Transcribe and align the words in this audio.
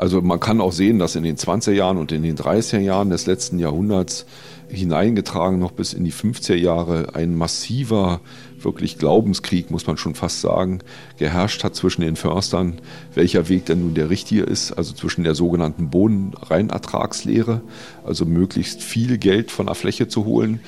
Also 0.00 0.22
man 0.22 0.40
kann 0.40 0.62
auch 0.62 0.72
sehen, 0.72 0.98
dass 0.98 1.14
in 1.14 1.24
den 1.24 1.36
20er 1.36 1.72
Jahren 1.72 1.98
und 1.98 2.10
in 2.10 2.22
den 2.22 2.34
30er 2.34 2.78
Jahren 2.78 3.10
des 3.10 3.26
letzten 3.26 3.58
Jahrhunderts 3.58 4.24
hineingetragen 4.70 5.58
noch 5.58 5.72
bis 5.72 5.92
in 5.92 6.04
die 6.04 6.12
50er 6.12 6.54
Jahre. 6.54 7.14
Ein 7.14 7.34
massiver 7.34 8.20
wirklich 8.64 8.98
Glaubenskrieg, 8.98 9.70
muss 9.70 9.86
man 9.86 9.96
schon 9.96 10.14
fast 10.14 10.40
sagen, 10.40 10.80
geherrscht 11.18 11.64
hat 11.64 11.74
zwischen 11.74 12.02
den 12.02 12.16
Förstern, 12.16 12.78
welcher 13.14 13.48
Weg 13.48 13.66
denn 13.66 13.80
nun 13.80 13.94
der 13.94 14.10
richtige 14.10 14.42
ist, 14.42 14.72
also 14.72 14.92
zwischen 14.92 15.24
der 15.24 15.34
sogenannten 15.34 15.90
Bodenreinertragslehre, 15.90 17.62
also 18.04 18.24
möglichst 18.24 18.82
viel 18.82 19.18
Geld 19.18 19.50
von 19.50 19.66
der 19.66 19.74
Fläche 19.74 20.08
zu 20.08 20.24
holen, 20.24 20.60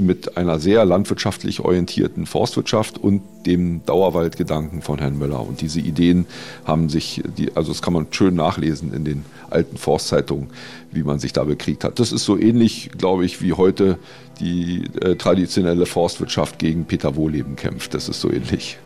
mit 0.00 0.36
einer 0.36 0.60
sehr 0.60 0.84
landwirtschaftlich 0.84 1.60
orientierten 1.60 2.26
Forstwirtschaft 2.26 2.96
und 2.98 3.22
dem 3.44 3.84
Dauerwaldgedanken 3.84 4.82
von 4.82 4.98
Herrn 4.98 5.18
Möller. 5.18 5.46
Und 5.46 5.60
diese 5.60 5.80
Ideen 5.80 6.26
haben 6.64 6.88
sich, 6.88 7.22
die, 7.36 7.54
also 7.56 7.72
das 7.72 7.82
kann 7.82 7.92
man 7.92 8.06
schön 8.10 8.34
nachlesen 8.34 8.94
in 8.94 9.04
den 9.04 9.24
alten 9.50 9.76
Forstzeitungen, 9.76 10.48
wie 10.94 11.02
man 11.02 11.18
sich 11.18 11.32
da 11.32 11.44
bekriegt 11.44 11.84
hat. 11.84 11.98
Das 11.98 12.12
ist 12.12 12.24
so 12.24 12.38
ähnlich, 12.38 12.90
glaube 12.96 13.24
ich, 13.24 13.42
wie 13.42 13.52
heute 13.52 13.98
die 14.40 14.84
äh, 15.00 15.16
traditionelle 15.16 15.86
Forstwirtschaft 15.86 16.58
gegen 16.58 16.84
Peter 16.84 17.16
Wohleben 17.16 17.56
kämpft. 17.56 17.94
Das 17.94 18.08
ist 18.08 18.20
so 18.20 18.30
ähnlich. 18.30 18.78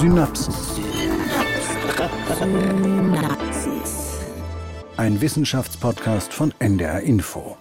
Synapsen. 0.00 0.52
Ein 4.96 5.20
Wissenschaftspodcast 5.20 6.32
von 6.32 6.52
NDR 6.58 7.00
Info. 7.00 7.56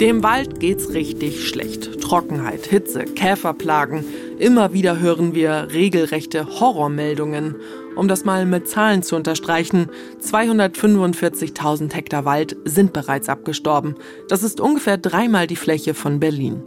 Dem 0.00 0.22
Wald 0.22 0.60
geht's 0.60 0.94
richtig 0.94 1.46
schlecht. 1.46 2.00
Trockenheit, 2.00 2.64
Hitze, 2.64 3.04
Käferplagen. 3.04 4.02
Immer 4.38 4.72
wieder 4.72 4.98
hören 4.98 5.34
wir 5.34 5.68
regelrechte 5.72 6.46
Horrormeldungen. 6.58 7.56
Um 7.96 8.08
das 8.08 8.24
mal 8.24 8.46
mit 8.46 8.66
Zahlen 8.66 9.02
zu 9.02 9.14
unterstreichen, 9.14 9.90
245.000 10.22 11.92
Hektar 11.92 12.24
Wald 12.24 12.56
sind 12.64 12.94
bereits 12.94 13.28
abgestorben. 13.28 13.94
Das 14.30 14.42
ist 14.42 14.58
ungefähr 14.58 14.96
dreimal 14.96 15.46
die 15.46 15.56
Fläche 15.56 15.92
von 15.92 16.18
Berlin. 16.18 16.62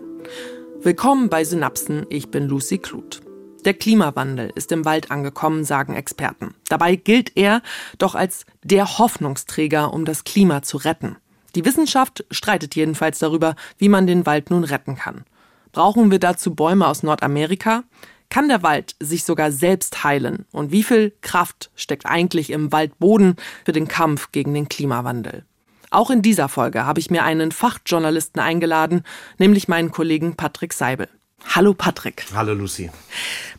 Willkommen 0.83 1.29
bei 1.29 1.43
Synapsen, 1.43 2.05
ich 2.09 2.29
bin 2.29 2.47
Lucy 2.47 2.77
Kluth. 2.77 3.21
Der 3.65 3.73
Klimawandel 3.73 4.51
ist 4.53 4.71
im 4.71 4.85
Wald 4.85 5.09
angekommen, 5.09 5.63
sagen 5.63 5.95
Experten. 5.95 6.53
Dabei 6.69 6.97
gilt 6.97 7.35
er 7.35 7.63
doch 7.97 8.13
als 8.13 8.45
der 8.63 8.99
Hoffnungsträger, 8.99 9.91
um 9.91 10.05
das 10.05 10.23
Klima 10.23 10.61
zu 10.61 10.77
retten. 10.77 11.15
Die 11.55 11.65
Wissenschaft 11.65 12.25
streitet 12.31 12.75
jedenfalls 12.75 13.19
darüber, 13.19 13.55
wie 13.77 13.89
man 13.89 14.07
den 14.07 14.25
Wald 14.25 14.49
nun 14.49 14.63
retten 14.63 14.95
kann. 14.95 15.23
Brauchen 15.71 16.11
wir 16.11 16.19
dazu 16.19 16.55
Bäume 16.55 16.87
aus 16.87 17.03
Nordamerika? 17.03 17.83
Kann 18.29 18.47
der 18.47 18.63
Wald 18.63 18.95
sich 18.99 19.23
sogar 19.23 19.51
selbst 19.51 20.03
heilen? 20.03 20.45
Und 20.51 20.71
wie 20.71 20.83
viel 20.83 21.13
Kraft 21.21 21.69
steckt 21.75 22.05
eigentlich 22.07 22.49
im 22.49 22.71
Waldboden 22.71 23.35
für 23.65 23.71
den 23.71 23.87
Kampf 23.87 24.31
gegen 24.31 24.53
den 24.53 24.69
Klimawandel? 24.69 25.45
Auch 25.91 26.09
in 26.09 26.23
dieser 26.23 26.49
Folge 26.49 26.85
habe 26.85 26.99
ich 26.99 27.11
mir 27.11 27.23
einen 27.23 27.51
Fachjournalisten 27.51 28.41
eingeladen, 28.41 29.03
nämlich 29.37 29.67
meinen 29.67 29.91
Kollegen 29.91 30.35
Patrick 30.35 30.73
Seibel. 30.73 31.07
Hallo 31.53 31.75
Patrick. 31.75 32.25
Hallo 32.33 32.53
Lucy. 32.53 32.89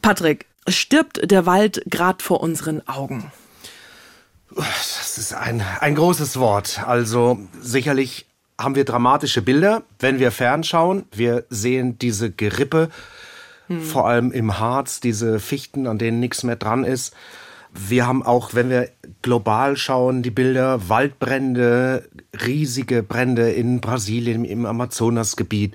Patrick, 0.02 0.46
stirbt 0.66 1.30
der 1.30 1.46
Wald 1.46 1.82
gerade 1.86 2.24
vor 2.24 2.40
unseren 2.40 2.86
Augen? 2.88 3.30
Das 4.56 5.18
ist 5.18 5.34
ein, 5.34 5.62
ein 5.80 5.94
großes 5.94 6.38
Wort. 6.38 6.82
Also 6.86 7.38
sicherlich 7.60 8.26
haben 8.58 8.74
wir 8.74 8.84
dramatische 8.84 9.42
Bilder, 9.42 9.82
wenn 9.98 10.18
wir 10.18 10.30
fernschauen. 10.30 11.04
Wir 11.12 11.44
sehen 11.50 11.98
diese 11.98 12.30
Gerippe, 12.30 12.88
hm. 13.66 13.82
vor 13.82 14.08
allem 14.08 14.32
im 14.32 14.58
Harz, 14.58 15.00
diese 15.00 15.40
Fichten, 15.40 15.86
an 15.86 15.98
denen 15.98 16.20
nichts 16.20 16.42
mehr 16.44 16.56
dran 16.56 16.84
ist. 16.84 17.14
Wir 17.76 18.06
haben 18.06 18.22
auch, 18.22 18.54
wenn 18.54 18.70
wir 18.70 18.90
global 19.22 19.76
schauen, 19.76 20.22
die 20.22 20.30
Bilder, 20.30 20.88
Waldbrände, 20.88 22.08
riesige 22.46 23.02
Brände 23.02 23.50
in 23.50 23.80
Brasilien, 23.80 24.44
im 24.44 24.64
Amazonasgebiet. 24.64 25.74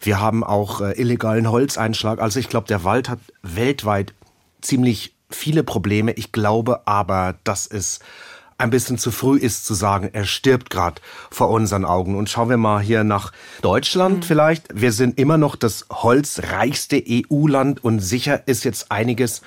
Wir 0.00 0.20
haben 0.20 0.42
auch 0.42 0.80
äh, 0.80 1.00
illegalen 1.00 1.48
Holzeinschlag. 1.48 2.20
Also 2.20 2.40
ich 2.40 2.48
glaube, 2.48 2.66
der 2.66 2.82
Wald 2.82 3.08
hat 3.08 3.20
weltweit 3.42 4.12
ziemlich 4.60 5.15
viele 5.30 5.62
Probleme. 5.62 6.12
Ich 6.12 6.32
glaube 6.32 6.86
aber, 6.86 7.36
dass 7.44 7.66
es 7.66 8.00
ein 8.58 8.70
bisschen 8.70 8.96
zu 8.96 9.10
früh 9.10 9.38
ist 9.38 9.66
zu 9.66 9.74
sagen, 9.74 10.08
er 10.12 10.24
stirbt 10.24 10.70
gerade 10.70 11.02
vor 11.30 11.50
unseren 11.50 11.84
Augen. 11.84 12.16
Und 12.16 12.30
schauen 12.30 12.48
wir 12.48 12.56
mal 12.56 12.80
hier 12.80 13.04
nach 13.04 13.32
Deutschland 13.60 14.18
mhm. 14.18 14.22
vielleicht. 14.22 14.66
Wir 14.74 14.92
sind 14.92 15.18
immer 15.18 15.36
noch 15.36 15.56
das 15.56 15.86
holzreichste 15.90 17.02
EU-Land 17.06 17.84
und 17.84 18.00
sicher 18.00 18.46
ist 18.46 18.64
jetzt 18.64 18.90
einiges 18.90 19.42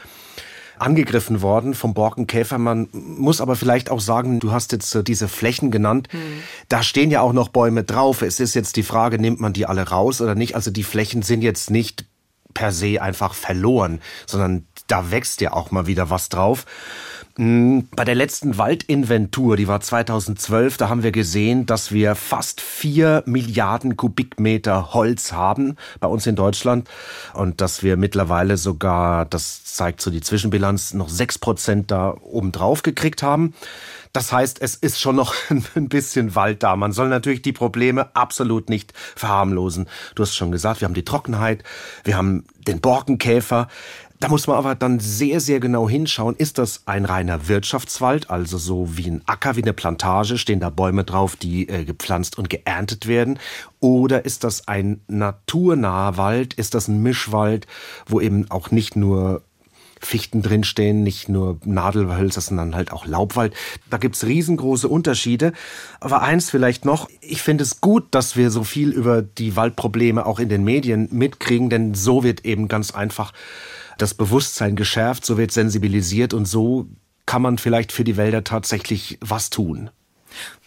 angegriffen 0.78 1.42
worden 1.42 1.74
vom 1.74 1.94
Borkenkäfer. 1.94 2.58
Man 2.58 2.88
muss 2.94 3.42
aber 3.42 3.56
vielleicht 3.56 3.90
auch 3.90 4.00
sagen, 4.00 4.40
du 4.40 4.52
hast 4.52 4.72
jetzt 4.72 5.08
diese 5.08 5.28
Flächen 5.28 5.72
genannt. 5.72 6.08
Mhm. 6.12 6.42
Da 6.70 6.84
stehen 6.84 7.12
ja 7.12 7.22
auch 7.22 7.34
noch 7.34 7.50
Bäume 7.50 7.84
drauf. 7.84 8.22
Es 8.22 8.40
ist 8.40 8.54
jetzt 8.54 8.78
die 8.78 8.84
Frage, 8.84 9.20
nimmt 9.20 9.42
man 9.42 9.54
die 9.54 9.66
alle 9.66 9.90
raus 9.90 10.22
oder 10.22 10.36
nicht? 10.36 10.56
Also 10.56 10.72
die 10.72 10.84
Flächen 10.84 11.22
sind 11.22 11.42
jetzt 11.42 11.70
nicht 11.70 12.06
per 12.54 12.72
se 12.72 13.02
einfach 13.02 13.34
verloren, 13.34 14.02
sondern 14.26 14.66
da 14.90 15.12
wächst 15.12 15.40
ja 15.42 15.54
auch 15.54 15.72
mal 15.72 15.88
wieder 15.88 16.10
was 16.10 16.30
drauf. 16.30 16.66
Hm, 17.38 17.88
bei 17.96 18.04
der 18.04 18.16
letzten 18.16 18.58
Waldinventur, 18.58 19.56
die 19.56 19.70
war 19.70 19.80
2012, 19.80 20.76
da 20.76 20.90
haben 20.90 21.04
wir 21.04 21.14
gesehen, 21.14 21.66
dass 21.66 21.94
wir 21.94 22.16
fast 22.16 22.60
vier 22.60 23.24
Milliarden 23.26 23.96
Kubikmeter 23.96 24.94
Holz 24.94 25.32
haben 25.32 25.78
bei 26.02 26.08
uns 26.10 26.28
in 26.28 26.36
Deutschland 26.36 26.90
und 27.34 27.62
dass 27.62 27.82
wir 27.82 27.96
mittlerweile 27.96 28.58
sogar, 28.58 29.26
das 29.26 29.64
zeigt 29.64 30.02
so 30.02 30.12
die 30.12 30.20
Zwischenbilanz, 30.20 30.94
noch 30.94 31.08
sechs 31.08 31.38
Prozent 31.38 31.92
da 31.92 32.18
oben 32.22 32.52
drauf 32.52 32.84
gekriegt 32.84 33.24
haben. 33.24 33.54
Das 34.12 34.32
heißt, 34.32 34.62
es 34.62 34.76
ist 34.76 35.00
schon 35.00 35.16
noch 35.16 35.34
ein 35.76 35.88
bisschen 35.88 36.36
Wald 36.36 36.64
da. 36.64 36.76
Man 36.76 36.92
soll 36.92 37.10
natürlich 37.10 37.42
die 37.42 37.54
Probleme 37.54 38.14
absolut 38.16 38.70
nicht 38.70 38.92
verharmlosen. 39.16 39.88
Du 40.16 40.24
hast 40.24 40.36
schon 40.36 40.52
gesagt, 40.52 40.82
wir 40.82 40.88
haben 40.88 40.94
die 40.94 41.06
Trockenheit, 41.06 41.64
wir 42.04 42.18
haben 42.18 42.44
den 42.68 42.82
Borkenkäfer. 42.82 43.68
Da 44.22 44.28
muss 44.28 44.48
man 44.48 44.58
aber 44.58 44.76
dann 44.76 45.00
sehr, 45.00 45.40
sehr 45.40 45.62
genau 45.62 45.88
hinschauen. 45.88 46.36
Ist 46.36 46.58
das 46.58 46.82
ein 46.86 47.06
reiner 47.06 47.48
Wirtschaftswald, 47.48 48.30
also 48.30 48.58
so 48.58 48.98
wie 48.98 49.10
ein 49.10 49.22
Acker, 49.26 49.56
wie 49.56 49.64
eine 49.64 49.72
Plantage, 49.72 50.38
stehen 50.38 50.60
da 50.60 50.70
Bäume 50.70 51.06
drauf, 51.06 51.38
die 51.38 51.70
äh, 51.70 51.86
gepflanzt 51.86 52.38
und 52.38 52.50
geerntet 52.50 53.08
werden? 53.08 53.40
Oder 53.80 54.26
ist 54.26 54.44
das 54.44 54.68
ein 54.68 55.00
naturnaher 55.08 56.18
Wald? 56.18 56.54
Ist 56.54 56.74
das 56.74 56.90
ein 56.90 57.02
Mischwald, 57.02 57.66
wo 58.08 58.20
eben 58.20 58.52
auch 58.52 58.72
nicht 58.72 58.98
nur 58.98 59.42
Fichten 60.02 60.42
drinstehen, 60.42 61.04
nicht 61.04 61.30
nur 61.30 61.58
Nadelhölzer, 61.64 62.42
sondern 62.42 62.76
halt 62.76 62.92
auch 62.92 63.06
Laubwald. 63.06 63.54
Da 63.90 63.98
gibt's 63.98 64.26
riesengroße 64.26 64.88
Unterschiede. 64.88 65.54
Aber 66.00 66.22
eins 66.22 66.50
vielleicht 66.50 66.84
noch, 66.84 67.10
ich 67.22 67.42
finde 67.42 67.64
es 67.64 67.80
gut, 67.80 68.08
dass 68.12 68.36
wir 68.36 68.52
so 68.52 68.64
viel 68.66 68.92
über 68.92 69.22
die 69.22 69.56
Waldprobleme 69.56 70.26
auch 70.26 70.40
in 70.40 70.50
den 70.50 70.64
Medien 70.66 71.08
mitkriegen, 71.12 71.70
denn 71.70 71.94
so 71.96 72.24
wird 72.24 72.46
eben 72.46 72.68
ganz 72.68 72.92
einfach 72.92 73.34
das 74.02 74.14
Bewusstsein 74.14 74.76
geschärft, 74.76 75.26
so 75.26 75.38
wird 75.38 75.52
sensibilisiert 75.52 76.34
und 76.34 76.46
so 76.46 76.88
kann 77.26 77.42
man 77.42 77.58
vielleicht 77.58 77.92
für 77.92 78.04
die 78.04 78.18
Wälder 78.18 78.44
tatsächlich 78.44 79.18
was 79.22 79.50
tun. 79.50 79.92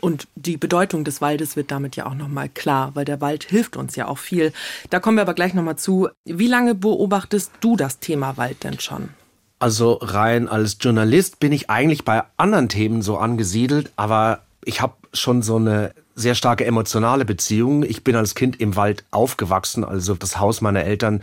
Und 0.00 0.26
die 0.34 0.56
Bedeutung 0.56 1.04
des 1.04 1.20
Waldes 1.20 1.56
wird 1.56 1.71
damit 1.71 1.97
ja 1.97 2.06
auch 2.06 2.15
nochmal 2.15 2.48
klar, 2.48 2.92
weil 2.94 3.04
der 3.04 3.21
Wald 3.21 3.44
hilft 3.44 3.76
uns 3.76 3.97
ja 3.97 4.09
auch 4.09 4.19
viel. 4.19 4.53
Da 4.91 5.00
kommen 5.00 5.16
wir 5.16 5.22
aber 5.22 5.34
gleich 5.34 5.54
nochmal 5.54 5.76
zu. 5.76 6.09
Wie 6.25 6.48
lange 6.48 6.75
beobachtest 6.75 7.53
du 7.60 7.76
das 7.76 7.98
Thema 7.98 8.37
Wald 8.37 8.65
denn 8.65 8.81
schon? 8.81 9.10
Also 9.59 9.98
rein 10.03 10.48
als 10.48 10.78
Journalist 10.81 11.38
bin 11.38 11.53
ich 11.53 11.71
eigentlich 11.71 12.04
bei 12.04 12.22
anderen 12.37 12.69
Themen 12.69 13.03
so 13.03 13.16
angesiedelt, 13.19 13.92
aber 13.94 14.41
ich 14.65 14.81
habe 14.81 14.94
schon 15.12 15.42
so 15.42 15.56
eine 15.56 15.94
sehr 16.15 16.34
starke 16.34 16.65
emotionale 16.65 17.25
Beziehung. 17.25 17.84
Ich 17.84 18.03
bin 18.03 18.16
als 18.16 18.34
Kind 18.34 18.60
im 18.60 18.76
Wald 18.76 19.04
aufgewachsen, 19.12 19.84
also 19.84 20.15
das 20.15 20.38
Haus 20.38 20.60
meiner 20.60 20.84
Eltern 20.84 21.22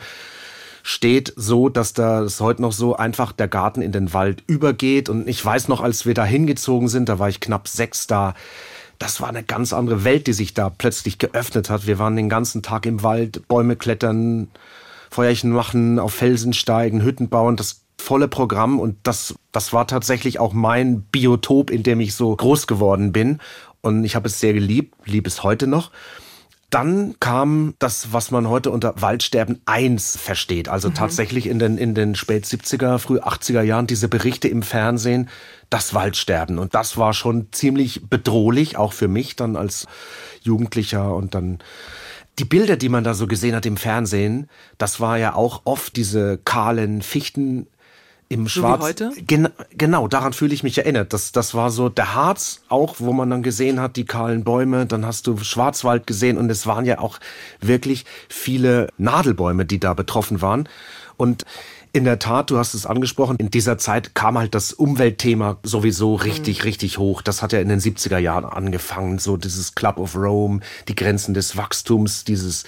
steht 0.89 1.33
so, 1.35 1.69
dass 1.69 1.93
da 1.93 2.23
es 2.23 2.41
heute 2.41 2.63
noch 2.63 2.71
so 2.71 2.95
einfach 2.95 3.31
der 3.31 3.47
Garten 3.47 3.83
in 3.83 3.91
den 3.91 4.11
Wald 4.11 4.41
übergeht. 4.47 5.07
Und 5.07 5.27
ich 5.27 5.45
weiß 5.45 5.67
noch, 5.67 5.81
als 5.81 6.07
wir 6.07 6.15
da 6.15 6.25
hingezogen 6.25 6.87
sind, 6.87 7.09
da 7.09 7.19
war 7.19 7.29
ich 7.29 7.39
knapp 7.39 7.67
sechs 7.67 8.07
da. 8.07 8.33
Das 8.97 9.21
war 9.21 9.29
eine 9.29 9.43
ganz 9.43 9.71
andere 9.71 10.03
Welt, 10.03 10.25
die 10.25 10.33
sich 10.33 10.55
da 10.55 10.71
plötzlich 10.71 11.19
geöffnet 11.19 11.69
hat. 11.69 11.85
Wir 11.85 11.99
waren 11.99 12.15
den 12.15 12.27
ganzen 12.27 12.63
Tag 12.63 12.87
im 12.87 13.03
Wald, 13.03 13.47
Bäume 13.47 13.75
klettern, 13.75 14.47
Feuerchen 15.11 15.51
machen, 15.51 15.99
auf 15.99 16.15
Felsen 16.15 16.53
steigen, 16.53 17.03
Hütten 17.03 17.29
bauen, 17.29 17.55
das 17.55 17.81
volle 17.99 18.27
Programm. 18.27 18.79
Und 18.79 18.97
das, 19.03 19.35
das 19.51 19.71
war 19.71 19.85
tatsächlich 19.85 20.39
auch 20.39 20.53
mein 20.53 21.01
Biotop, 21.03 21.69
in 21.69 21.83
dem 21.83 21.99
ich 21.99 22.15
so 22.15 22.35
groß 22.35 22.65
geworden 22.65 23.11
bin. 23.11 23.37
Und 23.81 24.05
ich 24.05 24.15
habe 24.15 24.27
es 24.27 24.39
sehr 24.39 24.53
geliebt, 24.53 24.95
liebe 25.05 25.27
es 25.27 25.43
heute 25.43 25.67
noch. 25.67 25.91
Dann 26.69 27.15
kam 27.19 27.73
das, 27.79 28.13
was 28.13 28.29
man 28.29 28.47
heute 28.47 28.69
unter 28.69 29.01
Waldsterben 29.01 29.61
1 29.65 30.17
versteht. 30.17 30.69
Also 30.69 30.89
mhm. 30.89 30.93
tatsächlich 30.93 31.47
in 31.47 31.57
den, 31.57 31.77
in 31.77 31.95
den 31.95 32.15
spät 32.15 32.45
70er, 32.45 32.99
früh 32.99 33.19
80er 33.19 33.61
Jahren 33.61 33.87
diese 33.87 34.07
Berichte 34.07 34.47
im 34.47 34.61
Fernsehen, 34.61 35.29
das 35.69 35.93
Waldsterben. 35.93 36.59
Und 36.59 36.75
das 36.75 36.97
war 36.97 37.13
schon 37.13 37.47
ziemlich 37.51 38.07
bedrohlich, 38.09 38.77
auch 38.77 38.93
für 38.93 39.07
mich 39.07 39.35
dann 39.35 39.55
als 39.55 39.87
Jugendlicher 40.41 41.15
und 41.15 41.33
dann 41.33 41.59
die 42.37 42.45
Bilder, 42.45 42.77
die 42.77 42.89
man 42.89 43.03
da 43.03 43.13
so 43.13 43.27
gesehen 43.27 43.55
hat 43.55 43.65
im 43.65 43.75
Fernsehen, 43.75 44.49
das 44.77 44.99
war 44.99 45.17
ja 45.17 45.35
auch 45.35 45.61
oft 45.65 45.95
diese 45.97 46.37
kahlen 46.37 47.01
Fichten 47.01 47.67
im 48.29 48.43
so 48.43 48.61
Schwarz. 48.61 48.79
Wie 48.79 48.85
heute? 48.85 49.11
Gen 49.17 49.49
genau, 49.75 50.07
daran 50.07 50.33
fühle 50.33 50.53
ich 50.53 50.63
mich 50.63 50.77
erinnert. 50.77 51.13
Das, 51.13 51.31
das 51.31 51.55
war 51.55 51.71
so 51.71 51.89
der 51.89 52.13
Harz 52.13 52.61
auch, 52.69 52.95
wo 52.99 53.11
man 53.11 53.29
dann 53.29 53.43
gesehen 53.43 53.81
hat, 53.81 53.95
die 53.95 54.05
kahlen 54.05 54.43
Bäume. 54.43 54.85
Dann 54.85 55.05
hast 55.05 55.27
du 55.27 55.37
Schwarzwald 55.37 56.07
gesehen 56.07 56.37
und 56.37 56.49
es 56.49 56.67
waren 56.67 56.85
ja 56.85 56.99
auch 56.99 57.19
wirklich 57.59 58.05
viele 58.29 58.89
Nadelbäume, 58.97 59.65
die 59.65 59.79
da 59.79 59.95
betroffen 59.95 60.41
waren. 60.41 60.69
Und 61.17 61.43
in 61.91 62.03
der 62.03 62.19
Tat, 62.19 62.51
du 62.51 62.57
hast 62.57 62.75
es 62.75 62.85
angesprochen, 62.85 63.37
in 63.37 63.49
dieser 63.49 63.77
Zeit 63.79 64.13
kam 64.13 64.37
halt 64.37 64.53
das 64.53 64.73
Umweltthema 64.73 65.57
sowieso 65.63 66.15
richtig, 66.15 66.59
mhm. 66.59 66.63
richtig 66.63 66.97
hoch. 66.99 67.21
Das 67.21 67.41
hat 67.41 67.51
ja 67.51 67.59
in 67.59 67.69
den 67.69 67.79
70er 67.79 68.19
Jahren 68.19 68.45
angefangen. 68.45 69.17
So 69.17 69.37
dieses 69.37 69.73
Club 69.73 69.97
of 69.97 70.15
Rome, 70.15 70.59
die 70.87 70.95
Grenzen 70.95 71.33
des 71.33 71.57
Wachstums, 71.57 72.25
dieses 72.25 72.65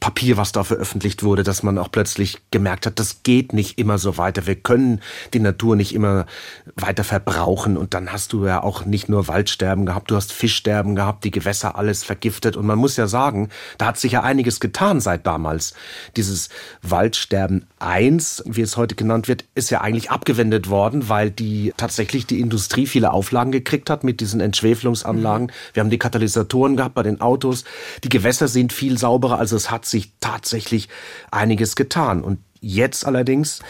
Papier, 0.00 0.36
was 0.36 0.50
da 0.50 0.64
veröffentlicht 0.64 1.22
wurde, 1.22 1.44
dass 1.44 1.62
man 1.62 1.78
auch 1.78 1.92
plötzlich 1.92 2.38
gemerkt 2.50 2.86
hat, 2.86 2.98
das 2.98 3.22
geht 3.22 3.52
nicht 3.52 3.78
immer 3.78 3.98
so 3.98 4.18
weiter. 4.18 4.46
Wir 4.46 4.56
können 4.56 5.00
die 5.32 5.40
Natur 5.40 5.76
nicht 5.76 5.94
immer 5.94 6.26
weiter 6.74 7.04
verbrauchen. 7.04 7.76
Und 7.76 7.94
dann 7.94 8.12
hast 8.12 8.32
du 8.32 8.46
ja 8.46 8.62
auch 8.62 8.84
nicht 8.84 9.08
nur 9.08 9.28
Waldsterben 9.28 9.86
gehabt, 9.86 10.10
du 10.10 10.16
hast 10.16 10.32
Fischsterben 10.32 10.96
gehabt, 10.96 11.22
die 11.22 11.30
Gewässer 11.30 11.76
alles 11.76 12.02
vergiftet. 12.02 12.56
Und 12.56 12.66
man 12.66 12.78
muss 12.78 12.96
ja 12.96 13.06
sagen, 13.06 13.48
da 13.78 13.86
hat 13.86 13.98
sich 13.98 14.12
ja 14.12 14.22
einiges 14.22 14.58
getan 14.58 15.00
seit 15.00 15.24
damals. 15.26 15.74
Dieses 16.16 16.48
Waldsterben 16.82 17.66
1, 17.78 18.42
wie 18.56 18.62
es 18.62 18.76
heute 18.76 18.94
genannt 18.94 19.28
wird, 19.28 19.44
ist 19.54 19.70
ja 19.70 19.80
eigentlich 19.80 20.10
abgewendet 20.10 20.68
worden, 20.68 21.08
weil 21.08 21.30
die 21.30 21.72
tatsächlich 21.76 22.26
die 22.26 22.40
Industrie 22.40 22.86
viele 22.86 23.12
Auflagen 23.12 23.52
gekriegt 23.52 23.90
hat 23.90 24.04
mit 24.04 24.20
diesen 24.20 24.40
Entschwefelungsanlagen. 24.40 25.46
Mhm. 25.46 25.74
Wir 25.74 25.82
haben 25.82 25.90
die 25.90 25.98
Katalysatoren 25.98 26.76
gehabt 26.76 26.94
bei 26.94 27.02
den 27.02 27.20
Autos. 27.20 27.64
Die 28.04 28.08
Gewässer 28.08 28.48
sind 28.48 28.72
viel 28.72 28.98
sauberer, 28.98 29.38
also 29.38 29.56
es 29.56 29.70
hat 29.70 29.86
sich 29.86 30.12
tatsächlich 30.20 30.88
einiges 31.30 31.76
getan. 31.76 32.22
Und 32.22 32.38
Jetzt 32.60 33.06
allerdings 33.06 33.60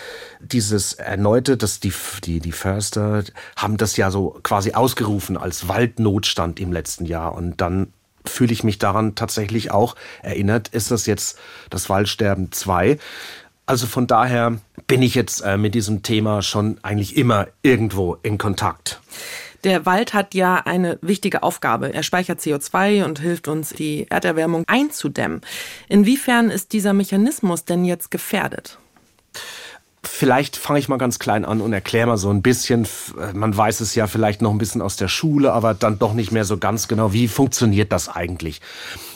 dieses 0.41 0.95
erneute, 0.95 1.57
dass 1.57 1.81
die, 1.81 1.93
die, 2.25 2.41
die 2.41 2.53
Förster 2.53 3.25
haben 3.57 3.77
das 3.77 3.97
ja 3.99 4.11
so 4.11 4.39
quasi 4.43 4.73
ausgerufen 4.73 5.37
als 5.37 5.69
Waldnotstand 5.69 6.61
im 6.61 6.73
letzten 6.73 7.05
Jahr. 7.05 7.35
Und 7.35 7.61
dann 7.61 7.93
fühle 8.25 8.53
ich 8.53 8.65
mich 8.65 8.79
daran 8.79 9.15
tatsächlich 9.15 9.71
auch 9.71 9.97
erinnert, 10.23 10.69
ist 10.69 10.91
das 10.91 11.07
jetzt 11.07 11.39
das 11.71 11.89
Waldsterben 11.89 12.53
2. 12.53 12.99
Also 13.67 13.89
von 13.89 14.07
daher 14.07 14.59
bin 14.87 15.03
ich 15.03 15.17
jetzt 15.17 15.41
äh, 15.41 15.57
mit 15.57 15.75
diesem 15.75 16.03
Thema 16.03 16.41
schon 16.43 16.79
eigentlich 16.83 17.17
immer 17.17 17.49
irgendwo 17.63 18.17
in 18.23 18.39
Kontakt. 18.39 19.01
Der 19.65 19.85
Wald 19.85 20.15
hat 20.15 20.35
ja 20.35 20.63
eine 20.65 20.99
wichtige 21.03 21.43
Aufgabe. 21.43 21.93
Er 21.93 22.05
speichert 22.05 22.39
CO2 22.39 23.05
und 23.05 23.19
hilft 23.19 23.49
uns, 23.49 23.71
die 23.71 24.07
Erderwärmung 24.09 24.63
einzudämmen. 24.69 25.41
Inwiefern 25.89 26.51
ist 26.51 26.73
dieser 26.73 26.93
Mechanismus 26.93 27.65
denn 27.65 27.85
jetzt 27.85 28.13
gefährdet? 28.13 28.79
Vielleicht 30.05 30.57
fange 30.57 30.79
ich 30.79 30.89
mal 30.89 30.99
ganz 30.99 31.19
klein 31.19 31.45
an 31.45 31.61
und 31.61 31.73
erkläre 31.73 32.07
mal 32.07 32.17
so 32.17 32.31
ein 32.31 32.43
bisschen. 32.43 32.87
Man 33.35 33.57
weiß 33.57 33.81
es 33.81 33.97
ja 33.97 34.07
vielleicht 34.07 34.41
noch 34.41 34.53
ein 34.53 34.59
bisschen 34.59 34.83
aus 34.83 34.95
der 34.95 35.09
Schule, 35.09 35.53
aber 35.53 35.75
dann 35.75 35.99
doch 35.99 36.13
nicht 36.13 36.31
mehr 36.31 36.45
so 36.45 36.59
ganz 36.59 36.87
genau. 36.87 37.13
Wie 37.13 37.27
funktioniert 37.27 37.91
das 37.91 38.09
eigentlich 38.09 38.61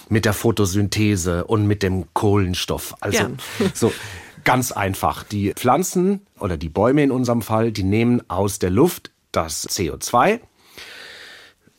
mit 0.08 0.24
der 0.24 0.32
Photosynthese 0.32 1.44
und 1.44 1.68
mit 1.68 1.84
dem 1.84 2.06
Kohlenstoff? 2.12 2.96
Also 2.98 3.18
Gern. 3.18 3.38
so 3.72 3.92
Ganz 4.50 4.72
einfach. 4.72 5.22
Die 5.22 5.52
Pflanzen 5.54 6.26
oder 6.40 6.56
die 6.56 6.68
Bäume 6.68 7.04
in 7.04 7.12
unserem 7.12 7.40
Fall, 7.40 7.70
die 7.70 7.84
nehmen 7.84 8.20
aus 8.28 8.58
der 8.58 8.70
Luft 8.70 9.12
das 9.30 9.68
CO2, 9.68 10.40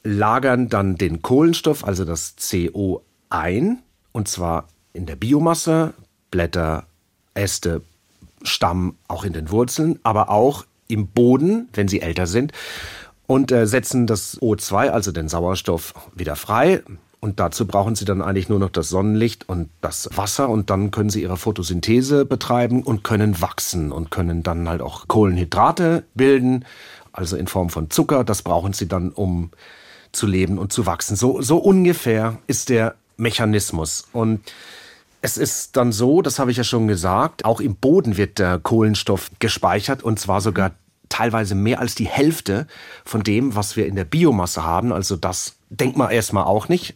lagern 0.03 0.69
dann 0.69 0.95
den 0.95 1.21
Kohlenstoff, 1.21 1.83
also 1.83 2.05
das 2.05 2.35
CO 2.49 3.03
ein, 3.29 3.83
und 4.13 4.29
zwar 4.29 4.69
in 4.93 5.05
der 5.05 5.17
Biomasse, 5.17 5.93
Blätter, 6.31 6.85
Äste, 7.33 7.81
Stamm, 8.41 8.95
auch 9.09 9.25
in 9.25 9.33
den 9.33 9.51
Wurzeln, 9.51 9.99
aber 10.03 10.29
auch 10.29 10.65
im 10.87 11.07
Boden, 11.07 11.67
wenn 11.73 11.89
sie 11.89 12.01
älter 12.01 12.25
sind, 12.25 12.53
und 13.27 13.51
äh, 13.51 13.67
setzen 13.67 14.07
das 14.07 14.39
O2, 14.39 14.91
also 14.91 15.11
den 15.11 15.27
Sauerstoff, 15.27 15.93
wieder 16.15 16.37
frei. 16.37 16.83
Und 17.23 17.39
dazu 17.39 17.67
brauchen 17.67 17.93
sie 17.93 18.03
dann 18.03 18.23
eigentlich 18.23 18.49
nur 18.49 18.57
noch 18.57 18.71
das 18.71 18.89
Sonnenlicht 18.89 19.47
und 19.47 19.69
das 19.79 20.09
Wasser 20.15 20.49
und 20.49 20.71
dann 20.71 20.89
können 20.89 21.11
sie 21.11 21.21
ihre 21.21 21.37
Photosynthese 21.37 22.25
betreiben 22.25 22.81
und 22.81 23.03
können 23.03 23.39
wachsen 23.41 23.91
und 23.91 24.09
können 24.09 24.41
dann 24.41 24.67
halt 24.67 24.81
auch 24.81 25.07
Kohlenhydrate 25.07 26.03
bilden, 26.15 26.65
also 27.13 27.37
in 27.37 27.45
Form 27.45 27.69
von 27.69 27.91
Zucker. 27.91 28.23
Das 28.23 28.41
brauchen 28.41 28.73
sie 28.73 28.87
dann, 28.87 29.11
um 29.11 29.51
zu 30.11 30.25
leben 30.25 30.57
und 30.57 30.73
zu 30.73 30.87
wachsen. 30.87 31.15
So, 31.15 31.43
so 31.43 31.57
ungefähr 31.57 32.39
ist 32.47 32.69
der 32.69 32.95
Mechanismus. 33.17 34.07
Und 34.13 34.41
es 35.21 35.37
ist 35.37 35.77
dann 35.77 35.91
so, 35.91 36.23
das 36.23 36.39
habe 36.39 36.49
ich 36.49 36.57
ja 36.57 36.63
schon 36.63 36.87
gesagt, 36.87 37.45
auch 37.45 37.61
im 37.61 37.75
Boden 37.75 38.17
wird 38.17 38.39
der 38.39 38.57
Kohlenstoff 38.57 39.29
gespeichert 39.37 40.01
und 40.01 40.19
zwar 40.19 40.41
sogar 40.41 40.71
teilweise 41.11 41.55
mehr 41.55 41.79
als 41.79 41.93
die 41.95 42.07
Hälfte 42.07 42.67
von 43.05 43.21
dem, 43.21 43.55
was 43.55 43.75
wir 43.75 43.85
in 43.85 43.95
der 43.95 44.05
Biomasse 44.05 44.63
haben. 44.63 44.91
Also 44.91 45.15
das 45.15 45.55
denkt 45.69 45.97
man 45.97 46.09
erstmal 46.09 46.45
auch 46.45 46.67
nicht. 46.67 46.95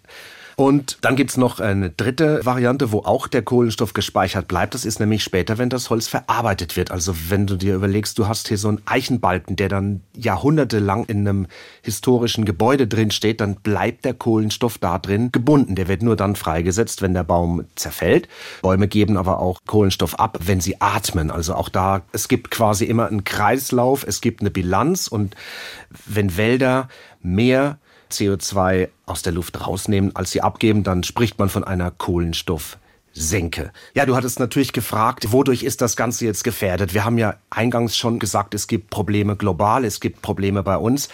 Und 0.56 0.98
dann 1.02 1.16
gibt's 1.16 1.36
noch 1.36 1.60
eine 1.60 1.90
dritte 1.90 2.46
Variante, 2.46 2.92
wo 2.92 3.00
auch 3.00 3.28
der 3.28 3.42
Kohlenstoff 3.42 3.94
gespeichert 3.94 4.48
bleibt. 4.48 4.74
Das 4.74 4.86
ist 4.86 5.00
nämlich 5.00 5.24
später, 5.24 5.58
wenn 5.58 5.70
das 5.70 5.90
Holz 5.90 6.08
verarbeitet 6.08 6.78
wird. 6.78 6.92
Also 6.92 7.14
wenn 7.30 7.46
du 7.46 7.58
dir 7.58 7.76
überlegst, 7.76 8.18
du 8.18 8.28
hast 8.28 8.48
hier 8.48 8.58
so 8.58 8.70
einen 8.70 8.82
Eichenbalken, 8.86 9.58
der 9.58 9.68
dann 9.68 10.02
jahrhundertelang 10.16 11.06
in 11.06 11.28
einem 11.28 11.48
historischen 11.82 12.46
Gebäude 12.46 12.88
drin 12.88 13.12
steht, 13.12 13.42
dann 13.42 13.56
bleibt 13.56 14.06
der 14.06 14.14
Kohlenstoff 14.14 14.78
da 14.78 14.98
drin 14.98 15.32
gebunden. 15.32 15.76
Der 15.76 15.90
wird 15.90 16.02
nur 16.02 16.16
dann 16.16 16.36
freigesetzt, 16.36 17.02
wenn 17.02 17.14
der 17.14 17.24
Baum 17.24 17.66
zerfällt. 17.76 18.30
Bäume 18.62 18.88
geben 18.88 19.18
aber 19.18 19.40
auch 19.40 19.60
Kohlenstoff 19.66 20.20
ab, 20.20 20.40
wenn 20.42 20.62
sie 20.62 20.80
atmen. 20.80 21.32
Also 21.32 21.56
auch 21.56 21.68
da, 21.68 22.04
es 22.14 22.30
gibt 22.30 22.50
quasi 22.50 22.86
immer 22.86 23.08
einen 23.08 23.26
Kreislauf, 23.26 24.06
es 24.08 24.22
gibt 24.22 24.40
eine 24.40 24.52
Bilanz 24.52 25.08
und 25.08 25.36
wenn 26.06 26.38
Wälder 26.38 26.88
mehr 27.22 27.78
CO2 28.16 28.90
aus 29.06 29.22
der 29.22 29.34
Luft 29.34 29.66
rausnehmen, 29.66 30.16
als 30.16 30.32
sie 30.32 30.42
abgeben, 30.42 30.84
dann 30.84 31.04
spricht 31.04 31.40
man 31.40 31.50
von 31.50 31.64
einer 31.64 31.92
Kohlenstoffsenke. 31.92 33.72
Ja, 33.94 34.06
du 34.06 34.16
hattest 34.16 34.40
natürlich 34.40 34.74
gefragt, 34.74 35.32
wodurch 35.32 35.64
ist 35.64 35.82
das 35.82 35.96
Ganze 35.96 36.26
jetzt 36.26 36.44
gefährdet? 36.44 36.94
Wir 36.94 37.06
haben 37.06 37.18
ja 37.18 37.36
eingangs 37.50 37.98
schon 37.98 38.20
gesagt, 38.20 38.54
es 38.54 38.68
gibt 38.68 38.90
Probleme 38.90 39.36
global, 39.36 39.86
es 39.86 40.00
gibt 40.00 40.22
Probleme 40.22 40.64
bei 40.64 40.78
uns. 40.78 41.10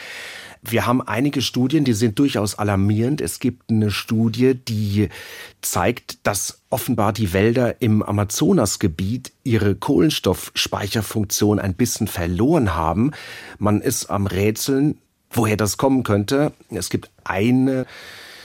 Wir 0.63 0.85
haben 0.85 1.01
einige 1.01 1.41
Studien, 1.41 1.85
die 1.85 1.93
sind 1.93 2.19
durchaus 2.19 2.53
alarmierend. 2.53 3.19
Es 3.19 3.39
gibt 3.39 3.71
eine 3.71 3.89
Studie, 3.89 4.53
die 4.53 5.09
zeigt, 5.61 6.19
dass 6.27 6.61
offenbar 6.69 7.13
die 7.13 7.33
Wälder 7.33 7.81
im 7.81 8.03
Amazonasgebiet 8.03 9.31
ihre 9.43 9.73
Kohlenstoffspeicherfunktion 9.73 11.59
ein 11.59 11.73
bisschen 11.73 12.07
verloren 12.07 12.75
haben. 12.75 13.11
Man 13.57 13.81
ist 13.81 14.11
am 14.11 14.27
Rätseln, 14.27 14.99
woher 15.31 15.57
das 15.57 15.77
kommen 15.77 16.03
könnte. 16.03 16.51
Es 16.69 16.89
gibt 16.89 17.09
eine 17.23 17.85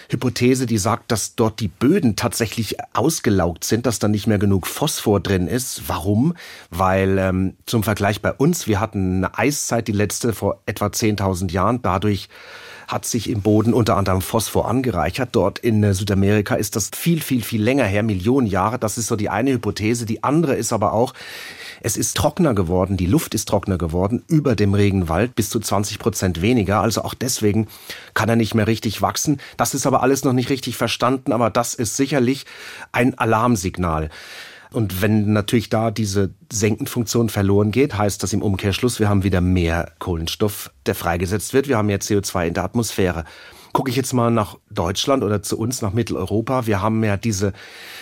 Hypothese, 0.08 0.66
die 0.66 0.78
sagt, 0.78 1.10
dass 1.10 1.34
dort 1.34 1.60
die 1.60 1.68
Böden 1.68 2.16
tatsächlich 2.16 2.76
ausgelaugt 2.94 3.64
sind, 3.64 3.86
dass 3.86 3.98
da 3.98 4.08
nicht 4.08 4.26
mehr 4.26 4.38
genug 4.38 4.66
Phosphor 4.66 5.20
drin 5.20 5.48
ist. 5.48 5.88
Warum? 5.88 6.34
Weil 6.70 7.18
ähm, 7.18 7.56
zum 7.66 7.82
Vergleich 7.82 8.22
bei 8.22 8.32
uns, 8.32 8.66
wir 8.66 8.80
hatten 8.80 9.24
eine 9.24 9.38
Eiszeit, 9.38 9.88
die 9.88 9.92
letzte 9.92 10.32
vor 10.32 10.62
etwa 10.66 10.86
10.000 10.86 11.50
Jahren. 11.50 11.82
Dadurch 11.82 12.28
hat 12.88 13.04
sich 13.04 13.28
im 13.28 13.42
Boden 13.42 13.74
unter 13.74 13.96
anderem 13.96 14.20
Phosphor 14.20 14.68
angereichert. 14.68 15.30
Dort 15.32 15.58
in 15.58 15.82
äh, 15.82 15.94
Südamerika 15.94 16.54
ist 16.54 16.76
das 16.76 16.90
viel, 16.94 17.20
viel, 17.20 17.42
viel 17.42 17.62
länger 17.62 17.84
her, 17.84 18.02
Millionen 18.02 18.46
Jahre. 18.46 18.78
Das 18.78 18.98
ist 18.98 19.06
so 19.06 19.16
die 19.16 19.28
eine 19.28 19.52
Hypothese. 19.52 20.06
Die 20.06 20.22
andere 20.24 20.54
ist 20.54 20.72
aber 20.72 20.92
auch, 20.92 21.14
es 21.80 21.96
ist 21.96 22.16
trockener 22.16 22.54
geworden, 22.54 22.96
die 22.96 23.06
Luft 23.06 23.34
ist 23.34 23.48
trockener 23.48 23.78
geworden, 23.78 24.22
über 24.28 24.56
dem 24.56 24.74
Regenwald 24.74 25.34
bis 25.34 25.50
zu 25.50 25.60
20 25.60 25.98
Prozent 25.98 26.42
weniger. 26.42 26.80
Also 26.80 27.02
auch 27.02 27.14
deswegen 27.14 27.68
kann 28.14 28.28
er 28.28 28.36
nicht 28.36 28.54
mehr 28.54 28.66
richtig 28.66 29.02
wachsen. 29.02 29.40
Das 29.56 29.74
ist 29.74 29.86
aber 29.86 30.02
alles 30.02 30.24
noch 30.24 30.32
nicht 30.32 30.50
richtig 30.50 30.76
verstanden, 30.76 31.32
aber 31.32 31.50
das 31.50 31.74
ist 31.74 31.96
sicherlich 31.96 32.46
ein 32.92 33.18
Alarmsignal. 33.18 34.10
Und 34.76 35.00
wenn 35.00 35.32
natürlich 35.32 35.70
da 35.70 35.90
diese 35.90 36.34
Senkenfunktion 36.52 37.30
verloren 37.30 37.70
geht, 37.70 37.96
heißt 37.96 38.22
das 38.22 38.34
im 38.34 38.42
Umkehrschluss, 38.42 39.00
wir 39.00 39.08
haben 39.08 39.24
wieder 39.24 39.40
mehr 39.40 39.90
Kohlenstoff, 40.00 40.70
der 40.84 40.94
freigesetzt 40.94 41.54
wird. 41.54 41.66
Wir 41.66 41.78
haben 41.78 41.86
mehr 41.86 41.98
CO2 41.98 42.48
in 42.48 42.52
der 42.52 42.64
Atmosphäre. 42.64 43.24
Gucke 43.72 43.88
ich 43.88 43.96
jetzt 43.96 44.12
mal 44.12 44.30
nach 44.30 44.58
Deutschland 44.68 45.24
oder 45.24 45.42
zu 45.42 45.58
uns 45.58 45.80
nach 45.80 45.94
Mitteleuropa. 45.94 46.66
Wir 46.66 46.82
haben 46.82 47.02
ja 47.02 47.16
diese 47.16 47.54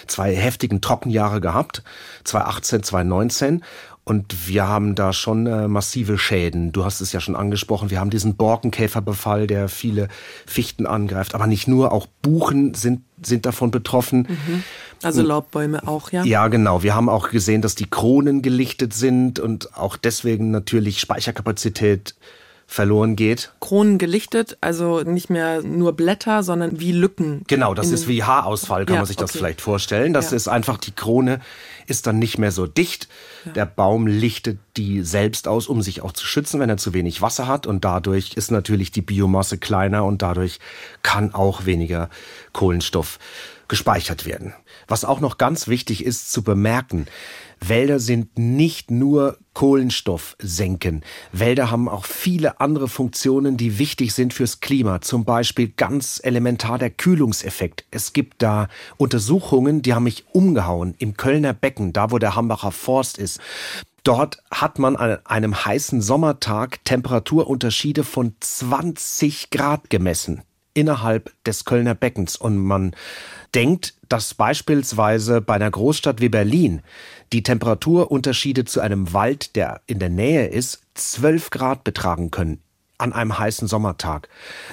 zwei 0.08 0.34
heftigen 0.34 0.80
Trockenjahre 0.80 1.40
gehabt, 1.40 1.84
2018, 2.24 2.82
2019. 2.82 3.64
Und 4.04 4.48
wir 4.48 4.68
haben 4.68 4.94
da 4.94 5.14
schon 5.14 5.46
äh, 5.46 5.66
massive 5.66 6.18
Schäden. 6.18 6.72
Du 6.72 6.84
hast 6.84 7.00
es 7.00 7.12
ja 7.12 7.20
schon 7.20 7.34
angesprochen. 7.34 7.88
Wir 7.88 8.00
haben 8.00 8.10
diesen 8.10 8.36
Borkenkäferbefall, 8.36 9.46
der 9.46 9.68
viele 9.68 10.08
Fichten 10.46 10.86
angreift. 10.86 11.34
Aber 11.34 11.46
nicht 11.46 11.68
nur, 11.68 11.90
auch 11.90 12.06
Buchen 12.20 12.74
sind, 12.74 13.00
sind 13.22 13.46
davon 13.46 13.70
betroffen. 13.70 14.26
Mhm. 14.28 14.64
Also 15.02 15.22
Laubbäume 15.22 15.88
auch, 15.88 16.12
ja? 16.12 16.22
Ja, 16.24 16.48
genau. 16.48 16.82
Wir 16.82 16.94
haben 16.94 17.08
auch 17.08 17.30
gesehen, 17.30 17.62
dass 17.62 17.74
die 17.74 17.88
Kronen 17.88 18.42
gelichtet 18.42 18.92
sind 18.92 19.40
und 19.40 19.74
auch 19.74 19.96
deswegen 19.96 20.50
natürlich 20.50 21.00
Speicherkapazität 21.00 22.14
verloren 22.66 23.16
geht. 23.16 23.52
Kronen 23.60 23.98
gelichtet, 23.98 24.56
also 24.60 25.00
nicht 25.02 25.30
mehr 25.30 25.62
nur 25.62 25.92
Blätter, 25.92 26.42
sondern 26.42 26.80
wie 26.80 26.92
Lücken. 26.92 27.42
Genau, 27.46 27.74
das 27.74 27.90
ist 27.90 28.08
wie 28.08 28.22
Haarausfall, 28.22 28.86
kann 28.86 28.94
ja, 28.94 29.00
man 29.00 29.06
sich 29.06 29.16
das 29.16 29.30
okay. 29.30 29.38
vielleicht 29.38 29.60
vorstellen. 29.60 30.12
Das 30.12 30.30
ja. 30.30 30.36
ist 30.36 30.48
einfach, 30.48 30.78
die 30.78 30.92
Krone 30.92 31.40
ist 31.86 32.06
dann 32.06 32.18
nicht 32.18 32.38
mehr 32.38 32.52
so 32.52 32.66
dicht. 32.66 33.08
Ja. 33.44 33.52
Der 33.52 33.66
Baum 33.66 34.06
lichtet 34.06 34.58
die 34.76 35.02
selbst 35.02 35.46
aus, 35.46 35.68
um 35.68 35.82
sich 35.82 36.02
auch 36.02 36.12
zu 36.12 36.26
schützen, 36.26 36.60
wenn 36.60 36.70
er 36.70 36.76
zu 36.76 36.94
wenig 36.94 37.22
Wasser 37.22 37.46
hat. 37.46 37.66
Und 37.66 37.84
dadurch 37.84 38.34
ist 38.34 38.50
natürlich 38.50 38.90
die 38.90 39.02
Biomasse 39.02 39.58
kleiner 39.58 40.04
und 40.04 40.22
dadurch 40.22 40.58
kann 41.02 41.34
auch 41.34 41.66
weniger 41.66 42.08
Kohlenstoff 42.52 43.18
gespeichert 43.68 44.26
werden. 44.26 44.54
Was 44.88 45.04
auch 45.04 45.20
noch 45.20 45.38
ganz 45.38 45.68
wichtig 45.68 46.04
ist 46.04 46.32
zu 46.32 46.42
bemerken, 46.42 47.06
Wälder 47.68 47.98
sind 47.98 48.38
nicht 48.38 48.90
nur 48.90 49.38
Kohlenstoff 49.54 50.36
senken. 50.38 51.02
Wälder 51.32 51.70
haben 51.70 51.88
auch 51.88 52.04
viele 52.04 52.60
andere 52.60 52.88
Funktionen, 52.88 53.56
die 53.56 53.78
wichtig 53.78 54.12
sind 54.12 54.34
fürs 54.34 54.60
Klima. 54.60 55.00
Zum 55.00 55.24
Beispiel 55.24 55.68
ganz 55.68 56.20
elementar 56.22 56.78
der 56.78 56.90
Kühlungseffekt. 56.90 57.84
Es 57.90 58.12
gibt 58.12 58.42
da 58.42 58.68
Untersuchungen, 58.96 59.82
die 59.82 59.94
haben 59.94 60.04
mich 60.04 60.24
umgehauen. 60.32 60.94
Im 60.98 61.16
Kölner 61.16 61.54
Becken, 61.54 61.92
da 61.92 62.10
wo 62.10 62.18
der 62.18 62.34
Hambacher 62.34 62.72
Forst 62.72 63.18
ist. 63.18 63.40
Dort 64.02 64.42
hat 64.50 64.78
man 64.78 64.96
an 64.96 65.18
einem 65.24 65.64
heißen 65.64 66.02
Sommertag 66.02 66.84
Temperaturunterschiede 66.84 68.04
von 68.04 68.34
20 68.40 69.50
Grad 69.50 69.88
gemessen 69.88 70.42
innerhalb 70.74 71.32
des 71.44 71.64
Kölner 71.64 71.94
Beckens. 71.94 72.36
Und 72.36 72.58
man 72.58 72.94
denkt, 73.54 73.94
dass 74.08 74.34
beispielsweise 74.34 75.40
bei 75.40 75.54
einer 75.54 75.70
Großstadt 75.70 76.20
wie 76.20 76.28
Berlin 76.28 76.82
die 77.32 77.42
Temperaturunterschiede 77.42 78.64
zu 78.64 78.80
einem 78.80 79.12
Wald, 79.12 79.56
der 79.56 79.80
in 79.86 79.98
der 79.98 80.10
Nähe 80.10 80.46
ist, 80.46 80.82
12 80.94 81.50
Grad 81.50 81.84
betragen 81.84 82.30
können 82.30 82.60
an 82.98 83.12
einem 83.12 83.38
heißen 83.38 83.68
Sommertag. 83.68 84.28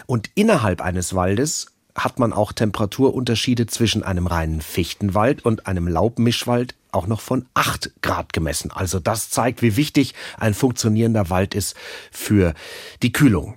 Und 0.06 0.30
innerhalb 0.36 0.82
eines 0.82 1.16
Waldes 1.16 1.68
hat 1.96 2.20
man 2.20 2.34
auch 2.34 2.54
Temperaturunterschiede 2.54 3.68
zwischen 3.68 4.04
einem 4.04 4.28
reinen 4.28 4.62
Fichtenwald 4.62 5.44
und 5.44 5.68
einem 5.68 5.88
Laubmischwald 5.88 6.76
auch 6.92 7.08
noch 7.08 7.22
von 7.22 7.46
8 7.54 7.92
Grad 8.02 8.34
gemessen. 8.34 8.72
Also 8.72 9.00
das 9.00 9.30
zeigt, 9.30 9.62
wie 9.62 9.76
wichtig 9.76 10.14
ein 10.38 10.54
funktionierender 10.54 11.30
Wald 11.30 11.56
ist 11.56 11.76
für 12.12 12.54
die 13.02 13.12
Kühlung. 13.12 13.56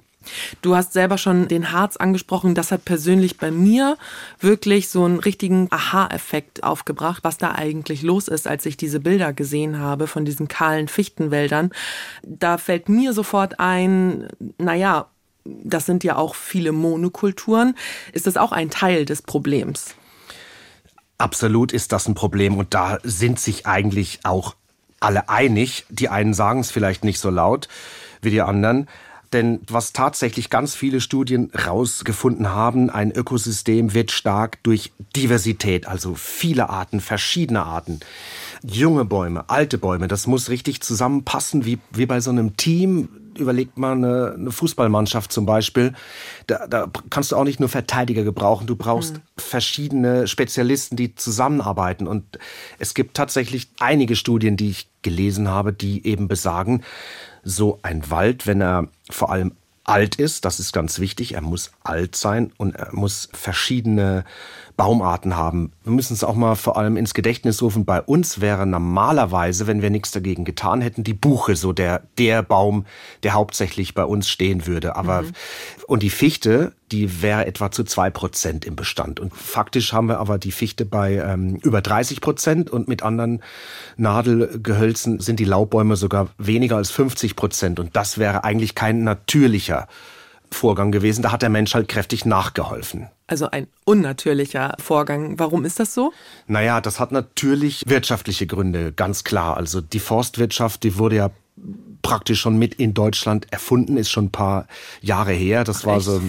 Du 0.62 0.74
hast 0.76 0.92
selber 0.92 1.18
schon 1.18 1.48
den 1.48 1.72
Harz 1.72 1.96
angesprochen. 1.96 2.54
Das 2.54 2.72
hat 2.72 2.84
persönlich 2.84 3.38
bei 3.38 3.50
mir 3.50 3.96
wirklich 4.40 4.88
so 4.88 5.04
einen 5.04 5.20
richtigen 5.20 5.68
Aha-Effekt 5.70 6.62
aufgebracht, 6.62 7.24
was 7.24 7.38
da 7.38 7.52
eigentlich 7.52 8.02
los 8.02 8.28
ist, 8.28 8.46
als 8.46 8.66
ich 8.66 8.76
diese 8.76 9.00
Bilder 9.00 9.32
gesehen 9.32 9.78
habe 9.78 10.06
von 10.06 10.24
diesen 10.24 10.48
kahlen 10.48 10.88
Fichtenwäldern. 10.88 11.70
Da 12.22 12.58
fällt 12.58 12.88
mir 12.88 13.12
sofort 13.12 13.60
ein, 13.60 14.28
naja, 14.58 15.06
das 15.44 15.86
sind 15.86 16.04
ja 16.04 16.16
auch 16.16 16.34
viele 16.34 16.72
Monokulturen. 16.72 17.76
Ist 18.12 18.26
das 18.26 18.36
auch 18.36 18.52
ein 18.52 18.70
Teil 18.70 19.04
des 19.04 19.22
Problems? 19.22 19.94
Absolut 21.18 21.72
ist 21.72 21.92
das 21.92 22.08
ein 22.08 22.14
Problem 22.14 22.56
und 22.56 22.74
da 22.74 22.98
sind 23.02 23.38
sich 23.38 23.66
eigentlich 23.66 24.20
auch 24.24 24.56
alle 25.00 25.28
einig. 25.28 25.84
Die 25.88 26.08
einen 26.08 26.34
sagen 26.34 26.60
es 26.60 26.70
vielleicht 26.70 27.04
nicht 27.04 27.20
so 27.20 27.30
laut 27.30 27.68
wie 28.22 28.30
die 28.30 28.40
anderen. 28.40 28.88
Denn 29.34 29.60
was 29.68 29.92
tatsächlich 29.92 30.48
ganz 30.48 30.76
viele 30.76 31.00
Studien 31.00 31.50
rausgefunden 31.66 32.50
haben, 32.50 32.88
ein 32.88 33.10
Ökosystem 33.10 33.92
wird 33.92 34.12
stark 34.12 34.62
durch 34.62 34.92
Diversität, 35.16 35.88
also 35.88 36.14
viele 36.14 36.70
Arten, 36.70 37.00
verschiedene 37.00 37.64
Arten. 37.64 37.98
Junge 38.62 39.04
Bäume, 39.04 39.50
alte 39.50 39.76
Bäume, 39.76 40.06
das 40.06 40.28
muss 40.28 40.50
richtig 40.50 40.82
zusammenpassen, 40.82 41.64
wie, 41.64 41.80
wie 41.90 42.06
bei 42.06 42.20
so 42.20 42.30
einem 42.30 42.56
Team. 42.56 43.08
Überlegt 43.36 43.76
man 43.76 44.04
eine, 44.04 44.34
eine 44.34 44.52
Fußballmannschaft 44.52 45.32
zum 45.32 45.44
Beispiel. 45.44 45.94
Da, 46.46 46.68
da 46.68 46.88
kannst 47.10 47.32
du 47.32 47.36
auch 47.36 47.42
nicht 47.42 47.58
nur 47.58 47.68
Verteidiger 47.68 48.22
gebrauchen, 48.22 48.68
du 48.68 48.76
brauchst 48.76 49.14
mhm. 49.14 49.20
verschiedene 49.36 50.28
Spezialisten, 50.28 50.94
die 50.94 51.16
zusammenarbeiten. 51.16 52.06
Und 52.06 52.38
es 52.78 52.94
gibt 52.94 53.16
tatsächlich 53.16 53.68
einige 53.80 54.14
Studien, 54.14 54.56
die 54.56 54.70
ich 54.70 54.88
gelesen 55.02 55.48
habe, 55.48 55.72
die 55.72 56.06
eben 56.06 56.28
besagen, 56.28 56.84
so 57.44 57.78
ein 57.82 58.10
Wald, 58.10 58.46
wenn 58.46 58.60
er 58.60 58.88
vor 59.10 59.30
allem 59.30 59.52
alt 59.84 60.16
ist, 60.16 60.44
das 60.44 60.60
ist 60.60 60.72
ganz 60.72 60.98
wichtig, 60.98 61.34
er 61.34 61.42
muss 61.42 61.70
alt 61.82 62.16
sein 62.16 62.52
und 62.56 62.74
er 62.74 62.94
muss 62.94 63.28
verschiedene 63.32 64.24
Baumarten 64.76 65.36
haben. 65.36 65.72
Wir 65.84 65.92
müssen 65.92 66.14
es 66.14 66.24
auch 66.24 66.34
mal 66.34 66.56
vor 66.56 66.76
allem 66.76 66.96
ins 66.96 67.14
Gedächtnis 67.14 67.62
rufen. 67.62 67.84
Bei 67.84 68.02
uns 68.02 68.40
wäre 68.40 68.66
normalerweise, 68.66 69.68
wenn 69.68 69.82
wir 69.82 69.90
nichts 69.90 70.10
dagegen 70.10 70.44
getan 70.44 70.80
hätten, 70.80 71.04
die 71.04 71.14
Buche 71.14 71.54
so 71.54 71.72
der, 71.72 72.02
der 72.18 72.42
Baum, 72.42 72.84
der 73.22 73.34
hauptsächlich 73.34 73.94
bei 73.94 74.04
uns 74.04 74.28
stehen 74.28 74.66
würde. 74.66 74.96
Aber, 74.96 75.22
mhm. 75.22 75.32
und 75.86 76.02
die 76.02 76.10
Fichte, 76.10 76.72
die 76.90 77.22
wäre 77.22 77.46
etwa 77.46 77.70
zu 77.70 77.84
zwei 77.84 78.10
Prozent 78.10 78.64
im 78.64 78.74
Bestand. 78.74 79.20
Und 79.20 79.32
faktisch 79.32 79.92
haben 79.92 80.08
wir 80.08 80.18
aber 80.18 80.38
die 80.38 80.52
Fichte 80.52 80.84
bei 80.84 81.14
ähm, 81.14 81.56
über 81.62 81.80
30 81.80 82.20
Prozent 82.20 82.70
und 82.70 82.88
mit 82.88 83.04
anderen 83.04 83.42
Nadelgehölzen 83.96 85.20
sind 85.20 85.38
die 85.38 85.44
Laubbäume 85.44 85.94
sogar 85.94 86.28
weniger 86.36 86.76
als 86.76 86.90
50 86.90 87.36
Prozent. 87.36 87.78
Und 87.78 87.94
das 87.94 88.18
wäre 88.18 88.42
eigentlich 88.42 88.74
kein 88.74 89.04
natürlicher 89.04 89.86
Vorgang 90.54 90.92
gewesen. 90.92 91.22
Da 91.22 91.32
hat 91.32 91.42
der 91.42 91.50
Mensch 91.50 91.74
halt 91.74 91.88
kräftig 91.88 92.24
nachgeholfen. 92.24 93.08
Also 93.26 93.50
ein 93.50 93.66
unnatürlicher 93.84 94.74
Vorgang. 94.78 95.38
Warum 95.38 95.64
ist 95.64 95.80
das 95.80 95.94
so? 95.94 96.12
Naja, 96.46 96.80
das 96.80 97.00
hat 97.00 97.12
natürlich 97.12 97.82
wirtschaftliche 97.86 98.46
Gründe, 98.46 98.92
ganz 98.92 99.24
klar. 99.24 99.56
Also 99.56 99.80
die 99.80 100.00
Forstwirtschaft, 100.00 100.82
die 100.82 100.98
wurde 100.98 101.16
ja 101.16 101.30
praktisch 102.02 102.40
schon 102.40 102.58
mit 102.58 102.74
in 102.74 102.94
Deutschland 102.94 103.50
erfunden, 103.50 103.96
ist 103.96 104.10
schon 104.10 104.26
ein 104.26 104.32
paar 104.32 104.66
Jahre 105.00 105.32
her. 105.32 105.64
Das 105.64 105.82
Ach, 105.82 105.86
war 105.86 106.00
so 106.00 106.20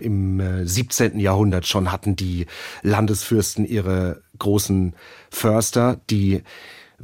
im, 0.00 0.40
im 0.40 0.66
17. 0.66 1.18
Äh, 1.18 1.22
Jahrhundert 1.22 1.66
schon 1.66 1.90
hatten 1.90 2.16
die 2.16 2.46
Landesfürsten 2.82 3.66
ihre 3.66 4.22
großen 4.38 4.94
Förster, 5.30 6.00
die 6.10 6.42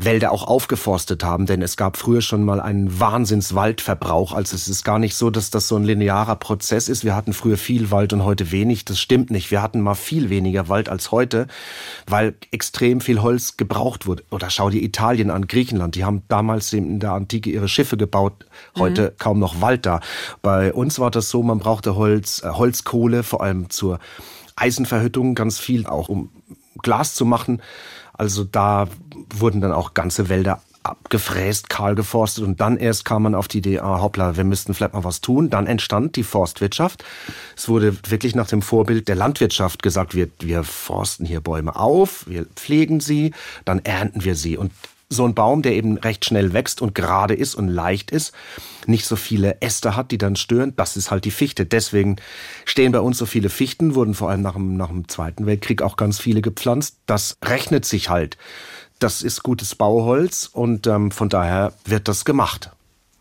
Wälder 0.00 0.30
auch 0.30 0.46
aufgeforstet 0.46 1.24
haben, 1.24 1.46
denn 1.46 1.60
es 1.60 1.76
gab 1.76 1.96
früher 1.96 2.22
schon 2.22 2.44
mal 2.44 2.60
einen 2.60 3.00
Wahnsinnswaldverbrauch. 3.00 4.32
Also 4.32 4.54
es 4.54 4.68
ist 4.68 4.84
gar 4.84 5.00
nicht 5.00 5.16
so, 5.16 5.28
dass 5.28 5.50
das 5.50 5.66
so 5.66 5.74
ein 5.74 5.82
linearer 5.82 6.36
Prozess 6.36 6.88
ist. 6.88 7.04
Wir 7.04 7.16
hatten 7.16 7.32
früher 7.32 7.56
viel 7.58 7.90
Wald 7.90 8.12
und 8.12 8.24
heute 8.24 8.52
wenig. 8.52 8.84
Das 8.84 9.00
stimmt 9.00 9.32
nicht. 9.32 9.50
Wir 9.50 9.60
hatten 9.60 9.80
mal 9.80 9.96
viel 9.96 10.30
weniger 10.30 10.68
Wald 10.68 10.88
als 10.88 11.10
heute, 11.10 11.48
weil 12.06 12.36
extrem 12.52 13.00
viel 13.00 13.20
Holz 13.22 13.56
gebraucht 13.56 14.06
wurde. 14.06 14.22
Oder 14.30 14.50
schau 14.50 14.70
dir 14.70 14.82
Italien 14.82 15.30
an, 15.30 15.48
Griechenland. 15.48 15.96
Die 15.96 16.04
haben 16.04 16.22
damals 16.28 16.72
in 16.72 17.00
der 17.00 17.12
Antike 17.12 17.50
ihre 17.50 17.68
Schiffe 17.68 17.96
gebaut. 17.96 18.46
Heute 18.78 19.10
mhm. 19.10 19.18
kaum 19.18 19.38
noch 19.40 19.60
Wald 19.60 19.84
da. 19.84 19.98
Bei 20.42 20.72
uns 20.72 21.00
war 21.00 21.10
das 21.10 21.28
so, 21.28 21.42
man 21.42 21.58
brauchte 21.58 21.96
Holz, 21.96 22.44
äh, 22.44 22.50
Holzkohle, 22.50 23.24
vor 23.24 23.42
allem 23.42 23.68
zur 23.68 23.98
Eisenverhüttung, 24.54 25.34
ganz 25.34 25.58
viel 25.58 25.86
auch 25.86 26.08
um 26.08 26.30
Glas 26.82 27.14
zu 27.14 27.24
machen. 27.24 27.60
Also 28.18 28.44
da 28.44 28.88
wurden 29.30 29.60
dann 29.60 29.72
auch 29.72 29.94
ganze 29.94 30.28
Wälder 30.28 30.60
abgefräst, 30.82 31.68
kahl 31.68 31.94
geforstet 31.94 32.44
und 32.44 32.60
dann 32.60 32.76
erst 32.76 33.04
kam 33.04 33.22
man 33.22 33.34
auf 33.34 33.48
die 33.48 33.58
Idee, 33.58 33.80
ah, 33.80 34.00
hoppla, 34.00 34.36
wir 34.36 34.44
müssten 34.44 34.74
vielleicht 34.74 34.94
mal 34.94 35.04
was 35.04 35.20
tun. 35.20 35.50
Dann 35.50 35.66
entstand 35.66 36.16
die 36.16 36.22
Forstwirtschaft. 36.22 37.04
Es 37.56 37.68
wurde 37.68 37.96
wirklich 38.08 38.34
nach 38.34 38.46
dem 38.46 38.62
Vorbild 38.62 39.08
der 39.08 39.16
Landwirtschaft 39.16 39.82
gesagt, 39.82 40.14
wir, 40.14 40.28
wir 40.40 40.64
forsten 40.64 41.24
hier 41.24 41.40
Bäume 41.40 41.76
auf, 41.76 42.26
wir 42.26 42.46
pflegen 42.46 43.00
sie, 43.00 43.32
dann 43.64 43.80
ernten 43.80 44.24
wir 44.24 44.34
sie. 44.34 44.56
Und 44.56 44.72
so 45.10 45.24
ein 45.24 45.34
Baum, 45.34 45.62
der 45.62 45.72
eben 45.72 45.96
recht 45.98 46.24
schnell 46.24 46.52
wächst 46.52 46.82
und 46.82 46.94
gerade 46.94 47.34
ist 47.34 47.54
und 47.54 47.68
leicht 47.68 48.10
ist, 48.10 48.32
nicht 48.86 49.06
so 49.06 49.16
viele 49.16 49.60
Äste 49.60 49.96
hat, 49.96 50.10
die 50.10 50.18
dann 50.18 50.36
stören, 50.36 50.74
das 50.76 50.96
ist 50.96 51.10
halt 51.10 51.24
die 51.24 51.30
Fichte. 51.30 51.64
Deswegen 51.64 52.16
stehen 52.64 52.92
bei 52.92 53.00
uns 53.00 53.18
so 53.18 53.26
viele 53.26 53.48
Fichten, 53.48 53.94
wurden 53.94 54.14
vor 54.14 54.30
allem 54.30 54.42
nach 54.42 54.54
dem, 54.54 54.76
nach 54.76 54.88
dem 54.88 55.08
Zweiten 55.08 55.46
Weltkrieg 55.46 55.82
auch 55.82 55.96
ganz 55.96 56.18
viele 56.18 56.42
gepflanzt. 56.42 56.96
Das 57.06 57.38
rechnet 57.42 57.84
sich 57.84 58.10
halt. 58.10 58.36
Das 58.98 59.22
ist 59.22 59.42
gutes 59.42 59.74
Bauholz 59.74 60.50
und 60.52 60.86
ähm, 60.86 61.10
von 61.10 61.28
daher 61.28 61.72
wird 61.84 62.08
das 62.08 62.24
gemacht. 62.24 62.70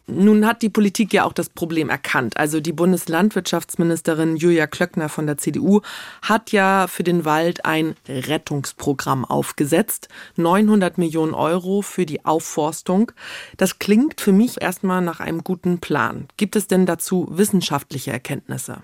Nun 0.09 0.45
hat 0.45 0.61
die 0.61 0.69
Politik 0.69 1.11
ja 1.11 1.25
auch 1.25 1.33
das 1.33 1.49
Problem 1.49 1.89
erkannt. 1.89 2.37
Also 2.37 2.61
die 2.61 2.71
Bundeslandwirtschaftsministerin 2.71 4.37
Julia 4.37 4.65
Klöckner 4.65 5.09
von 5.09 5.27
der 5.27 5.37
CDU 5.37 5.81
hat 6.21 6.53
ja 6.53 6.87
für 6.87 7.03
den 7.03 7.25
Wald 7.25 7.65
ein 7.65 7.95
Rettungsprogramm 8.07 9.25
aufgesetzt. 9.25 10.07
900 10.37 10.97
Millionen 10.97 11.33
Euro 11.33 11.81
für 11.81 12.05
die 12.05 12.23
Aufforstung. 12.23 13.11
Das 13.57 13.79
klingt 13.79 14.21
für 14.21 14.31
mich 14.31 14.61
erstmal 14.61 15.01
nach 15.01 15.19
einem 15.19 15.43
guten 15.43 15.79
Plan. 15.79 16.29
Gibt 16.37 16.55
es 16.55 16.67
denn 16.67 16.85
dazu 16.85 17.27
wissenschaftliche 17.29 18.11
Erkenntnisse? 18.11 18.83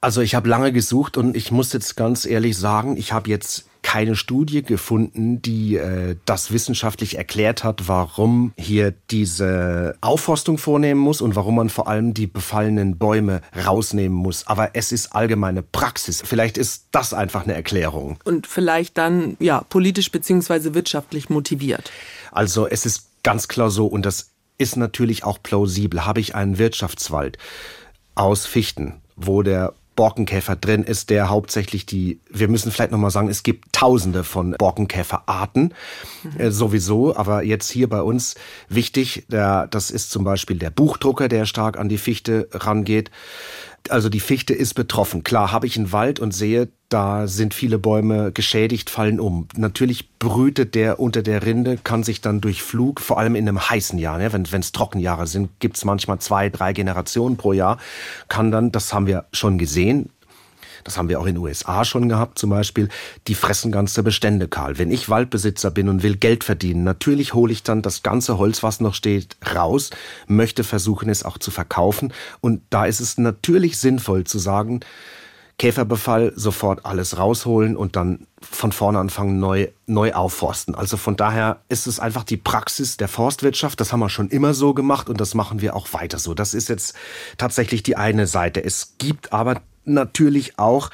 Also 0.00 0.22
ich 0.22 0.34
habe 0.34 0.48
lange 0.48 0.72
gesucht 0.72 1.18
und 1.18 1.36
ich 1.36 1.50
muss 1.50 1.74
jetzt 1.74 1.96
ganz 1.96 2.24
ehrlich 2.24 2.56
sagen, 2.56 2.96
ich 2.96 3.12
habe 3.12 3.28
jetzt 3.28 3.69
keine 3.82 4.16
Studie 4.16 4.62
gefunden, 4.62 5.42
die 5.42 5.76
äh, 5.76 6.16
das 6.24 6.52
wissenschaftlich 6.52 7.16
erklärt 7.16 7.64
hat, 7.64 7.88
warum 7.88 8.52
hier 8.56 8.94
diese 9.10 9.96
Aufforstung 10.00 10.58
vornehmen 10.58 11.00
muss 11.00 11.20
und 11.20 11.36
warum 11.36 11.56
man 11.56 11.70
vor 11.70 11.88
allem 11.88 12.14
die 12.14 12.26
befallenen 12.26 12.98
Bäume 12.98 13.40
rausnehmen 13.66 14.16
muss. 14.16 14.46
Aber 14.46 14.70
es 14.74 14.92
ist 14.92 15.14
allgemeine 15.14 15.62
Praxis. 15.62 16.22
Vielleicht 16.24 16.58
ist 16.58 16.86
das 16.92 17.14
einfach 17.14 17.44
eine 17.44 17.54
Erklärung. 17.54 18.18
Und 18.24 18.46
vielleicht 18.46 18.98
dann 18.98 19.36
ja 19.40 19.62
politisch 19.68 20.10
beziehungsweise 20.10 20.74
wirtschaftlich 20.74 21.30
motiviert. 21.30 21.90
Also 22.32 22.66
es 22.66 22.86
ist 22.86 23.08
ganz 23.22 23.48
klar 23.48 23.70
so 23.70 23.86
und 23.86 24.06
das 24.06 24.30
ist 24.58 24.76
natürlich 24.76 25.24
auch 25.24 25.42
plausibel. 25.42 26.04
Habe 26.04 26.20
ich 26.20 26.34
einen 26.34 26.58
Wirtschaftswald 26.58 27.38
aus 28.14 28.46
Fichten, 28.46 29.00
wo 29.16 29.42
der 29.42 29.72
Borkenkäfer 30.00 30.56
drin 30.56 30.82
ist, 30.82 31.10
der 31.10 31.28
hauptsächlich 31.28 31.84
die, 31.84 32.20
wir 32.30 32.48
müssen 32.48 32.72
vielleicht 32.72 32.90
nochmal 32.90 33.10
sagen, 33.10 33.28
es 33.28 33.42
gibt 33.42 33.74
tausende 33.74 34.24
von 34.24 34.52
Borkenkäferarten 34.58 35.74
äh, 36.38 36.50
sowieso, 36.50 37.14
aber 37.14 37.42
jetzt 37.42 37.70
hier 37.70 37.86
bei 37.86 38.00
uns 38.00 38.34
wichtig, 38.70 39.26
der, 39.28 39.66
das 39.66 39.90
ist 39.90 40.10
zum 40.10 40.24
Beispiel 40.24 40.56
der 40.56 40.70
Buchdrucker, 40.70 41.28
der 41.28 41.44
stark 41.44 41.78
an 41.78 41.90
die 41.90 41.98
Fichte 41.98 42.48
rangeht. 42.50 43.10
Also 43.88 44.08
die 44.08 44.20
Fichte 44.20 44.54
ist 44.54 44.74
betroffen. 44.74 45.24
Klar, 45.24 45.52
habe 45.52 45.66
ich 45.66 45.76
einen 45.76 45.92
Wald 45.92 46.20
und 46.20 46.32
sehe, 46.32 46.68
da 46.88 47.26
sind 47.26 47.54
viele 47.54 47.78
Bäume 47.78 48.32
geschädigt, 48.32 48.90
fallen 48.90 49.20
um. 49.20 49.48
Natürlich 49.56 50.10
brütet 50.18 50.74
der 50.74 51.00
unter 51.00 51.22
der 51.22 51.44
Rinde, 51.46 51.78
kann 51.82 52.02
sich 52.02 52.20
dann 52.20 52.40
durch 52.40 52.62
Flug, 52.62 53.00
vor 53.00 53.18
allem 53.18 53.36
in 53.36 53.48
einem 53.48 53.70
heißen 53.70 53.98
Jahr, 53.98 54.18
ne, 54.18 54.32
wenn 54.32 54.60
es 54.60 54.72
Trockenjahre 54.72 55.26
sind, 55.26 55.50
gibt's 55.60 55.84
manchmal 55.84 56.18
zwei, 56.18 56.50
drei 56.50 56.72
Generationen 56.72 57.36
pro 57.36 57.52
Jahr, 57.52 57.78
kann 58.28 58.50
dann, 58.50 58.72
das 58.72 58.92
haben 58.92 59.06
wir 59.06 59.26
schon 59.32 59.56
gesehen, 59.56 60.10
das 60.84 60.98
haben 60.98 61.08
wir 61.08 61.20
auch 61.20 61.26
in 61.26 61.34
den 61.34 61.42
USA 61.42 61.84
schon 61.84 62.08
gehabt 62.08 62.38
zum 62.38 62.50
Beispiel, 62.50 62.88
die 63.28 63.34
fressen 63.34 63.72
ganze 63.72 64.02
Bestände 64.02 64.48
kahl. 64.48 64.78
Wenn 64.78 64.90
ich 64.90 65.08
Waldbesitzer 65.08 65.70
bin 65.70 65.88
und 65.88 66.02
will 66.02 66.16
Geld 66.16 66.44
verdienen, 66.44 66.84
natürlich 66.84 67.34
hole 67.34 67.52
ich 67.52 67.62
dann 67.62 67.82
das 67.82 68.02
ganze 68.02 68.38
Holz, 68.38 68.62
was 68.62 68.80
noch 68.80 68.94
steht, 68.94 69.36
raus, 69.54 69.90
möchte 70.26 70.64
versuchen, 70.64 71.08
es 71.08 71.24
auch 71.24 71.38
zu 71.38 71.50
verkaufen. 71.50 72.12
Und 72.40 72.62
da 72.70 72.84
ist 72.86 73.00
es 73.00 73.18
natürlich 73.18 73.78
sinnvoll 73.78 74.24
zu 74.24 74.38
sagen, 74.38 74.80
Käferbefall, 75.60 76.32
sofort 76.36 76.86
alles 76.86 77.18
rausholen 77.18 77.76
und 77.76 77.94
dann 77.94 78.26
von 78.40 78.72
vorne 78.72 78.98
anfangen, 78.98 79.38
neu, 79.40 79.68
neu 79.86 80.14
aufforsten. 80.14 80.74
Also 80.74 80.96
von 80.96 81.16
daher 81.16 81.60
ist 81.68 81.86
es 81.86 82.00
einfach 82.00 82.24
die 82.24 82.38
Praxis 82.38 82.96
der 82.96 83.08
Forstwirtschaft. 83.08 83.78
Das 83.78 83.92
haben 83.92 84.00
wir 84.00 84.08
schon 84.08 84.30
immer 84.30 84.54
so 84.54 84.72
gemacht 84.72 85.10
und 85.10 85.20
das 85.20 85.34
machen 85.34 85.60
wir 85.60 85.76
auch 85.76 85.92
weiter 85.92 86.18
so. 86.18 86.32
Das 86.32 86.54
ist 86.54 86.70
jetzt 86.70 86.94
tatsächlich 87.36 87.82
die 87.82 87.98
eine 87.98 88.26
Seite. 88.26 88.64
Es 88.64 88.94
gibt 88.96 89.34
aber 89.34 89.60
natürlich 89.84 90.58
auch 90.58 90.90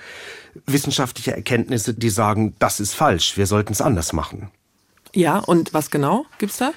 wissenschaftliche 0.67 1.33
Erkenntnisse, 1.33 1.95
die 1.95 2.11
sagen, 2.11 2.55
das 2.59 2.81
ist 2.81 2.95
falsch, 2.95 3.37
wir 3.37 3.47
sollten 3.47 3.73
es 3.73 3.81
anders 3.81 4.13
machen. 4.13 4.51
Ja, 5.15 5.39
und 5.39 5.75
was 5.75 5.91
genau 5.91 6.27
gibt's 6.39 6.59
da? 6.59 6.73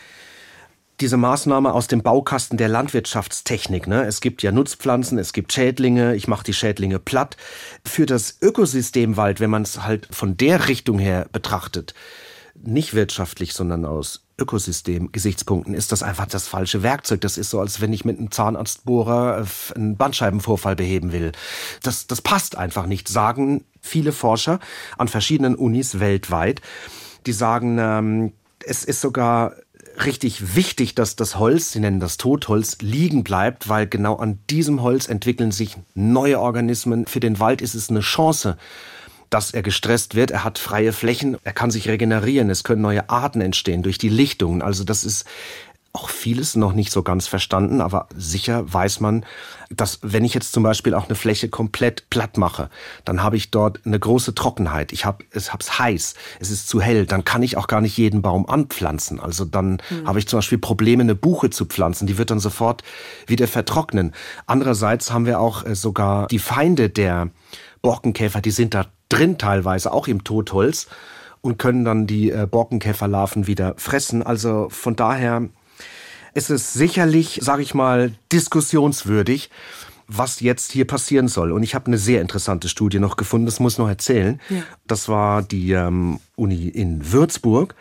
diese 1.02 1.18
Maßnahme 1.18 1.74
aus 1.74 1.88
dem 1.88 2.02
Baukasten 2.02 2.58
der 2.58 2.68
Landwirtschaftstechnik. 2.68 3.88
Ne? 3.88 4.06
Es 4.06 4.22
gibt 4.22 4.44
ja 4.44 4.52
Nutzpflanzen, 4.52 5.18
es 5.18 5.34
gibt 5.34 5.54
Schädlinge, 5.54 6.16
ich 6.16 6.28
mache 6.28 6.44
die 6.44 6.54
Schädlinge 6.54 7.00
platt. 7.00 7.38
Für 7.86 8.06
das 8.06 8.38
Ökosystem 8.42 9.18
Wald, 9.18 9.40
wenn 9.40 9.50
man 9.50 9.62
es 9.62 9.84
halt 9.84 10.08
von 10.12 10.36
der 10.38 10.68
Richtung 10.68 11.00
her 11.00 11.28
betrachtet, 11.32 11.94
nicht 12.56 12.94
wirtschaftlich, 12.94 13.54
sondern 13.54 13.86
aus 13.86 14.26
Ökosystem-Gesichtspunkten 14.40 15.74
ist 15.74 15.92
das 15.92 16.04
einfach 16.04 16.26
das 16.26 16.48
falsche 16.48 16.84
Werkzeug. 16.84 17.22
Das 17.22 17.38
ist 17.38 17.50
so, 17.50 17.60
als 17.60 17.82
wenn 17.82 17.94
ich 17.94 18.06
mit 18.06 18.18
einem 18.18 18.32
Zahnarztbohrer 18.32 19.42
äh, 19.42 19.76
einen 19.76 19.98
Bandscheibenvorfall 19.98 20.76
beheben 20.76 21.12
will. 21.12 21.32
Das, 21.84 22.08
das 22.08 22.22
passt 22.22 22.58
einfach 22.58 22.86
nicht, 22.86 23.08
sagen 23.08 23.64
viele 23.82 24.12
Forscher 24.12 24.60
an 24.98 25.08
verschiedenen 25.08 25.56
Unis 25.56 26.00
weltweit. 26.00 26.62
Die 27.26 27.34
sagen, 27.34 27.78
ähm, 27.80 28.34
es 28.66 28.84
ist 28.84 29.02
sogar 29.02 29.54
richtig 30.06 30.56
wichtig, 30.56 30.96
dass 30.96 31.16
das 31.16 31.38
Holz, 31.38 31.72
sie 31.72 31.80
nennen 31.80 32.00
das 32.00 32.18
Totholz, 32.18 32.78
liegen 32.82 33.24
bleibt, 33.24 33.70
weil 33.70 33.88
genau 33.88 34.16
an 34.16 34.40
diesem 34.50 34.82
Holz 34.82 35.08
entwickeln 35.08 35.52
sich 35.52 35.78
neue 35.94 36.40
Organismen. 36.40 37.06
Für 37.06 37.20
den 37.20 37.40
Wald 37.40 37.62
ist 37.62 37.76
es 37.76 37.90
eine 37.90 38.00
Chance, 38.00 38.58
dass 39.30 39.52
er 39.52 39.62
gestresst 39.62 40.16
wird. 40.16 40.32
Er 40.32 40.44
hat 40.44 40.58
freie 40.58 40.94
Flächen, 40.94 41.38
er 41.44 41.54
kann 41.54 41.72
sich 41.72 41.88
regenerieren, 41.88 42.50
es 42.50 42.64
können 42.64 42.82
neue 42.82 43.10
Arten 43.10 43.42
entstehen 43.42 43.84
durch 43.84 43.98
die 43.98 44.10
Lichtungen. 44.10 44.62
Also 44.62 44.84
das 44.84 45.04
ist 45.04 45.26
auch 45.92 46.10
vieles 46.10 46.56
noch 46.56 46.74
nicht 46.74 46.92
so 46.92 47.02
ganz 47.02 47.28
verstanden, 47.28 47.82
aber 47.82 48.08
sicher 48.16 48.72
weiß 48.72 49.00
man, 49.00 49.26
dass 49.72 50.00
wenn 50.04 50.24
ich 50.24 50.36
jetzt 50.36 50.52
zum 50.52 50.62
Beispiel 50.62 50.94
auch 50.94 51.06
eine 51.06 51.16
Fläche 51.16 51.50
komplett 51.50 52.10
platt 52.12 52.38
mache, 52.38 52.70
dann 53.06 53.24
habe 53.24 53.38
ich 53.38 53.50
dort 53.50 53.86
eine 53.86 54.00
große 54.00 54.36
Trockenheit. 54.36 54.92
Ich 54.92 55.06
habe 55.06 55.26
es 55.32 55.52
hab's 55.52 55.80
heiß, 55.80 56.14
es 56.40 56.52
ist 56.52 56.70
zu 56.70 56.80
hell, 56.80 57.08
dann 57.08 57.26
kann 57.26 57.42
ich 57.42 57.58
auch 57.58 57.66
gar 57.66 57.82
nicht 57.82 57.98
jeden 57.98 58.22
Baum 58.22 58.48
anpflanzen. 58.48 59.20
Also 59.20 59.46
dann 59.46 59.82
mhm. 59.90 60.08
habe 60.08 60.20
ich 60.20 60.28
zum 60.28 60.38
Beispiel 60.38 60.60
Probleme, 60.60 61.02
eine 61.02 61.16
Buche 61.16 61.50
zu 61.50 61.66
pflanzen, 61.66 62.06
die 62.06 62.20
wird 62.20 62.30
dann 62.30 62.40
sofort 62.40 62.84
wieder 63.26 63.48
vertrocknen. 63.48 64.14
Andererseits 64.46 65.12
haben 65.12 65.26
wir 65.26 65.40
auch 65.40 65.66
äh, 65.66 65.74
sogar 65.74 66.28
die 66.28 66.40
Feinde 66.40 66.90
der 66.90 67.32
Borkenkäfer, 67.82 68.42
die 68.42 68.52
sind 68.52 68.76
da 68.76 68.86
drin 69.10 69.38
teilweise, 69.38 69.92
auch 69.92 70.08
im 70.08 70.24
Totholz 70.24 70.88
und 71.42 71.58
können 71.58 71.86
dann 71.86 72.08
die 72.08 72.32
äh, 72.32 72.48
Borkenkäferlarven 72.50 73.48
wieder 73.48 73.74
fressen. 73.78 74.24
Also 74.24 74.68
von 74.70 74.96
daher 74.96 75.50
ist 76.34 76.50
es 76.50 76.74
sicherlich, 76.74 77.40
sage 77.42 77.62
ich 77.62 77.74
mal, 77.74 78.14
diskussionswürdig, 78.32 79.50
was 80.08 80.40
jetzt 80.40 80.72
hier 80.72 80.86
passieren 80.86 81.28
soll. 81.28 81.52
Und 81.52 81.64
ich 81.64 81.76
habe 81.76 81.88
eine 81.88 81.98
sehr 81.98 82.22
interessante 82.22 82.68
Studie 82.68 83.00
noch 83.00 83.16
gefunden, 83.16 83.46
das 83.46 83.60
muss 83.60 83.74
ich 83.74 83.80
noch 83.80 83.88
erzählen. 83.88 84.40
Ja. 84.50 84.64
Das 84.88 85.08
war 85.08 85.42
die 85.44 85.72
ähm, 85.72 86.20
Uni 86.36 86.68
in 86.68 87.12
Würzburg. 87.12 87.76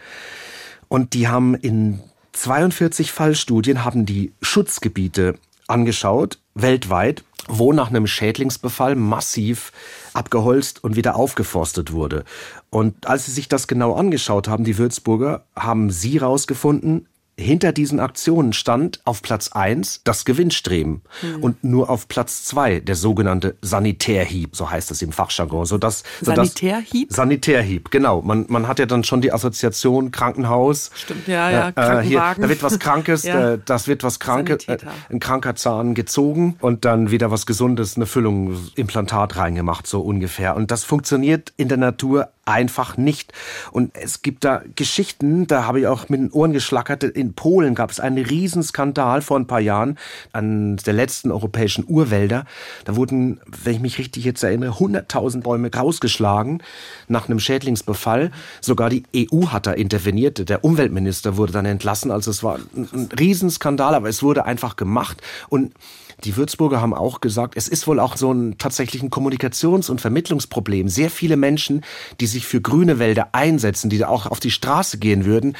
Und 0.88 1.14
die 1.14 1.28
haben 1.28 1.54
in 1.54 2.00
42 2.32 3.12
Fallstudien 3.12 3.84
haben 3.84 4.06
die 4.06 4.32
Schutzgebiete 4.42 5.38
angeschaut, 5.66 6.38
weltweit, 6.54 7.24
wo 7.48 7.72
nach 7.72 7.88
einem 7.88 8.06
Schädlingsbefall 8.06 8.94
massiv 8.94 9.72
abgeholzt 10.18 10.84
und 10.84 10.96
wieder 10.96 11.16
aufgeforstet 11.16 11.92
wurde. 11.92 12.24
Und 12.68 13.06
als 13.06 13.26
sie 13.26 13.32
sich 13.32 13.48
das 13.48 13.68
genau 13.68 13.94
angeschaut 13.94 14.48
haben, 14.48 14.64
die 14.64 14.76
Würzburger, 14.76 15.44
haben 15.56 15.90
sie 15.90 16.18
rausgefunden, 16.18 17.06
hinter 17.38 17.72
diesen 17.72 18.00
Aktionen 18.00 18.52
stand 18.52 19.00
auf 19.04 19.22
Platz 19.22 19.52
eins 19.52 20.00
das 20.02 20.24
Gewinnstreben 20.24 21.02
mhm. 21.22 21.42
und 21.42 21.64
nur 21.64 21.88
auf 21.88 22.08
Platz 22.08 22.44
zwei 22.44 22.80
der 22.80 22.96
sogenannte 22.96 23.56
Sanitärhieb, 23.62 24.56
so 24.56 24.70
heißt 24.70 24.90
es 24.90 25.02
im 25.02 25.12
Fachjargon. 25.12 25.64
So 25.64 25.78
dass, 25.78 26.02
so 26.20 26.34
Sanitärhieb? 26.34 27.12
Sanitärhieb, 27.12 27.90
genau. 27.90 28.22
Man, 28.22 28.46
man 28.48 28.66
hat 28.66 28.80
ja 28.80 28.86
dann 28.86 29.04
schon 29.04 29.20
die 29.20 29.32
Assoziation 29.32 30.10
Krankenhaus. 30.10 30.90
Stimmt, 30.94 31.28
ja, 31.28 31.50
ja, 31.50 31.68
äh, 31.68 31.72
Krankenwagen. 31.72 32.06
Hier, 32.08 32.42
da 32.42 32.48
wird 32.48 32.62
was 32.62 32.78
Krankes, 32.78 33.22
ja. 33.24 33.52
äh, 33.52 33.58
das 33.64 33.86
wird 33.86 34.02
was 34.02 34.18
Krankes, 34.18 34.66
äh, 34.66 34.78
ein 35.08 35.20
kranker 35.20 35.54
Zahn 35.54 35.94
gezogen 35.94 36.56
und 36.60 36.84
dann 36.84 37.10
wieder 37.12 37.30
was 37.30 37.46
Gesundes, 37.46 37.96
eine 37.96 38.06
Füllung, 38.06 38.56
Implantat 38.74 39.36
reingemacht, 39.36 39.86
so 39.86 40.00
ungefähr. 40.00 40.56
Und 40.56 40.72
das 40.72 40.82
funktioniert 40.82 41.52
in 41.56 41.68
der 41.68 41.78
Natur 41.78 42.30
einfach 42.48 42.96
nicht. 42.96 43.32
Und 43.72 43.94
es 43.94 44.22
gibt 44.22 44.44
da 44.44 44.62
Geschichten, 44.74 45.46
da 45.46 45.66
habe 45.66 45.80
ich 45.80 45.86
auch 45.86 46.08
mit 46.08 46.20
den 46.20 46.32
Ohren 46.32 46.52
geschlackert. 46.52 47.04
In 47.04 47.34
Polen 47.34 47.74
gab 47.74 47.90
es 47.90 48.00
einen 48.00 48.24
Riesenskandal 48.24 49.20
vor 49.20 49.38
ein 49.38 49.46
paar 49.46 49.60
Jahren 49.60 49.98
an 50.32 50.76
der 50.78 50.94
letzten 50.94 51.30
europäischen 51.30 51.84
Urwälder. 51.86 52.46
Da 52.84 52.96
wurden, 52.96 53.40
wenn 53.46 53.74
ich 53.74 53.80
mich 53.80 53.98
richtig 53.98 54.24
jetzt 54.24 54.42
erinnere, 54.42 54.72
100.000 54.72 55.42
Bäume 55.42 55.70
rausgeschlagen 55.72 56.62
nach 57.06 57.28
einem 57.28 57.38
Schädlingsbefall. 57.38 58.30
Sogar 58.60 58.88
die 58.88 59.04
EU 59.14 59.48
hat 59.48 59.66
da 59.66 59.72
interveniert. 59.72 60.48
Der 60.48 60.64
Umweltminister 60.64 61.36
wurde 61.36 61.52
dann 61.52 61.66
entlassen. 61.66 62.10
Also 62.10 62.30
es 62.30 62.42
war 62.42 62.58
ein 62.74 63.08
Riesenskandal, 63.18 63.94
aber 63.94 64.08
es 64.08 64.22
wurde 64.22 64.46
einfach 64.46 64.76
gemacht. 64.76 65.20
Und 65.50 65.74
die 66.24 66.36
Würzburger 66.36 66.80
haben 66.80 66.94
auch 66.94 67.20
gesagt, 67.20 67.54
es 67.56 67.68
ist 67.68 67.86
wohl 67.86 68.00
auch 68.00 68.16
so 68.16 68.32
ein 68.32 68.58
tatsächlich 68.58 69.02
ein 69.02 69.10
Kommunikations- 69.10 69.90
und 69.90 70.00
Vermittlungsproblem. 70.00 70.88
Sehr 70.88 71.10
viele 71.10 71.36
Menschen, 71.36 71.82
die 72.20 72.26
sich 72.26 72.46
für 72.46 72.60
grüne 72.60 72.98
Wälder 72.98 73.28
einsetzen, 73.32 73.90
die 73.90 74.04
auch 74.04 74.26
auf 74.26 74.40
die 74.40 74.50
Straße 74.50 74.98
gehen 74.98 75.24
würden, 75.24 75.56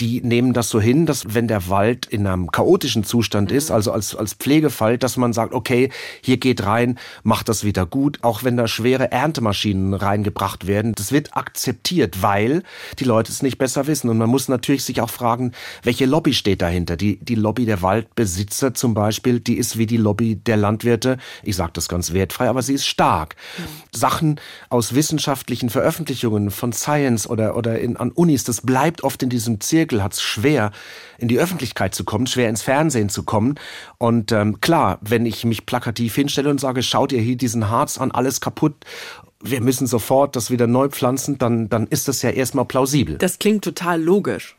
die 0.00 0.20
nehmen 0.20 0.52
das 0.52 0.70
so 0.70 0.80
hin, 0.80 1.06
dass 1.06 1.34
wenn 1.34 1.48
der 1.48 1.68
Wald 1.68 2.06
in 2.06 2.26
einem 2.26 2.52
chaotischen 2.52 3.02
Zustand 3.02 3.50
ist, 3.50 3.72
also 3.72 3.90
als, 3.90 4.14
als 4.14 4.34
Pflegefall, 4.34 4.96
dass 4.96 5.16
man 5.16 5.32
sagt, 5.32 5.52
okay, 5.52 5.90
hier 6.20 6.36
geht 6.36 6.64
rein, 6.64 6.98
macht 7.24 7.48
das 7.48 7.64
wieder 7.64 7.84
gut, 7.84 8.18
auch 8.22 8.44
wenn 8.44 8.56
da 8.56 8.68
schwere 8.68 9.10
Erntemaschinen 9.10 9.94
reingebracht 9.94 10.68
werden. 10.68 10.94
Das 10.94 11.10
wird 11.10 11.36
akzeptiert, 11.36 12.22
weil 12.22 12.62
die 13.00 13.04
Leute 13.04 13.32
es 13.32 13.42
nicht 13.42 13.58
besser 13.58 13.88
wissen. 13.88 14.08
Und 14.08 14.18
man 14.18 14.30
muss 14.30 14.48
natürlich 14.48 14.84
sich 14.84 15.00
auch 15.00 15.10
fragen, 15.10 15.52
welche 15.82 16.06
Lobby 16.06 16.32
steht 16.32 16.62
dahinter? 16.62 16.96
Die, 16.96 17.16
die 17.16 17.34
Lobby 17.34 17.66
der 17.66 17.82
Waldbesitzer 17.82 18.74
zum 18.74 18.94
Beispiel, 18.94 19.40
die 19.40 19.56
ist 19.56 19.78
wie 19.78 19.86
die 19.86 19.96
Lobby 19.96 20.36
der 20.36 20.58
Landwirte. 20.58 21.18
Ich 21.42 21.56
sage 21.56 21.72
das 21.74 21.88
ganz 21.88 22.12
wertfrei, 22.12 22.48
aber 22.48 22.62
sie 22.62 22.74
ist 22.74 22.86
stark. 22.86 23.34
Mhm. 23.58 23.98
Sachen 23.98 24.40
aus 24.68 24.94
wissenschaftlichen 24.94 25.70
Veröffentlichungen 25.70 26.52
von 26.52 26.72
Science 26.72 27.28
oder, 27.28 27.56
oder 27.56 27.80
in, 27.80 27.96
an 27.96 28.12
Unis, 28.12 28.44
das 28.44 28.60
bleibt 28.60 29.02
oft 29.02 29.24
in 29.24 29.28
diesem 29.28 29.60
Zirkel 29.60 29.87
Zirkel 29.88 30.02
hat 30.02 30.12
es 30.12 30.20
schwer, 30.20 30.70
in 31.16 31.28
die 31.28 31.38
Öffentlichkeit 31.38 31.94
zu 31.94 32.04
kommen, 32.04 32.26
schwer 32.26 32.48
ins 32.48 32.62
Fernsehen 32.62 33.08
zu 33.08 33.22
kommen. 33.22 33.54
Und 33.96 34.32
ähm, 34.32 34.60
klar, 34.60 34.98
wenn 35.00 35.24
ich 35.24 35.44
mich 35.44 35.64
plakativ 35.64 36.14
hinstelle 36.14 36.50
und 36.50 36.60
sage, 36.60 36.82
schaut 36.82 37.12
ihr 37.12 37.20
hier 37.20 37.36
diesen 37.36 37.70
Harz 37.70 37.98
an, 37.98 38.10
alles 38.10 38.40
kaputt, 38.40 38.74
wir 39.40 39.60
müssen 39.60 39.86
sofort 39.86 40.36
das 40.36 40.50
wieder 40.50 40.66
neu 40.66 40.88
pflanzen, 40.88 41.38
dann, 41.38 41.68
dann 41.68 41.86
ist 41.86 42.08
das 42.08 42.22
ja 42.22 42.30
erstmal 42.30 42.66
plausibel. 42.66 43.16
Das 43.18 43.38
klingt 43.38 43.64
total 43.64 44.02
logisch. 44.02 44.56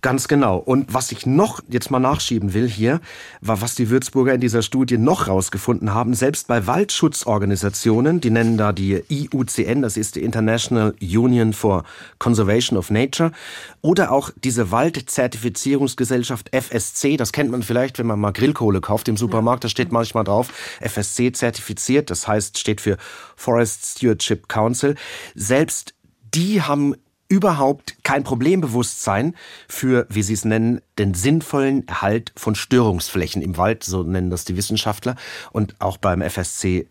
Ganz 0.00 0.28
genau. 0.28 0.58
Und 0.58 0.94
was 0.94 1.10
ich 1.10 1.26
noch 1.26 1.60
jetzt 1.68 1.90
mal 1.90 1.98
nachschieben 1.98 2.54
will 2.54 2.68
hier, 2.68 3.00
war, 3.40 3.60
was 3.60 3.74
die 3.74 3.90
Würzburger 3.90 4.34
in 4.34 4.40
dieser 4.40 4.62
Studie 4.62 4.96
noch 4.96 5.26
rausgefunden 5.26 5.92
haben. 5.92 6.14
Selbst 6.14 6.46
bei 6.46 6.66
Waldschutzorganisationen, 6.66 8.20
die 8.20 8.30
nennen 8.30 8.56
da 8.56 8.72
die 8.72 9.02
IUCN, 9.08 9.82
das 9.82 9.96
ist 9.96 10.14
die 10.14 10.22
International 10.22 10.94
Union 11.00 11.52
for 11.52 11.82
Conservation 12.18 12.78
of 12.78 12.90
Nature, 12.90 13.32
oder 13.80 14.12
auch 14.12 14.30
diese 14.44 14.70
Waldzertifizierungsgesellschaft 14.70 16.50
FSC, 16.54 17.16
das 17.16 17.32
kennt 17.32 17.50
man 17.50 17.62
vielleicht, 17.62 17.98
wenn 17.98 18.06
man 18.06 18.20
mal 18.20 18.32
Grillkohle 18.32 18.80
kauft 18.80 19.08
im 19.08 19.16
Supermarkt, 19.16 19.64
da 19.64 19.68
steht 19.68 19.90
manchmal 19.90 20.24
drauf, 20.24 20.52
FSC 20.80 21.32
zertifiziert, 21.32 22.10
das 22.10 22.28
heißt, 22.28 22.58
steht 22.58 22.80
für 22.80 22.98
Forest 23.34 23.84
Stewardship 23.96 24.48
Council. 24.48 24.94
Selbst 25.34 25.94
die 26.34 26.62
haben 26.62 26.94
überhaupt 27.28 27.96
kein 28.02 28.24
Problembewusstsein 28.24 29.34
für, 29.68 30.06
wie 30.08 30.22
sie 30.22 30.32
es 30.32 30.46
nennen, 30.46 30.80
den 30.98 31.14
sinnvollen 31.14 31.86
Erhalt 31.86 32.32
von 32.36 32.54
Störungsflächen 32.54 33.42
im 33.42 33.56
Wald, 33.56 33.84
so 33.84 34.02
nennen 34.02 34.30
das 34.30 34.44
die 34.44 34.56
Wissenschaftler. 34.56 35.14
Und 35.52 35.74
auch 35.78 35.98
beim 35.98 36.22
FSC 36.22 36.88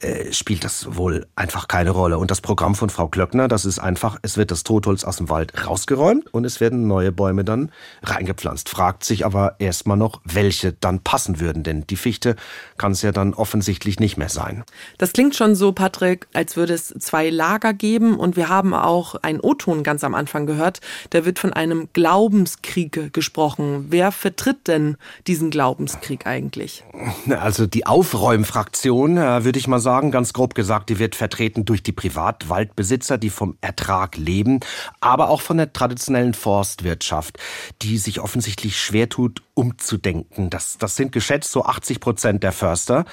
äh, 0.00 0.32
spielt 0.32 0.64
das 0.64 0.96
wohl 0.96 1.26
einfach 1.36 1.68
keine 1.68 1.90
Rolle. 1.90 2.18
Und 2.18 2.30
das 2.30 2.40
Programm 2.40 2.74
von 2.74 2.90
Frau 2.90 3.08
Klöckner, 3.08 3.48
das 3.48 3.64
ist 3.64 3.78
einfach, 3.78 4.18
es 4.22 4.36
wird 4.36 4.50
das 4.50 4.62
Totholz 4.62 5.04
aus 5.04 5.16
dem 5.16 5.30
Wald 5.30 5.66
rausgeräumt 5.66 6.32
und 6.32 6.44
es 6.44 6.60
werden 6.60 6.86
neue 6.86 7.10
Bäume 7.10 7.44
dann 7.44 7.72
reingepflanzt. 8.02 8.68
Fragt 8.68 9.04
sich 9.04 9.24
aber 9.24 9.56
erstmal 9.58 9.96
noch, 9.96 10.20
welche 10.24 10.74
dann 10.74 11.00
passen 11.00 11.40
würden, 11.40 11.62
denn 11.62 11.86
die 11.86 11.96
Fichte 11.96 12.36
kann 12.76 12.92
es 12.92 13.02
ja 13.02 13.12
dann 13.12 13.32
offensichtlich 13.32 13.98
nicht 14.00 14.18
mehr 14.18 14.28
sein. 14.28 14.64
Das 14.98 15.12
klingt 15.12 15.34
schon 15.34 15.54
so, 15.54 15.72
Patrick, 15.72 16.28
als 16.34 16.56
würde 16.56 16.74
es 16.74 16.88
zwei 16.88 17.30
Lager 17.30 17.72
geben 17.72 18.16
und 18.16 18.36
wir 18.36 18.50
haben 18.50 18.74
auch 18.74 19.14
einen 19.16 19.40
O-Ton 19.40 19.77
ganz 19.82 20.04
am 20.04 20.14
Anfang 20.14 20.46
gehört. 20.46 20.80
Da 21.10 21.24
wird 21.24 21.38
von 21.38 21.52
einem 21.52 21.88
Glaubenskrieg 21.92 23.12
gesprochen 23.12 23.28
gesprochen. 23.28 23.86
Wer 23.90 24.12
vertritt 24.12 24.68
denn 24.68 24.96
diesen 25.26 25.50
Glaubenskrieg 25.50 26.26
eigentlich? 26.26 26.84
Also 27.28 27.66
die 27.66 27.86
Aufräumfraktion, 27.86 29.16
äh, 29.16 29.44
würde 29.44 29.58
ich 29.58 29.68
mal 29.68 29.78
sagen, 29.78 30.10
ganz 30.10 30.32
grob 30.32 30.54
gesagt, 30.54 30.88
die 30.88 30.98
wird 30.98 31.14
vertreten 31.14 31.64
durch 31.64 31.82
die 31.82 31.92
Privatwaldbesitzer, 31.92 33.18
die 33.18 33.30
vom 33.30 33.56
Ertrag 33.60 34.16
leben, 34.16 34.60
aber 35.00 35.28
auch 35.28 35.40
von 35.40 35.56
der 35.56 35.72
traditionellen 35.72 36.34
Forstwirtschaft, 36.34 37.38
die 37.82 37.98
sich 37.98 38.20
offensichtlich 38.20 38.80
schwer 38.80 39.08
tut, 39.08 39.42
umzudenken. 39.54 40.50
Das, 40.50 40.78
das 40.78 40.96
sind 40.96 41.12
geschätzt 41.12 41.52
so 41.52 41.64
80 41.64 42.00
Prozent 42.00 42.42
der 42.42 42.52
Förster. 42.52 43.04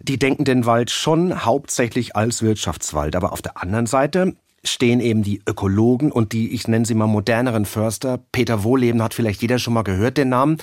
Die 0.00 0.18
denken 0.18 0.44
den 0.44 0.66
Wald 0.66 0.90
schon 0.90 1.44
hauptsächlich 1.44 2.16
als 2.16 2.42
Wirtschaftswald. 2.42 3.14
Aber 3.16 3.32
auf 3.32 3.42
der 3.42 3.62
anderen 3.62 3.86
Seite 3.86 4.34
stehen 4.64 5.00
eben 5.00 5.22
die 5.22 5.42
Ökologen 5.48 6.12
und 6.12 6.32
die, 6.32 6.52
ich 6.54 6.68
nenne 6.68 6.86
sie 6.86 6.94
mal 6.94 7.06
moderneren 7.06 7.64
Förster. 7.64 8.20
Peter 8.32 8.62
Wohleben 8.62 9.02
hat 9.02 9.14
vielleicht 9.14 9.42
jeder 9.42 9.58
schon 9.58 9.74
mal 9.74 9.82
gehört, 9.82 10.18
den 10.18 10.28
Namen. 10.28 10.58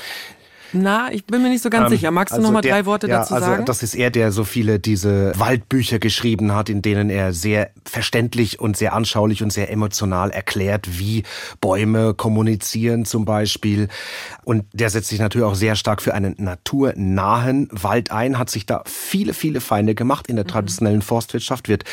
Na, 0.73 1.11
ich 1.11 1.25
bin 1.25 1.41
mir 1.41 1.49
nicht 1.49 1.63
so 1.63 1.69
ganz 1.69 1.85
ähm, 1.85 1.97
sicher. 1.97 2.11
Magst 2.11 2.33
du 2.33 2.37
also 2.37 2.47
noch 2.47 2.53
mal 2.53 2.61
der, 2.61 2.73
drei 2.73 2.85
Worte 2.85 3.07
ja, 3.07 3.19
dazu 3.19 3.33
also 3.33 3.45
sagen? 3.45 3.65
Das 3.65 3.83
ist 3.83 3.95
er, 3.95 4.11
der 4.11 4.31
so 4.31 4.43
viele 4.43 4.79
diese 4.79 5.33
Waldbücher 5.37 5.99
geschrieben 5.99 6.53
hat, 6.53 6.69
in 6.69 6.81
denen 6.81 7.09
er 7.09 7.33
sehr 7.33 7.71
verständlich 7.85 8.59
und 8.59 8.77
sehr 8.77 8.93
anschaulich 8.93 9.41
und 9.41 9.51
sehr 9.51 9.71
emotional 9.71 10.29
erklärt, 10.31 10.99
wie 10.99 11.23
Bäume 11.61 12.13
kommunizieren 12.13 13.05
zum 13.05 13.25
Beispiel. 13.25 13.87
Und 14.43 14.65
der 14.73 14.89
setzt 14.89 15.09
sich 15.09 15.19
natürlich 15.19 15.47
auch 15.47 15.55
sehr 15.55 15.75
stark 15.75 16.01
für 16.01 16.13
einen 16.13 16.35
naturnahen 16.37 17.67
Wald 17.71 18.11
ein, 18.11 18.37
hat 18.37 18.49
sich 18.49 18.65
da 18.65 18.83
viele, 18.85 19.33
viele 19.33 19.61
Feinde 19.61 19.95
gemacht. 19.95 20.27
In 20.27 20.35
der 20.35 20.45
mhm. 20.45 20.49
traditionellen 20.49 21.01
Forstwirtschaft 21.01 21.67
wird 21.67 21.83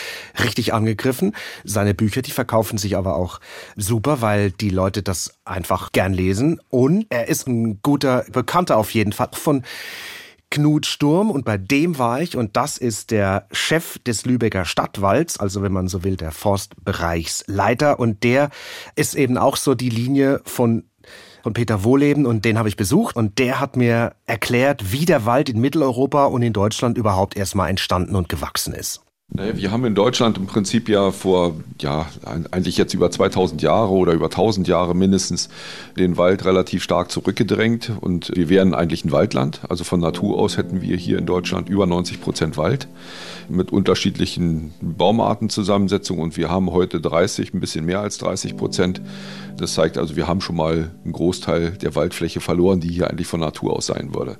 richtig 0.42 0.74
angegriffen. 0.74 1.34
Seine 1.64 1.94
Bücher, 1.94 2.22
die 2.22 2.30
verkaufen 2.30 2.78
sich 2.78 2.96
aber 2.96 3.16
auch 3.16 3.40
super, 3.76 4.20
weil 4.20 4.50
die 4.50 4.70
Leute 4.70 5.02
das 5.02 5.35
einfach 5.46 5.92
gern 5.92 6.12
lesen. 6.12 6.60
Und 6.68 7.06
er 7.08 7.28
ist 7.28 7.46
ein 7.46 7.80
guter 7.82 8.24
Bekannter 8.30 8.76
auf 8.76 8.92
jeden 8.92 9.12
Fall 9.12 9.30
von 9.32 9.62
Knut 10.50 10.86
Sturm. 10.86 11.30
Und 11.30 11.44
bei 11.44 11.58
dem 11.58 11.98
war 11.98 12.20
ich. 12.20 12.36
Und 12.36 12.56
das 12.56 12.78
ist 12.78 13.10
der 13.10 13.46
Chef 13.52 13.98
des 14.00 14.24
Lübecker 14.24 14.64
Stadtwalds, 14.64 15.38
also 15.40 15.62
wenn 15.62 15.72
man 15.72 15.88
so 15.88 16.04
will, 16.04 16.16
der 16.16 16.32
Forstbereichsleiter. 16.32 17.98
Und 17.98 18.22
der 18.22 18.50
ist 18.94 19.14
eben 19.14 19.38
auch 19.38 19.56
so 19.56 19.74
die 19.74 19.90
Linie 19.90 20.40
von 20.44 20.84
von 21.42 21.54
Peter 21.54 21.84
Wohleben. 21.84 22.26
Und 22.26 22.44
den 22.44 22.58
habe 22.58 22.68
ich 22.68 22.76
besucht. 22.76 23.14
Und 23.14 23.38
der 23.38 23.60
hat 23.60 23.76
mir 23.76 24.16
erklärt, 24.26 24.90
wie 24.90 25.04
der 25.04 25.26
Wald 25.26 25.48
in 25.48 25.60
Mitteleuropa 25.60 26.24
und 26.24 26.42
in 26.42 26.52
Deutschland 26.52 26.98
überhaupt 26.98 27.36
erstmal 27.36 27.70
entstanden 27.70 28.16
und 28.16 28.28
gewachsen 28.28 28.74
ist. 28.74 29.05
Wir 29.28 29.72
haben 29.72 29.84
in 29.84 29.96
Deutschland 29.96 30.38
im 30.38 30.46
Prinzip 30.46 30.88
ja 30.88 31.10
vor, 31.10 31.56
ja, 31.80 32.06
eigentlich 32.52 32.76
jetzt 32.76 32.94
über 32.94 33.10
2000 33.10 33.60
Jahre 33.60 33.90
oder 33.90 34.12
über 34.12 34.26
1000 34.26 34.68
Jahre 34.68 34.94
mindestens 34.94 35.48
den 35.98 36.16
Wald 36.16 36.44
relativ 36.44 36.84
stark 36.84 37.10
zurückgedrängt 37.10 37.92
und 38.00 38.30
wir 38.36 38.48
wären 38.48 38.72
eigentlich 38.72 39.04
ein 39.04 39.10
Waldland. 39.10 39.62
Also 39.68 39.82
von 39.82 39.98
Natur 39.98 40.38
aus 40.38 40.56
hätten 40.56 40.80
wir 40.80 40.96
hier 40.96 41.18
in 41.18 41.26
Deutschland 41.26 41.68
über 41.68 41.86
90 41.86 42.20
Prozent 42.20 42.56
Wald 42.56 42.86
mit 43.48 43.72
unterschiedlichen 43.72 44.72
Baumartenzusammensetzungen 44.80 46.22
und 46.22 46.36
wir 46.36 46.48
haben 46.48 46.70
heute 46.70 47.00
30, 47.00 47.52
ein 47.52 47.60
bisschen 47.60 47.84
mehr 47.84 48.00
als 48.00 48.18
30 48.18 48.56
Prozent. 48.56 49.00
Das 49.56 49.74
zeigt 49.74 49.98
also, 49.98 50.16
wir 50.16 50.26
haben 50.26 50.40
schon 50.40 50.56
mal 50.56 50.90
einen 51.04 51.12
Großteil 51.12 51.72
der 51.72 51.94
Waldfläche 51.94 52.40
verloren, 52.40 52.80
die 52.80 52.88
hier 52.88 53.10
eigentlich 53.10 53.26
von 53.26 53.40
Natur 53.40 53.74
aus 53.74 53.86
sein 53.86 54.14
würde. 54.14 54.36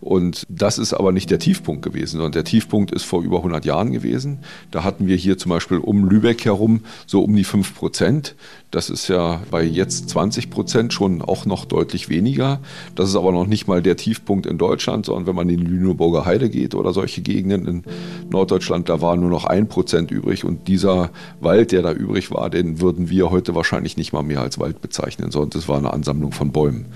Und 0.00 0.44
das 0.48 0.78
ist 0.78 0.92
aber 0.92 1.12
nicht 1.12 1.30
der 1.30 1.38
Tiefpunkt 1.38 1.82
gewesen, 1.82 2.12
sondern 2.12 2.32
der 2.32 2.44
Tiefpunkt 2.44 2.92
ist 2.92 3.04
vor 3.04 3.22
über 3.22 3.38
100 3.38 3.64
Jahren 3.64 3.92
gewesen. 3.92 4.38
Da 4.70 4.84
hatten 4.84 5.06
wir 5.06 5.16
hier 5.16 5.38
zum 5.38 5.50
Beispiel 5.50 5.78
um 5.78 6.08
Lübeck 6.08 6.44
herum 6.44 6.82
so 7.06 7.22
um 7.22 7.34
die 7.34 7.44
5 7.44 7.74
Prozent. 7.74 8.36
Das 8.70 8.90
ist 8.90 9.08
ja 9.08 9.42
bei 9.50 9.64
jetzt 9.64 10.10
20 10.10 10.50
Prozent 10.50 10.92
schon 10.92 11.22
auch 11.22 11.46
noch 11.46 11.64
deutlich 11.64 12.08
weniger. 12.08 12.60
Das 12.94 13.08
ist 13.08 13.16
aber 13.16 13.32
noch 13.32 13.46
nicht 13.46 13.66
mal 13.66 13.82
der 13.82 13.96
Tiefpunkt 13.96 14.46
in 14.46 14.58
Deutschland, 14.58 15.06
sondern 15.06 15.26
wenn 15.26 15.34
man 15.34 15.48
in 15.48 15.58
die 15.58 15.66
Lüneburger 15.66 16.24
Heide 16.24 16.48
geht 16.48 16.74
oder 16.74 16.92
solche 16.92 17.22
Gegenden 17.22 17.66
in 17.66 17.82
Norddeutschland, 18.30 18.88
da 18.88 19.00
war 19.00 19.16
nur 19.16 19.30
noch 19.30 19.46
ein 19.46 19.68
Prozent 19.68 20.10
übrig. 20.10 20.44
Und 20.44 20.68
dieser 20.68 21.10
Wald, 21.40 21.72
der 21.72 21.82
da 21.82 21.92
übrig 21.92 22.30
war, 22.30 22.50
den 22.50 22.80
würden 22.80 23.10
wir 23.10 23.30
heute 23.30 23.54
wahrscheinlich 23.54 23.96
nicht 23.96 24.12
mal 24.12 24.22
mehr 24.22 24.40
als 24.48 24.58
Wald 24.58 24.80
bezeichnen, 24.80 25.30
sondern 25.30 25.50
das 25.50 25.68
war 25.68 25.76
eine 25.76 25.92
Ansammlung 25.92 26.32
von 26.32 26.52
Bäumen. 26.52 26.86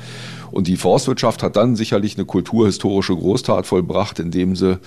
Und 0.51 0.67
die 0.67 0.77
Forstwirtschaft 0.77 1.43
hat 1.43 1.57
dann 1.57 1.77
sicherlich 1.77 2.17
eine 2.17 2.25
kulturhistorische 2.25 3.15
Großtat 3.15 3.67
vollbracht, 3.67 4.19
indem 4.19 4.57
sie 4.57 4.79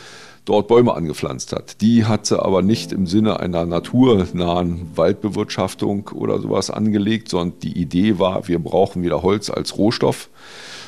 dort 0.46 0.68
Bäume 0.68 0.94
angepflanzt 0.94 1.54
hat. 1.54 1.82
Die 1.82 2.06
hat 2.06 2.26
sie 2.26 2.42
aber 2.42 2.62
nicht 2.62 2.92
im 2.92 3.08
Sinne 3.08 3.40
einer 3.40 3.66
naturnahen 3.66 4.92
Waldbewirtschaftung 4.96 6.10
oder 6.14 6.40
sowas 6.40 6.70
angelegt, 6.70 7.30
sondern 7.30 7.60
die 7.60 7.78
Idee 7.80 8.20
war, 8.20 8.48
wir 8.48 8.60
brauchen 8.60 9.04
wieder 9.04 9.24
Holz 9.24 9.50
als 9.50 9.78
Rohstoff. 9.78 10.30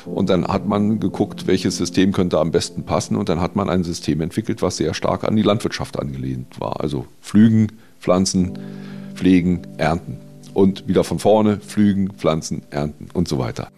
Und 0.06 0.30
dann 0.30 0.46
hat 0.46 0.66
man 0.66 1.00
geguckt, 1.00 1.46
welches 1.46 1.76
System 1.76 2.12
könnte 2.12 2.38
am 2.38 2.50
besten 2.50 2.84
passen. 2.84 3.16
Und 3.16 3.28
dann 3.28 3.40
hat 3.40 3.56
man 3.56 3.68
ein 3.68 3.84
System 3.84 4.20
entwickelt, 4.20 4.62
was 4.62 4.76
sehr 4.76 4.94
stark 4.94 5.24
an 5.24 5.36
die 5.36 5.42
Landwirtschaft 5.42 5.98
angelehnt 5.98 6.60
war. 6.60 6.80
Also 6.80 7.06
Pflügen, 7.20 7.72
Pflanzen, 8.00 8.58
Pflegen, 9.14 9.66
Ernten. 9.76 10.27
Und 10.58 10.88
wieder 10.88 11.04
von 11.04 11.20
vorne 11.20 11.58
Pflügen, 11.58 12.10
Pflanzen, 12.14 12.64
Ernten 12.70 13.10
und 13.14 13.28
so 13.28 13.38
weiter. 13.38 13.68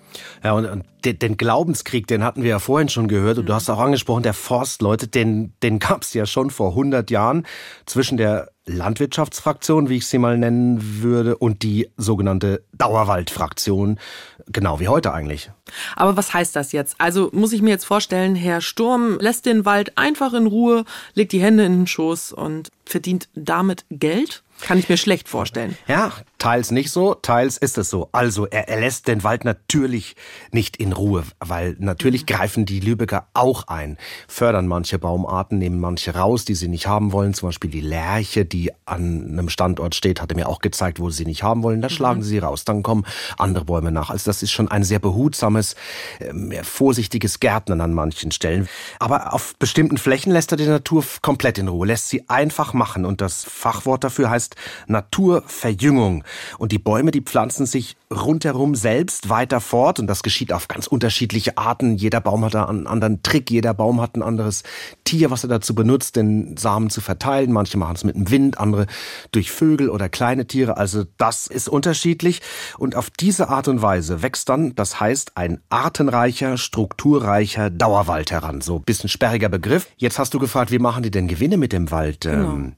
Ja, 0.42 0.52
und, 0.52 0.64
und 0.64 0.84
den, 1.04 1.36
Glaubenskrieg, 1.36 2.06
den 2.06 2.24
hatten 2.24 2.42
wir 2.42 2.48
ja 2.48 2.58
vorhin 2.58 2.88
schon 2.88 3.06
gehört 3.06 3.36
und 3.36 3.44
du 3.44 3.52
hast 3.52 3.68
auch 3.68 3.78
angesprochen, 3.78 4.22
der 4.22 4.32
Forstleute, 4.32 5.06
den, 5.06 5.52
den 5.62 5.78
gab 5.78 6.04
es 6.04 6.14
ja 6.14 6.24
schon 6.24 6.48
vor 6.48 6.70
100 6.70 7.10
Jahren 7.10 7.46
zwischen 7.84 8.16
der 8.16 8.48
Landwirtschaftsfraktion, 8.64 9.90
wie 9.90 9.98
ich 9.98 10.06
sie 10.06 10.16
mal 10.16 10.38
nennen 10.38 11.02
würde, 11.02 11.36
und 11.36 11.62
die 11.62 11.90
sogenannte 11.98 12.64
Dauerwaldfraktion, 12.72 13.98
genau 14.46 14.80
wie 14.80 14.88
heute 14.88 15.12
eigentlich. 15.12 15.50
Aber 15.96 16.16
was 16.16 16.32
heißt 16.32 16.56
das 16.56 16.72
jetzt? 16.72 16.96
Also 16.96 17.28
muss 17.32 17.52
ich 17.52 17.60
mir 17.60 17.70
jetzt 17.70 17.84
vorstellen, 17.84 18.36
Herr 18.36 18.62
Sturm 18.62 19.18
lässt 19.20 19.44
den 19.44 19.66
Wald 19.66 19.98
einfach 19.98 20.32
in 20.32 20.46
Ruhe, 20.46 20.86
legt 21.12 21.32
die 21.32 21.42
Hände 21.42 21.66
in 21.66 21.80
den 21.80 21.86
Schoß 21.86 22.32
und 22.32 22.70
verdient 22.86 23.28
damit 23.34 23.84
Geld? 23.90 24.42
Kann 24.62 24.78
ich 24.78 24.88
mir 24.88 24.96
schlecht 24.96 25.28
vorstellen. 25.28 25.76
Ja, 25.86 26.12
teils 26.40 26.70
nicht 26.72 26.90
so, 26.90 27.14
teils 27.14 27.56
ist 27.58 27.78
es 27.78 27.90
so. 27.90 28.08
Also 28.10 28.46
er, 28.46 28.68
er 28.68 28.80
lässt 28.80 29.06
den 29.06 29.22
Wald 29.22 29.44
natürlich 29.44 30.16
nicht 30.50 30.78
in 30.78 30.92
Ruhe, 30.92 31.22
weil 31.38 31.76
natürlich 31.78 32.22
mhm. 32.22 32.26
greifen 32.26 32.64
die 32.64 32.80
Lübecker 32.80 33.28
auch 33.34 33.68
ein, 33.68 33.96
fördern 34.26 34.66
manche 34.66 34.98
Baumarten, 34.98 35.58
nehmen 35.58 35.78
manche 35.78 36.14
raus, 36.14 36.44
die 36.44 36.54
sie 36.54 36.68
nicht 36.68 36.86
haben 36.86 37.12
wollen. 37.12 37.34
Zum 37.34 37.50
Beispiel 37.50 37.70
die 37.70 37.82
Lerche, 37.82 38.44
die 38.44 38.72
an 38.86 39.28
einem 39.30 39.48
Standort 39.48 39.94
steht, 39.94 40.20
hat 40.20 40.32
er 40.32 40.36
mir 40.36 40.48
auch 40.48 40.60
gezeigt, 40.60 40.98
wo 40.98 41.10
sie 41.10 41.26
nicht 41.26 41.42
haben 41.42 41.62
wollen. 41.62 41.82
Da 41.82 41.88
mhm. 41.88 41.92
schlagen 41.92 42.22
sie 42.22 42.38
raus. 42.38 42.64
Dann 42.64 42.82
kommen 42.82 43.04
andere 43.38 43.66
Bäume 43.66 43.92
nach. 43.92 44.10
Also 44.10 44.28
das 44.30 44.42
ist 44.42 44.50
schon 44.50 44.68
ein 44.68 44.82
sehr 44.82 44.98
behutsames, 44.98 45.76
äh, 46.18 46.64
vorsichtiges 46.64 47.40
Gärtnern 47.40 47.82
an 47.82 47.92
manchen 47.92 48.32
Stellen. 48.32 48.66
Aber 48.98 49.34
auf 49.34 49.54
bestimmten 49.58 49.98
Flächen 49.98 50.32
lässt 50.32 50.52
er 50.52 50.56
die 50.56 50.66
Natur 50.66 51.04
komplett 51.20 51.58
in 51.58 51.68
Ruhe, 51.68 51.86
lässt 51.86 52.08
sie 52.08 52.28
einfach 52.28 52.72
machen. 52.72 53.04
Und 53.04 53.20
das 53.20 53.44
Fachwort 53.44 54.04
dafür 54.04 54.30
heißt 54.30 54.56
Naturverjüngung. 54.86 56.24
Und 56.58 56.72
die 56.72 56.78
Bäume, 56.78 57.10
die 57.10 57.20
pflanzen 57.20 57.66
sich 57.66 57.96
rundherum 58.12 58.74
selbst 58.74 59.28
weiter 59.28 59.60
fort 59.60 59.98
und 60.00 60.06
das 60.06 60.22
geschieht 60.22 60.52
auf 60.52 60.68
ganz 60.68 60.86
unterschiedliche 60.86 61.56
Arten. 61.56 61.96
Jeder 61.96 62.20
Baum 62.20 62.44
hat 62.44 62.54
da 62.54 62.64
einen 62.64 62.86
anderen 62.86 63.22
Trick, 63.22 63.50
jeder 63.50 63.74
Baum 63.74 64.00
hat 64.00 64.16
ein 64.16 64.22
anderes 64.22 64.62
Tier, 65.04 65.30
was 65.30 65.44
er 65.44 65.48
dazu 65.48 65.74
benutzt, 65.74 66.16
den 66.16 66.56
Samen 66.56 66.90
zu 66.90 67.00
verteilen. 67.00 67.52
Manche 67.52 67.78
machen 67.78 67.94
es 67.96 68.04
mit 68.04 68.16
dem 68.16 68.30
Wind, 68.30 68.58
andere 68.58 68.86
durch 69.32 69.50
Vögel 69.50 69.88
oder 69.90 70.08
kleine 70.08 70.46
Tiere. 70.46 70.76
Also 70.76 71.04
das 71.18 71.46
ist 71.46 71.68
unterschiedlich 71.68 72.40
und 72.78 72.96
auf 72.96 73.10
diese 73.10 73.48
Art 73.48 73.68
und 73.68 73.82
Weise 73.82 74.22
wächst 74.22 74.48
dann, 74.48 74.74
das 74.74 75.00
heißt, 75.00 75.36
ein 75.36 75.60
artenreicher, 75.68 76.56
strukturreicher 76.56 77.70
Dauerwald 77.70 78.30
heran. 78.30 78.60
So 78.60 78.76
ein 78.76 78.82
bisschen 78.82 79.08
sperriger 79.08 79.48
Begriff. 79.48 79.88
Jetzt 79.96 80.18
hast 80.18 80.34
du 80.34 80.38
gefragt, 80.38 80.70
wie 80.70 80.78
machen 80.78 81.02
die 81.02 81.10
denn 81.10 81.28
Gewinne 81.28 81.56
mit 81.56 81.72
dem 81.72 81.90
Wald? 81.90 82.22
Genau. 82.22 82.72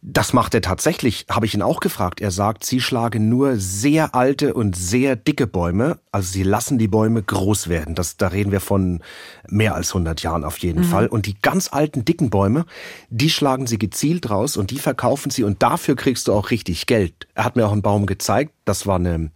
Das 0.00 0.32
macht 0.32 0.54
er 0.54 0.60
tatsächlich, 0.60 1.26
habe 1.30 1.46
ich 1.46 1.54
ihn 1.54 1.62
auch 1.62 1.80
gefragt. 1.80 2.20
Er 2.20 2.32
sagt, 2.32 2.64
sie 2.64 2.80
schlagen 2.80 3.28
nur 3.28 3.56
sehr 3.56 4.14
alte 4.14 4.54
und 4.54 4.76
sehr 4.76 5.14
dicke 5.14 5.46
Bäume. 5.46 6.00
Also 6.10 6.32
sie 6.32 6.42
lassen 6.42 6.78
die 6.78 6.88
Bäume 6.88 7.22
groß 7.22 7.68
werden. 7.68 7.94
Das, 7.94 8.16
da 8.16 8.28
reden 8.28 8.50
wir 8.50 8.60
von 8.60 9.02
mehr 9.48 9.74
als 9.74 9.90
100 9.90 10.22
Jahren 10.22 10.44
auf 10.44 10.58
jeden 10.58 10.80
mhm. 10.80 10.88
Fall. 10.88 11.06
Und 11.06 11.26
die 11.26 11.40
ganz 11.40 11.72
alten, 11.72 12.04
dicken 12.04 12.30
Bäume, 12.30 12.66
die 13.10 13.30
schlagen 13.30 13.66
sie 13.66 13.78
gezielt 13.78 14.30
raus 14.30 14.56
und 14.56 14.70
die 14.72 14.78
verkaufen 14.78 15.30
sie 15.30 15.44
und 15.44 15.62
dafür 15.62 15.94
kriegst 15.94 16.26
du 16.26 16.32
auch 16.32 16.50
richtig 16.50 16.86
Geld. 16.86 17.28
Er 17.34 17.44
hat 17.44 17.56
mir 17.56 17.66
auch 17.66 17.72
einen 17.72 17.82
Baum 17.82 18.06
gezeigt. 18.06 18.52
Das 18.64 18.86
war 18.86 18.96
eine 18.96 19.30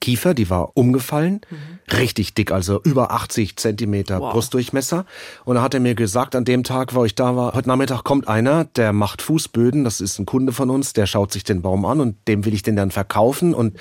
Kiefer, 0.00 0.34
die 0.34 0.48
war 0.48 0.76
umgefallen. 0.76 1.40
Mhm. 1.50 1.71
Richtig 1.90 2.34
dick, 2.34 2.52
also 2.52 2.80
über 2.82 3.10
80 3.10 3.56
Zentimeter 3.56 4.20
wow. 4.20 4.32
Brustdurchmesser. 4.32 5.04
Und 5.44 5.56
da 5.56 5.62
hat 5.62 5.74
er 5.74 5.80
mir 5.80 5.94
gesagt, 5.94 6.36
an 6.36 6.44
dem 6.44 6.64
Tag, 6.64 6.94
wo 6.94 7.04
ich 7.04 7.14
da 7.14 7.36
war, 7.36 7.54
heute 7.54 7.68
Nachmittag 7.68 8.04
kommt 8.04 8.28
einer, 8.28 8.64
der 8.64 8.92
macht 8.92 9.20
Fußböden. 9.20 9.84
Das 9.84 10.00
ist 10.00 10.18
ein 10.18 10.26
Kunde 10.26 10.52
von 10.52 10.70
uns, 10.70 10.92
der 10.92 11.06
schaut 11.06 11.32
sich 11.32 11.44
den 11.44 11.62
Baum 11.62 11.84
an 11.84 12.00
und 12.00 12.16
dem 12.28 12.44
will 12.44 12.54
ich 12.54 12.62
den 12.62 12.76
dann 12.76 12.90
verkaufen. 12.90 13.52
Und 13.52 13.76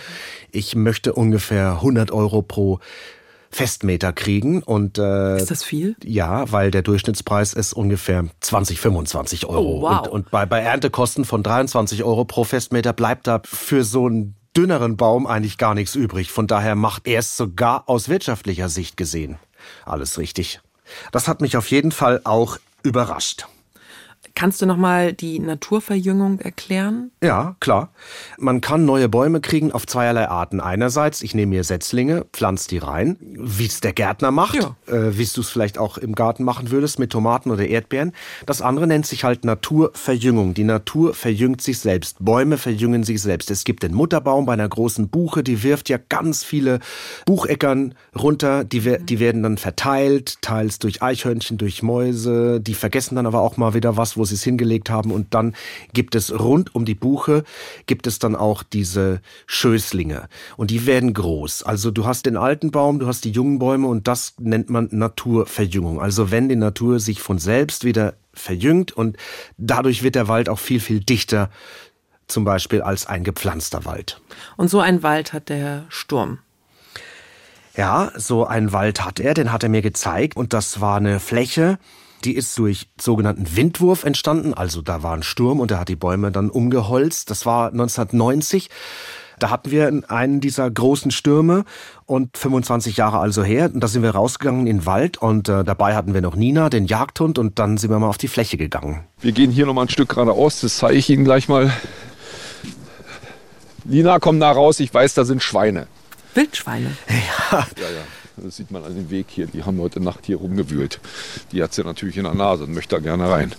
ich 0.51 0.75
möchte 0.75 1.13
ungefähr 1.13 1.73
100 1.73 2.11
Euro 2.11 2.41
pro 2.41 2.79
Festmeter 3.51 4.13
kriegen. 4.13 4.63
Und, 4.63 4.97
äh, 4.97 5.37
ist 5.37 5.51
das 5.51 5.63
viel? 5.63 5.95
Ja, 6.03 6.51
weil 6.51 6.71
der 6.71 6.81
Durchschnittspreis 6.81 7.53
ist 7.53 7.73
ungefähr 7.73 8.25
20, 8.39 8.79
25 8.79 9.45
Euro. 9.45 9.77
Oh, 9.77 9.81
wow. 9.81 10.07
Und, 10.07 10.09
und 10.09 10.31
bei, 10.31 10.45
bei 10.45 10.61
Erntekosten 10.61 11.25
von 11.25 11.43
23 11.43 12.03
Euro 12.03 12.25
pro 12.25 12.45
Festmeter 12.45 12.93
bleibt 12.93 13.27
da 13.27 13.41
für 13.43 13.83
so 13.83 14.07
einen 14.07 14.35
dünneren 14.55 14.97
Baum 14.97 15.27
eigentlich 15.27 15.57
gar 15.57 15.73
nichts 15.73 15.95
übrig. 15.95 16.31
Von 16.31 16.47
daher 16.47 16.75
macht 16.75 17.07
er 17.07 17.19
es 17.19 17.37
sogar 17.37 17.87
aus 17.87 18.09
wirtschaftlicher 18.09 18.69
Sicht 18.69 18.97
gesehen. 18.97 19.37
Alles 19.85 20.17
richtig. 20.17 20.59
Das 21.11 21.27
hat 21.27 21.41
mich 21.41 21.57
auf 21.57 21.69
jeden 21.71 21.91
Fall 21.91 22.21
auch 22.23 22.57
überrascht. 22.83 23.47
Kannst 24.35 24.61
du 24.61 24.65
nochmal 24.65 25.13
die 25.13 25.39
Naturverjüngung 25.39 26.39
erklären? 26.39 27.11
Ja, 27.23 27.55
klar. 27.59 27.89
Man 28.37 28.61
kann 28.61 28.85
neue 28.85 29.09
Bäume 29.09 29.41
kriegen 29.41 29.71
auf 29.71 29.85
zweierlei 29.85 30.27
Arten. 30.27 30.59
Einerseits, 30.59 31.21
ich 31.21 31.35
nehme 31.35 31.51
mir 31.51 31.63
Setzlinge, 31.63 32.25
pflanze 32.31 32.69
die 32.69 32.77
rein, 32.77 33.17
wie 33.21 33.65
es 33.65 33.81
der 33.81 33.93
Gärtner 33.93 34.31
macht, 34.31 34.55
ja. 34.55 34.75
äh, 34.87 35.17
wie 35.17 35.25
du 35.25 35.41
es 35.41 35.49
vielleicht 35.49 35.77
auch 35.77 35.97
im 35.97 36.15
Garten 36.15 36.43
machen 36.43 36.71
würdest 36.71 36.99
mit 36.99 37.11
Tomaten 37.11 37.51
oder 37.51 37.65
Erdbeeren. 37.65 38.13
Das 38.45 38.61
andere 38.61 38.87
nennt 38.87 39.05
sich 39.05 39.23
halt 39.23 39.45
Naturverjüngung. 39.45 40.53
Die 40.53 40.63
Natur 40.63 41.13
verjüngt 41.13 41.61
sich 41.61 41.79
selbst. 41.79 42.17
Bäume 42.19 42.57
verjüngen 42.57 43.03
sich 43.03 43.21
selbst. 43.21 43.51
Es 43.51 43.63
gibt 43.63 43.83
den 43.83 43.93
Mutterbaum 43.93 44.45
bei 44.45 44.53
einer 44.53 44.69
großen 44.69 45.09
Buche, 45.09 45.43
die 45.43 45.63
wirft 45.63 45.89
ja 45.89 45.97
ganz 45.97 46.43
viele 46.43 46.79
Bucheckern 47.25 47.95
runter. 48.17 48.63
Die, 48.63 48.97
die 49.03 49.19
werden 49.19 49.43
dann 49.43 49.57
verteilt, 49.57 50.41
teils 50.41 50.79
durch 50.79 51.01
Eichhörnchen, 51.01 51.57
durch 51.57 51.83
Mäuse. 51.83 52.59
Die 52.61 52.73
vergessen 52.73 53.15
dann 53.15 53.25
aber 53.25 53.41
auch 53.41 53.57
mal 53.57 53.73
wieder 53.73 53.97
was, 53.97 54.17
wo 54.21 54.25
sie 54.25 54.35
es 54.35 54.43
hingelegt 54.43 54.91
haben. 54.91 55.11
Und 55.11 55.33
dann 55.33 55.55
gibt 55.93 56.13
es 56.13 56.31
rund 56.31 56.75
um 56.75 56.85
die 56.85 56.93
Buche, 56.93 57.43
gibt 57.87 58.05
es 58.05 58.19
dann 58.19 58.35
auch 58.35 58.61
diese 58.61 59.19
Schößlinge. 59.47 60.29
Und 60.57 60.69
die 60.69 60.85
werden 60.85 61.15
groß. 61.15 61.63
Also 61.63 61.89
du 61.89 62.05
hast 62.05 62.27
den 62.27 62.37
alten 62.37 62.69
Baum, 62.69 62.99
du 62.99 63.07
hast 63.07 63.25
die 63.25 63.31
jungen 63.31 63.57
Bäume 63.57 63.87
und 63.87 64.07
das 64.07 64.35
nennt 64.39 64.69
man 64.69 64.89
Naturverjüngung. 64.91 65.99
Also 65.99 66.29
wenn 66.29 66.49
die 66.49 66.55
Natur 66.55 66.99
sich 66.99 67.19
von 67.19 67.39
selbst 67.39 67.83
wieder 67.83 68.13
verjüngt 68.35 68.91
und 68.91 69.17
dadurch 69.57 70.03
wird 70.03 70.13
der 70.13 70.27
Wald 70.27 70.49
auch 70.49 70.59
viel, 70.59 70.79
viel 70.79 70.99
dichter 70.99 71.49
zum 72.27 72.45
Beispiel 72.45 72.83
als 72.83 73.07
ein 73.07 73.23
gepflanzter 73.23 73.85
Wald. 73.85 74.21
Und 74.55 74.69
so 74.69 74.79
ein 74.79 75.01
Wald 75.01 75.33
hat 75.33 75.49
der 75.49 75.85
Sturm. 75.89 76.37
Ja, 77.75 78.11
so 78.15 78.45
einen 78.45 78.71
Wald 78.71 79.03
hat 79.03 79.19
er, 79.19 79.33
den 79.33 79.51
hat 79.51 79.63
er 79.63 79.69
mir 79.69 79.81
gezeigt 79.81 80.37
und 80.37 80.53
das 80.53 80.79
war 80.79 80.97
eine 80.97 81.19
Fläche, 81.19 81.79
die 82.21 82.35
ist 82.35 82.57
durch 82.57 82.89
sogenannten 82.99 83.55
Windwurf 83.55 84.03
entstanden. 84.03 84.53
Also 84.53 84.81
da 84.81 85.03
war 85.03 85.13
ein 85.13 85.23
Sturm 85.23 85.59
und 85.59 85.71
er 85.71 85.79
hat 85.79 85.89
die 85.89 85.95
Bäume 85.95 86.31
dann 86.31 86.49
umgeholzt. 86.49 87.29
Das 87.29 87.45
war 87.45 87.67
1990. 87.71 88.69
Da 89.39 89.49
hatten 89.49 89.71
wir 89.71 89.91
einen 90.07 90.39
dieser 90.39 90.69
großen 90.69 91.09
Stürme 91.09 91.65
und 92.05 92.37
25 92.37 92.97
Jahre 92.97 93.17
also 93.17 93.43
her. 93.43 93.71
Und 93.73 93.79
da 93.79 93.87
sind 93.87 94.03
wir 94.03 94.11
rausgegangen 94.11 94.67
in 94.67 94.77
den 94.77 94.85
Wald 94.85 95.17
und 95.17 95.49
äh, 95.49 95.63
dabei 95.63 95.95
hatten 95.95 96.13
wir 96.13 96.21
noch 96.21 96.35
Nina, 96.35 96.69
den 96.69 96.85
Jagdhund, 96.85 97.39
und 97.39 97.57
dann 97.57 97.79
sind 97.79 97.89
wir 97.89 97.97
mal 97.97 98.07
auf 98.07 98.19
die 98.19 98.27
Fläche 98.27 98.57
gegangen. 98.57 99.03
Wir 99.19 99.31
gehen 99.31 99.49
hier 99.49 99.65
noch 99.65 99.73
mal 99.73 99.81
ein 99.81 99.89
Stück 99.89 100.09
geradeaus, 100.09 100.61
das 100.61 100.77
zeige 100.77 100.99
ich 100.99 101.09
Ihnen 101.09 101.23
gleich 101.23 101.49
mal. 101.49 101.73
Nina, 103.83 104.19
komm 104.19 104.39
da 104.39 104.51
raus, 104.51 104.79
ich 104.79 104.93
weiß, 104.93 105.15
da 105.15 105.25
sind 105.25 105.41
Schweine. 105.41 105.87
Wildschweine? 106.35 106.95
Ja. 107.09 107.65
ja, 107.77 107.89
ja. 107.89 108.20
Das 108.43 108.57
sieht 108.57 108.71
man 108.71 108.83
an 108.83 108.95
dem 108.95 109.09
Weg 109.11 109.27
hier. 109.29 109.47
Die 109.47 109.63
haben 109.63 109.79
heute 109.79 109.99
Nacht 109.99 110.25
hier 110.25 110.37
rumgewühlt. 110.37 110.99
Die 111.51 111.61
hat 111.61 111.73
sie 111.73 111.83
natürlich 111.83 112.17
in 112.17 112.23
der 112.23 112.33
Nase 112.33 112.63
und 112.63 112.73
möchte 112.73 112.95
da 112.95 113.01
gerne 113.01 113.29
rein. 113.29 113.51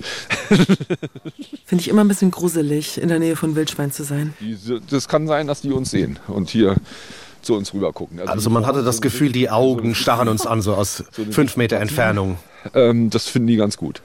Finde 1.64 1.82
ich 1.82 1.88
immer 1.88 2.02
ein 2.02 2.08
bisschen 2.08 2.30
gruselig, 2.30 3.00
in 3.00 3.08
der 3.08 3.18
Nähe 3.18 3.36
von 3.36 3.54
Wildschwein 3.54 3.92
zu 3.92 4.02
sein. 4.02 4.34
Die, 4.40 4.56
das 4.90 5.08
kann 5.08 5.26
sein, 5.26 5.46
dass 5.46 5.60
die 5.60 5.70
uns 5.70 5.90
sehen 5.90 6.18
und 6.26 6.50
hier 6.50 6.76
zu 7.42 7.54
uns 7.54 7.74
rüber 7.74 7.92
gucken. 7.92 8.20
Also, 8.20 8.32
also 8.32 8.50
man 8.50 8.66
hatte 8.66 8.82
das 8.82 9.00
Gefühl, 9.00 9.32
die 9.32 9.50
Augen 9.50 9.94
starren 9.94 10.28
uns 10.28 10.46
an, 10.46 10.62
so 10.62 10.74
aus 10.74 11.04
so 11.10 11.24
fünf 11.30 11.56
Meter 11.56 11.78
Entfernung. 11.78 12.38
Ähm, 12.74 13.10
das 13.10 13.28
finden 13.28 13.48
die 13.48 13.56
ganz 13.56 13.76
gut. 13.76 14.02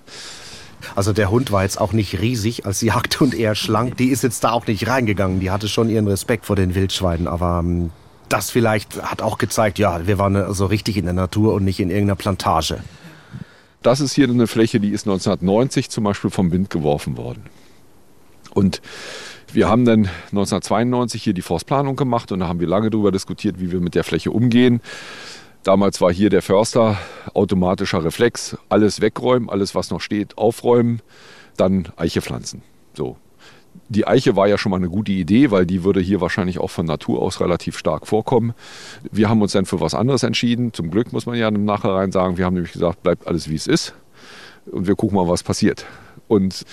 Also 0.95 1.11
der 1.11 1.31
Hund 1.31 1.51
war 1.51 1.63
jetzt 1.63 1.81
auch 1.81 1.91
nicht 1.91 2.21
riesig 2.21 2.65
als 2.65 2.81
Jagdhund, 2.81 3.33
eher 3.33 3.55
schlank. 3.55 3.97
Die 3.97 4.09
ist 4.09 4.23
jetzt 4.23 4.43
da 4.43 4.51
auch 4.51 4.67
nicht 4.67 4.87
reingegangen. 4.87 5.39
Die 5.39 5.49
hatte 5.49 5.67
schon 5.67 5.89
ihren 5.89 6.07
Respekt 6.07 6.45
vor 6.45 6.55
den 6.55 6.75
Wildschweinen, 6.75 7.27
aber 7.27 7.61
ähm, 7.63 7.91
das 8.29 8.49
vielleicht 8.49 9.01
hat 9.01 9.21
auch 9.21 9.37
gezeigt, 9.37 9.79
ja, 9.79 10.05
wir 10.07 10.17
waren 10.17 10.53
so 10.53 10.65
richtig 10.65 10.97
in 10.97 11.05
der 11.05 11.13
Natur 11.13 11.53
und 11.53 11.63
nicht 11.63 11.79
in 11.79 11.89
irgendeiner 11.89 12.15
Plantage. 12.15 12.79
Das 13.81 13.99
ist 13.99 14.13
hier 14.13 14.29
eine 14.29 14.47
Fläche, 14.47 14.79
die 14.79 14.89
ist 14.89 15.07
1990 15.07 15.89
zum 15.89 16.03
Beispiel 16.03 16.29
vom 16.29 16.51
Wind 16.51 16.69
geworfen 16.69 17.17
worden. 17.17 17.43
Und 18.53 18.81
wir 19.53 19.69
haben 19.69 19.85
dann 19.85 20.09
1992 20.31 21.23
hier 21.23 21.33
die 21.33 21.41
Forstplanung 21.41 21.95
gemacht 21.95 22.31
und 22.31 22.39
da 22.39 22.47
haben 22.47 22.59
wir 22.59 22.67
lange 22.67 22.89
darüber 22.89 23.11
diskutiert, 23.11 23.59
wie 23.59 23.71
wir 23.71 23.79
mit 23.79 23.95
der 23.95 24.03
Fläche 24.03 24.31
umgehen. 24.31 24.81
Damals 25.63 26.01
war 26.01 26.11
hier 26.11 26.29
der 26.29 26.41
Förster 26.41 26.97
automatischer 27.33 28.03
Reflex, 28.03 28.57
alles 28.69 29.01
wegräumen, 29.01 29.49
alles 29.49 29.75
was 29.75 29.89
noch 29.89 30.01
steht, 30.01 30.37
aufräumen, 30.37 31.01
dann 31.55 31.89
Eiche 31.97 32.21
pflanzen. 32.21 32.61
So, 32.93 33.17
die 33.89 34.07
Eiche 34.07 34.35
war 34.35 34.47
ja 34.47 34.57
schon 34.57 34.69
mal 34.69 34.77
eine 34.77 34.89
gute 34.89 35.11
Idee, 35.11 35.51
weil 35.51 35.65
die 35.65 35.83
würde 35.83 35.99
hier 35.99 36.21
wahrscheinlich 36.21 36.59
auch 36.59 36.69
von 36.69 36.85
Natur 36.85 37.21
aus 37.21 37.39
relativ 37.39 37.77
stark 37.77 38.07
vorkommen. 38.07 38.53
Wir 39.11 39.29
haben 39.29 39.41
uns 39.41 39.53
dann 39.53 39.65
für 39.65 39.79
was 39.79 39.93
anderes 39.93 40.23
entschieden. 40.23 40.73
Zum 40.73 40.91
Glück 40.91 41.13
muss 41.13 41.25
man 41.25 41.37
ja 41.37 41.47
im 41.47 41.65
Nachhinein 41.65 42.11
sagen, 42.11 42.37
wir 42.37 42.45
haben 42.45 42.55
nämlich 42.55 42.73
gesagt, 42.73 43.03
bleibt 43.03 43.27
alles 43.27 43.49
wie 43.49 43.55
es 43.55 43.67
ist 43.67 43.93
und 44.71 44.87
wir 44.87 44.95
gucken 44.95 45.15
mal, 45.15 45.27
was 45.27 45.43
passiert. 45.43 45.85
Und 46.27 46.65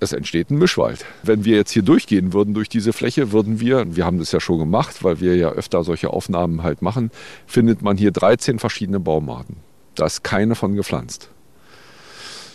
es 0.00 0.12
entsteht 0.12 0.50
ein 0.50 0.58
Mischwald. 0.58 1.04
Wenn 1.22 1.44
wir 1.44 1.56
jetzt 1.56 1.72
hier 1.72 1.82
durchgehen 1.82 2.32
würden 2.32 2.54
durch 2.54 2.68
diese 2.68 2.92
Fläche, 2.92 3.32
würden 3.32 3.60
wir, 3.60 3.96
wir 3.96 4.04
haben 4.04 4.18
das 4.18 4.32
ja 4.32 4.40
schon 4.40 4.58
gemacht, 4.58 5.02
weil 5.02 5.20
wir 5.20 5.36
ja 5.36 5.50
öfter 5.50 5.82
solche 5.82 6.10
Aufnahmen 6.10 6.62
halt 6.62 6.82
machen, 6.82 7.10
findet 7.46 7.82
man 7.82 7.96
hier 7.96 8.12
13 8.12 8.58
verschiedene 8.58 9.00
Baumarten. 9.00 9.56
Da 9.94 10.06
ist 10.06 10.22
keine 10.22 10.54
von 10.54 10.76
gepflanzt. 10.76 11.30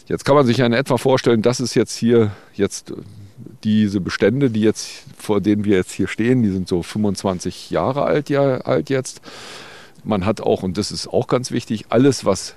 Jetzt 0.07 0.25
kann 0.25 0.35
man 0.35 0.45
sich 0.45 0.57
ja 0.57 0.65
in 0.65 0.73
etwa 0.73 0.97
vorstellen, 0.97 1.41
das 1.41 1.59
ist 1.59 1.75
jetzt 1.75 1.95
hier 1.95 2.31
jetzt 2.53 2.93
diese 3.63 4.01
Bestände, 4.01 4.49
die 4.49 4.61
jetzt, 4.61 5.03
vor 5.17 5.41
denen 5.41 5.65
wir 5.65 5.77
jetzt 5.77 5.91
hier 5.91 6.07
stehen, 6.07 6.43
die 6.43 6.49
sind 6.49 6.67
so 6.67 6.83
25 6.83 7.69
Jahre 7.71 8.03
alt, 8.03 8.29
ja, 8.29 8.57
alt 8.61 8.89
jetzt. 8.89 9.21
Man 10.03 10.25
hat 10.25 10.41
auch, 10.41 10.63
und 10.63 10.77
das 10.77 10.91
ist 10.91 11.07
auch 11.07 11.27
ganz 11.27 11.51
wichtig, 11.51 11.85
alles, 11.89 12.25
was 12.25 12.55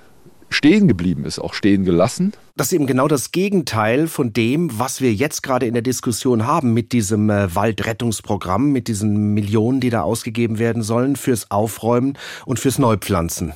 stehen 0.49 0.87
geblieben 0.87 1.25
ist, 1.25 1.39
auch 1.39 1.53
stehen 1.53 1.83
gelassen. 1.83 2.33
Das 2.55 2.67
ist 2.67 2.73
eben 2.73 2.87
genau 2.87 3.07
das 3.07 3.31
Gegenteil 3.31 4.07
von 4.07 4.33
dem, 4.33 4.79
was 4.79 5.01
wir 5.01 5.13
jetzt 5.13 5.43
gerade 5.43 5.65
in 5.65 5.73
der 5.73 5.83
Diskussion 5.83 6.47
haben 6.47 6.73
mit 6.73 6.93
diesem 6.93 7.29
äh, 7.29 7.53
Waldrettungsprogramm, 7.53 8.71
mit 8.71 8.87
diesen 8.87 9.33
Millionen, 9.33 9.79
die 9.79 9.89
da 9.89 10.01
ausgegeben 10.01 10.57
werden 10.57 10.83
sollen 10.83 11.15
fürs 11.15 11.51
Aufräumen 11.51 12.17
und 12.45 12.59
fürs 12.59 12.79
Neupflanzen. 12.79 13.53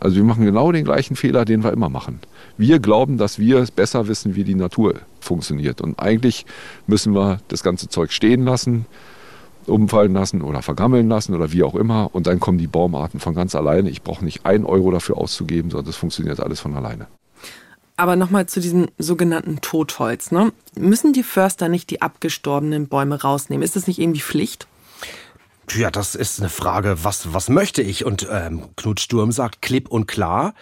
Also 0.00 0.16
wir 0.16 0.24
machen 0.24 0.44
genau 0.44 0.72
den 0.72 0.84
gleichen 0.84 1.16
Fehler, 1.16 1.44
den 1.44 1.62
wir 1.62 1.72
immer 1.72 1.88
machen. 1.88 2.20
Wir 2.56 2.78
glauben, 2.78 3.18
dass 3.18 3.38
wir 3.38 3.66
besser 3.74 4.06
wissen, 4.06 4.36
wie 4.36 4.44
die 4.44 4.54
Natur 4.54 4.94
funktioniert. 5.20 5.80
Und 5.80 5.98
eigentlich 5.98 6.46
müssen 6.86 7.14
wir 7.14 7.40
das 7.48 7.62
ganze 7.62 7.88
Zeug 7.88 8.12
stehen 8.12 8.44
lassen, 8.44 8.86
umfallen 9.66 10.12
lassen 10.12 10.42
oder 10.42 10.62
vergammeln 10.62 11.08
lassen 11.08 11.34
oder 11.34 11.52
wie 11.52 11.62
auch 11.62 11.74
immer. 11.74 12.14
Und 12.14 12.26
dann 12.26 12.38
kommen 12.38 12.58
die 12.58 12.66
Baumarten 12.66 13.18
von 13.18 13.34
ganz 13.34 13.54
alleine. 13.54 13.90
Ich 13.90 14.02
brauche 14.02 14.24
nicht 14.24 14.46
einen 14.46 14.64
Euro 14.64 14.90
dafür 14.90 15.16
auszugeben, 15.16 15.70
sondern 15.70 15.86
das 15.86 15.96
funktioniert 15.96 16.40
alles 16.40 16.60
von 16.60 16.74
alleine. 16.74 17.08
Aber 17.96 18.16
nochmal 18.16 18.46
zu 18.46 18.60
diesem 18.60 18.88
sogenannten 18.98 19.60
Totholz. 19.60 20.30
Ne? 20.30 20.52
Müssen 20.76 21.12
die 21.12 21.22
Förster 21.22 21.68
nicht 21.68 21.90
die 21.90 22.02
abgestorbenen 22.02 22.88
Bäume 22.88 23.20
rausnehmen? 23.20 23.62
Ist 23.62 23.76
das 23.76 23.86
nicht 23.86 24.00
irgendwie 24.00 24.20
Pflicht? 24.20 24.66
Ja, 25.72 25.90
das 25.90 26.14
ist 26.14 26.40
eine 26.40 26.50
Frage, 26.50 26.98
was, 27.02 27.32
was 27.32 27.48
möchte 27.48 27.82
ich? 27.82 28.04
Und 28.04 28.28
ähm, 28.30 28.64
Knut 28.76 29.00
Sturm 29.00 29.32
sagt 29.32 29.62
klipp 29.62 29.88
und 29.88 30.06
klar, 30.06 30.54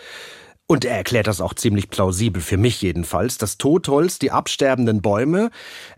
und 0.72 0.86
er 0.86 0.96
erklärt 0.96 1.26
das 1.26 1.42
auch 1.42 1.52
ziemlich 1.52 1.90
plausibel, 1.90 2.40
für 2.40 2.56
mich 2.56 2.80
jedenfalls. 2.80 3.36
Das 3.36 3.58
Totholz, 3.58 4.18
die 4.18 4.30
absterbenden 4.30 5.02
Bäume, 5.02 5.50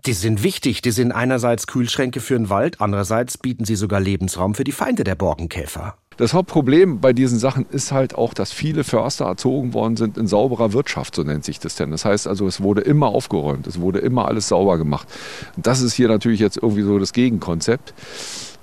die 0.05 0.15
sind 0.15 0.43
wichtig. 0.43 0.83
Die 0.83 0.91
sind 0.91 1.13
einerseits 1.13 1.69
Kühlschränke 1.69 2.19
für 2.19 2.35
den 2.35 2.51
Wald, 2.51 2.81
andererseits 2.81 3.39
bieten 3.39 3.65
sie 3.65 3.77
sogar 3.77 4.01
Lebensraum 4.01 4.57
für 4.57 4.65
die 4.65 4.73
Feinde 4.73 5.05
der 5.05 5.15
Borkenkäfer. 5.15 5.95
Das 6.17 6.35
Hauptproblem 6.35 7.01
bei 7.01 7.13
diesen 7.13 7.39
Sachen 7.39 7.67
ist 7.71 7.93
halt 7.93 8.17
auch, 8.17 8.35
dass 8.35 8.53
viele 8.53 8.83
Förster 8.83 9.27
erzogen 9.27 9.75
worden 9.75 9.97
sind 9.97 10.19
in 10.19 10.27
sauberer 10.27 10.73
Wirtschaft, 10.73 11.15
so 11.15 11.23
nennt 11.23 11.45
sich 11.45 11.61
das 11.61 11.77
denn. 11.77 11.93
Das 11.93 12.05
heißt 12.05 12.27
also, 12.27 12.45
es 12.49 12.61
wurde 12.61 12.81
immer 12.81 13.07
aufgeräumt, 13.07 13.69
es 13.69 13.81
wurde 13.81 14.01
immer 14.01 14.27
alles 14.27 14.49
sauber 14.49 14.77
gemacht. 14.77 15.07
Und 15.55 15.69
das 15.69 15.83
ist 15.83 15.95
hier 15.95 16.09
natürlich 16.09 16.41
jetzt 16.41 16.57
irgendwie 16.57 16.83
so 16.83 16.99
das 16.99 17.13
Gegenkonzept. 17.13 17.95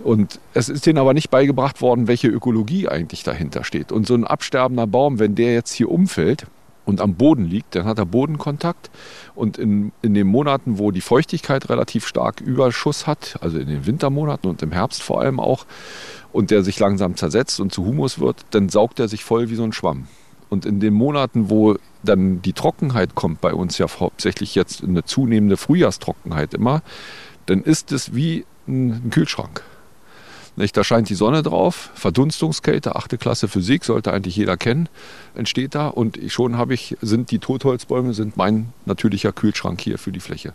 Und 0.04 0.40
es 0.54 0.70
ist 0.70 0.86
denen 0.86 0.98
aber 0.98 1.14
nicht 1.14 1.30
beigebracht 1.30 1.82
worden, 1.82 2.08
welche 2.08 2.28
Ökologie 2.28 2.88
eigentlich 2.88 3.24
dahinter 3.24 3.64
steht. 3.64 3.92
Und 3.92 4.08
so 4.08 4.16
ein 4.16 4.26
absterbender 4.26 4.88
Baum, 4.88 5.20
wenn 5.20 5.36
der 5.36 5.54
jetzt 5.54 5.74
hier 5.74 5.92
umfällt 5.92 6.48
und 6.86 7.02
am 7.02 7.16
Boden 7.16 7.46
liegt, 7.46 7.76
dann 7.76 7.86
hat 7.86 8.00
er 8.00 8.06
Bodenkontakt. 8.06 8.90
Und 9.36 9.58
in, 9.58 9.92
in 10.02 10.14
den 10.14 10.28
Monaten, 10.28 10.80
wo 10.80 10.92
die 10.92 11.02
Feuchtigkeit 11.02 11.70
relativ 11.70 12.08
stark 12.08 12.42
Überschuss 12.42 13.06
hat, 13.06 13.38
also 13.42 13.60
in 13.60 13.68
den 13.68 13.86
Wintermonaten 13.86 14.50
und 14.50 14.62
im 14.64 14.72
Herbst 14.72 15.04
vor 15.04 15.22
allem 15.22 15.40
auch, 15.40 15.66
und 16.32 16.50
der 16.50 16.64
sich 16.64 16.80
langsam 16.80 17.16
zersetzt 17.16 17.60
und 17.60 17.74
zu 17.74 17.86
Humus 17.86 18.20
wird, 18.20 18.38
dann 18.52 18.70
saugt 18.70 19.00
er 19.00 19.08
sich 19.08 19.24
voll 19.24 19.50
wie 19.50 19.56
so 19.56 19.64
ein 19.64 19.74
Schwamm. 19.74 20.08
Und 20.50 20.66
in 20.66 20.80
den 20.80 20.94
Monaten, 20.94 21.50
wo 21.50 21.76
dann 22.04 22.42
die 22.42 22.54
Trockenheit 22.54 23.16
kommt, 23.16 23.42
bei 23.42 23.54
uns 23.54 23.78
ja 23.78 23.88
hauptsächlich 24.00 24.56
jetzt 24.56 24.84
eine 24.84 25.06
zunehmende 25.06 25.56
Frühjahrstrockenheit 25.56 26.54
immer, 26.54 26.82
dann 27.46 27.62
ist 27.64 27.92
es 27.92 28.16
wie 28.16 28.46
ein 28.68 29.10
Kühlschrank. 29.12 29.64
Nicht? 30.56 30.76
Da 30.76 30.84
scheint 30.84 31.10
die 31.10 31.16
Sonne 31.16 31.44
drauf, 31.44 31.92
Verdunstungskälte, 31.96 32.96
achte 32.96 33.18
Klasse 33.18 33.48
Physik, 33.48 33.86
sollte 33.86 34.14
eigentlich 34.14 34.36
jeder 34.36 34.58
kennen, 34.58 34.90
entsteht 35.34 35.76
da. 35.76 35.88
Und 35.88 36.20
schon 36.28 36.58
habe 36.58 36.74
ich, 36.74 36.98
sind 37.02 37.32
die 37.32 37.40
Totholzbäume 37.40 38.14
sind 38.14 38.38
mein 38.38 38.74
natürlicher 38.86 39.32
Kühlschrank 39.32 39.80
hier 39.80 39.98
für 39.98 40.12
die 40.12 40.20
Fläche. 40.20 40.54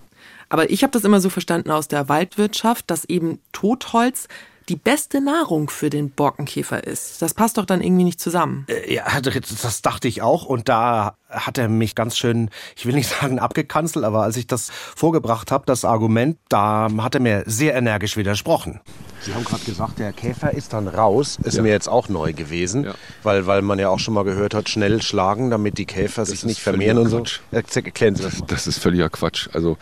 Aber 0.49 0.71
ich 0.71 0.83
habe 0.83 0.93
das 0.93 1.05
immer 1.05 1.21
so 1.21 1.31
verstanden 1.31 1.71
aus 1.71 1.89
der 1.89 2.09
Waldwirtschaft, 2.09 2.91
dass 2.91 3.05
eben 3.05 3.41
Totholz 3.53 4.29
die 4.69 4.77
beste 4.77 5.21
Nahrung 5.21 5.71
für 5.71 5.91
den 5.91 6.11
Borkenkäfer 6.11 6.85
ist. 6.85 7.23
Das 7.23 7.35
passt 7.35 7.57
doch 7.57 7.65
dann 7.65 7.81
irgendwie 7.81 8.05
nicht 8.05 8.21
zusammen. 8.21 8.67
Äh, 8.69 8.95
ja, 8.95 9.05
das 9.21 9.83
dachte 9.83 10.09
ich 10.09 10.23
auch. 10.23 10.45
Und 10.45 10.69
da 10.69 11.17
hat 11.31 11.59
er 11.59 11.69
mich 11.69 11.95
ganz 11.95 12.17
schön, 12.17 12.51
ich 12.77 12.87
will 12.87 12.95
nicht 12.95 13.09
sagen 13.21 13.39
abgekanzelt, 13.39 14.05
aber 14.05 14.23
als 14.23 14.37
ich 14.37 14.47
das 14.47 14.71
vorgebracht 14.71 15.53
habe, 15.53 15.65
das 15.67 15.85
Argument, 15.85 16.39
da 16.49 16.89
hat 16.99 17.15
er 17.15 17.21
mir 17.21 17.45
sehr 17.47 17.75
energisch 17.75 18.17
widersprochen. 18.17 18.81
Sie 19.21 19.35
haben 19.35 19.45
gerade 19.45 19.65
gesagt, 19.65 19.99
der 19.99 20.13
Käfer 20.13 20.53
ist 20.53 20.73
dann 20.73 20.89
raus. 20.89 21.39
Ist 21.43 21.57
ja. 21.57 21.63
mir 21.63 21.71
jetzt 21.71 21.89
auch 21.89 22.09
neu 22.09 22.33
gewesen, 22.33 22.85
ja. 22.85 22.95
weil, 23.23 23.47
weil 23.47 23.63
man 23.63 23.79
ja 23.79 23.89
auch 23.89 23.99
schon 23.99 24.15
mal 24.15 24.25
gehört 24.25 24.55
hat, 24.55 24.69
schnell 24.69 25.01
schlagen, 25.03 25.51
damit 25.51 25.79
die 25.79 25.87
Käfer 25.87 26.23
das 26.23 26.31
sich 26.31 26.45
nicht 26.45 26.61
vermehren 26.61 26.99
und 26.99 27.09
so. 27.09 27.23
Erklären 27.51 28.17
Sie 28.17 28.23
das 28.23 28.41
mal. 28.41 28.47
Das 28.47 28.67
ist 28.67 28.79
völliger 28.79 29.11
Quatsch. 29.11 29.49
Also 29.53 29.79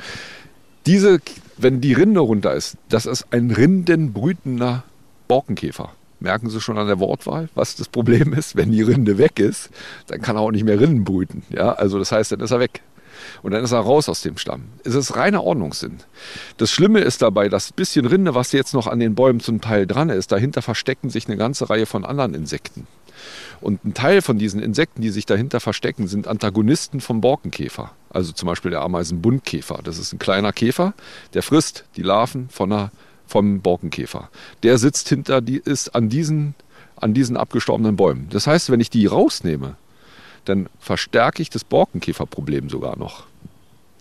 diese, 0.87 1.21
wenn 1.59 1.81
die 1.81 1.93
Rinde 1.93 2.21
runter 2.21 2.55
ist, 2.55 2.77
das 2.89 3.07
ist 3.07 3.27
ein 3.31 3.51
rindenbrütender 3.51 4.85
Borkenkäfer. 5.29 5.93
Merken 6.21 6.49
Sie 6.49 6.61
schon 6.61 6.79
an 6.79 6.87
der 6.87 7.01
Wortwahl, 7.01 7.49
was 7.55 7.77
das 7.77 7.89
Problem 7.89 8.33
ist? 8.33 8.57
Wenn 8.57 8.73
die 8.73 8.83
Rinde 8.83 9.19
weg 9.19 9.39
ist, 9.39 9.71
dann 10.07 10.23
kann 10.23 10.37
er 10.37 10.43
auch 10.43 10.53
nicht 10.53 10.65
mehr 10.65 10.81
Rinden 10.81 11.05
brüten. 11.05 11.43
Ja, 11.51 11.73
also 11.73 11.99
das 11.99 12.13
heißt, 12.13 12.33
dann 12.33 12.41
ist 12.41 12.51
er 12.51 12.61
weg. 12.61 12.81
Und 13.43 13.53
dann 13.53 13.65
ist 13.65 13.73
er 13.73 13.81
raus 13.81 14.09
aus 14.09 14.23
dem 14.23 14.37
Stamm. 14.37 14.65
Es 14.85 14.95
ist 14.95 15.17
reiner 15.17 15.43
Ordnungssinn. 15.45 15.99
Das 16.57 16.71
Schlimme 16.71 17.01
ist 17.01 17.23
dabei, 17.23 17.49
das 17.49 17.73
bisschen 17.73 18.07
Rinde, 18.07 18.35
was 18.35 18.53
jetzt 18.53 18.75
noch 18.75 18.87
an 18.87 19.01
den 19.01 19.15
Bäumen 19.15 19.41
zum 19.41 19.61
Teil 19.61 19.87
dran 19.87 20.11
ist, 20.11 20.33
dahinter 20.33 20.63
verstecken 20.63 21.11
sich 21.11 21.27
eine 21.27 21.37
ganze 21.37 21.69
Reihe 21.71 21.87
von 21.87 22.05
anderen 22.05 22.35
Insekten. 22.35 22.87
Und 23.61 23.85
ein 23.85 23.95
Teil 23.95 24.23
von 24.23 24.39
diesen 24.39 24.61
Insekten, 24.61 25.03
die 25.03 25.11
sich 25.11 25.27
dahinter 25.27 25.61
verstecken, 25.61 26.07
sind 26.07 26.29
Antagonisten 26.29 27.01
vom 27.01 27.21
Borkenkäfer. 27.21 27.93
Also 28.11 28.33
zum 28.33 28.47
Beispiel 28.47 28.71
der 28.71 28.83
Ameisenbuntkäfer. 28.83 29.81
Das 29.83 29.99
ist 29.99 30.13
ein 30.13 30.19
kleiner 30.19 30.53
Käfer, 30.53 30.95
der 31.33 31.43
frisst 31.43 31.85
die 31.97 32.03
Larven 32.03 32.49
von 32.51 32.73
einer, 32.73 32.91
vom 33.27 33.61
Borkenkäfer. 33.61 34.29
Der 34.63 34.79
sitzt 34.79 35.09
hinter, 35.09 35.41
die 35.41 35.57
ist 35.57 35.95
an 35.95 36.09
diesen, 36.09 36.55
an 36.97 37.15
diesen 37.15 37.37
abgestorbenen 37.37 37.97
Bäumen. 37.97 38.29
Das 38.31 38.47
heißt, 38.47 38.71
wenn 38.71 38.81
ich 38.81 38.91
die 38.91 39.07
rausnehme, 39.07 39.77
dann 40.45 40.69
verstärke 40.79 41.43
ich 41.43 41.51
das 41.51 41.65
Borkenkäferproblem 41.65 42.69
sogar 42.69 42.99
noch. 42.99 43.25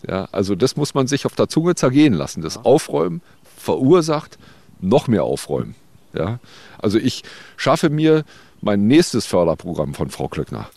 Ja, 0.06 0.28
also 0.32 0.54
das 0.54 0.76
muss 0.76 0.94
man 0.94 1.06
sich 1.06 1.26
auf 1.26 1.34
der 1.34 1.48
Zunge 1.48 1.74
zergehen 1.74 2.12
lassen. 2.12 2.42
Das 2.42 2.64
Aufräumen 2.64 3.22
verursacht 3.56 4.38
noch 4.80 5.08
mehr 5.08 5.24
Aufräumen. 5.24 5.74
Ja, 6.12 6.38
also 6.78 6.98
ich 6.98 7.22
schaffe 7.56 7.90
mir 7.90 8.24
mein 8.60 8.86
nächstes 8.86 9.26
Förderprogramm 9.26 9.94
von 9.94 10.10
Frau 10.10 10.28
Klöckner. 10.28 10.68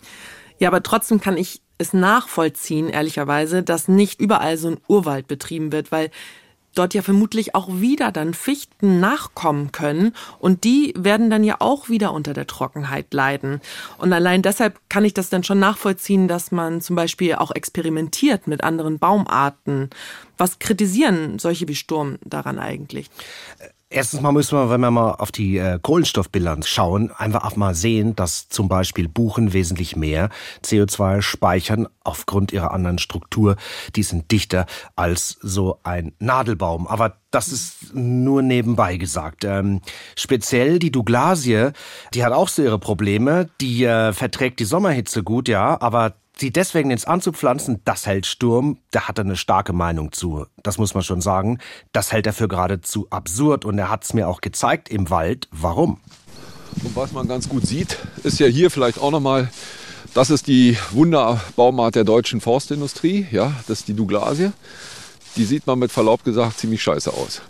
Ja, 0.58 0.68
aber 0.68 0.82
trotzdem 0.82 1.20
kann 1.20 1.36
ich 1.36 1.60
es 1.78 1.92
nachvollziehen, 1.92 2.88
ehrlicherweise, 2.88 3.62
dass 3.62 3.86
nicht 3.86 4.20
überall 4.20 4.56
so 4.56 4.68
ein 4.68 4.78
Urwald 4.88 5.28
betrieben 5.28 5.70
wird, 5.70 5.92
weil 5.92 6.10
dort 6.74 6.94
ja 6.94 7.02
vermutlich 7.02 7.54
auch 7.54 7.68
wieder 7.68 8.12
dann 8.12 8.34
Fichten 8.34 9.00
nachkommen 9.00 9.72
können 9.72 10.14
und 10.38 10.64
die 10.64 10.94
werden 10.96 11.30
dann 11.30 11.44
ja 11.44 11.56
auch 11.58 11.88
wieder 11.88 12.12
unter 12.12 12.34
der 12.34 12.46
Trockenheit 12.46 13.12
leiden. 13.12 13.60
Und 13.98 14.12
allein 14.12 14.42
deshalb 14.42 14.78
kann 14.88 15.04
ich 15.04 15.14
das 15.14 15.30
dann 15.30 15.44
schon 15.44 15.58
nachvollziehen, 15.58 16.28
dass 16.28 16.52
man 16.52 16.80
zum 16.80 16.96
Beispiel 16.96 17.34
auch 17.34 17.50
experimentiert 17.50 18.46
mit 18.46 18.62
anderen 18.62 18.98
Baumarten. 18.98 19.90
Was 20.36 20.58
kritisieren 20.58 21.38
solche 21.38 21.66
wie 21.68 21.74
Sturm 21.74 22.18
daran 22.24 22.58
eigentlich? 22.58 23.10
Erstens 23.90 24.20
mal 24.20 24.32
müssen 24.32 24.58
wir, 24.58 24.68
wenn 24.68 24.82
wir 24.82 24.90
mal 24.90 25.12
auf 25.12 25.32
die 25.32 25.56
äh, 25.56 25.78
Kohlenstoffbilanz 25.80 26.68
schauen, 26.68 27.10
einfach 27.10 27.44
auch 27.44 27.56
mal 27.56 27.74
sehen, 27.74 28.14
dass 28.14 28.50
zum 28.50 28.68
Beispiel 28.68 29.08
Buchen 29.08 29.54
wesentlich 29.54 29.96
mehr 29.96 30.28
CO2 30.62 31.22
speichern 31.22 31.88
aufgrund 32.04 32.52
ihrer 32.52 32.72
anderen 32.72 32.98
Struktur. 32.98 33.56
Die 33.96 34.02
sind 34.02 34.30
dichter 34.30 34.66
als 34.94 35.38
so 35.40 35.80
ein 35.84 36.12
Nadelbaum. 36.18 36.86
Aber 36.86 37.16
das 37.30 37.48
ist 37.48 37.94
nur 37.94 38.42
nebenbei 38.42 38.98
gesagt. 38.98 39.44
Ähm, 39.44 39.80
speziell 40.16 40.78
die 40.78 40.90
Douglasie, 40.90 41.70
die 42.12 42.24
hat 42.24 42.34
auch 42.34 42.48
so 42.48 42.62
ihre 42.62 42.78
Probleme. 42.78 43.48
Die 43.62 43.84
äh, 43.84 44.12
verträgt 44.12 44.60
die 44.60 44.66
Sommerhitze 44.66 45.22
gut, 45.22 45.48
ja, 45.48 45.80
aber 45.80 46.12
sie 46.40 46.50
deswegen 46.52 46.90
ins 46.90 47.04
anzupflanzen, 47.04 47.80
das 47.84 48.06
hält 48.06 48.26
Sturm, 48.26 48.78
da 48.90 49.08
hat 49.08 49.18
er 49.18 49.24
eine 49.24 49.36
starke 49.36 49.72
Meinung 49.72 50.12
zu. 50.12 50.46
Das 50.62 50.78
muss 50.78 50.94
man 50.94 51.02
schon 51.02 51.20
sagen. 51.20 51.58
Das 51.92 52.12
hält 52.12 52.26
er 52.26 52.32
für 52.32 52.48
geradezu 52.48 53.06
absurd 53.10 53.64
und 53.64 53.78
er 53.78 53.90
hat 53.90 54.04
es 54.04 54.14
mir 54.14 54.28
auch 54.28 54.40
gezeigt 54.40 54.88
im 54.88 55.10
Wald. 55.10 55.48
Warum? 55.50 56.00
Und 56.84 56.94
was 56.96 57.12
man 57.12 57.26
ganz 57.26 57.48
gut 57.48 57.66
sieht, 57.66 57.98
ist 58.22 58.38
ja 58.38 58.46
hier 58.46 58.70
vielleicht 58.70 58.98
auch 58.98 59.10
nochmal, 59.10 59.50
das 60.14 60.30
ist 60.30 60.46
die 60.46 60.76
Wunderbaumart 60.92 61.94
der 61.94 62.04
deutschen 62.04 62.40
Forstindustrie, 62.40 63.26
ja, 63.30 63.52
das 63.66 63.80
ist 63.80 63.88
die 63.88 63.94
Douglasie. 63.94 64.52
Die 65.36 65.44
sieht 65.44 65.66
man 65.66 65.78
mit 65.78 65.92
Verlaub 65.92 66.24
gesagt 66.24 66.58
ziemlich 66.58 66.82
scheiße 66.82 67.12
aus. 67.12 67.42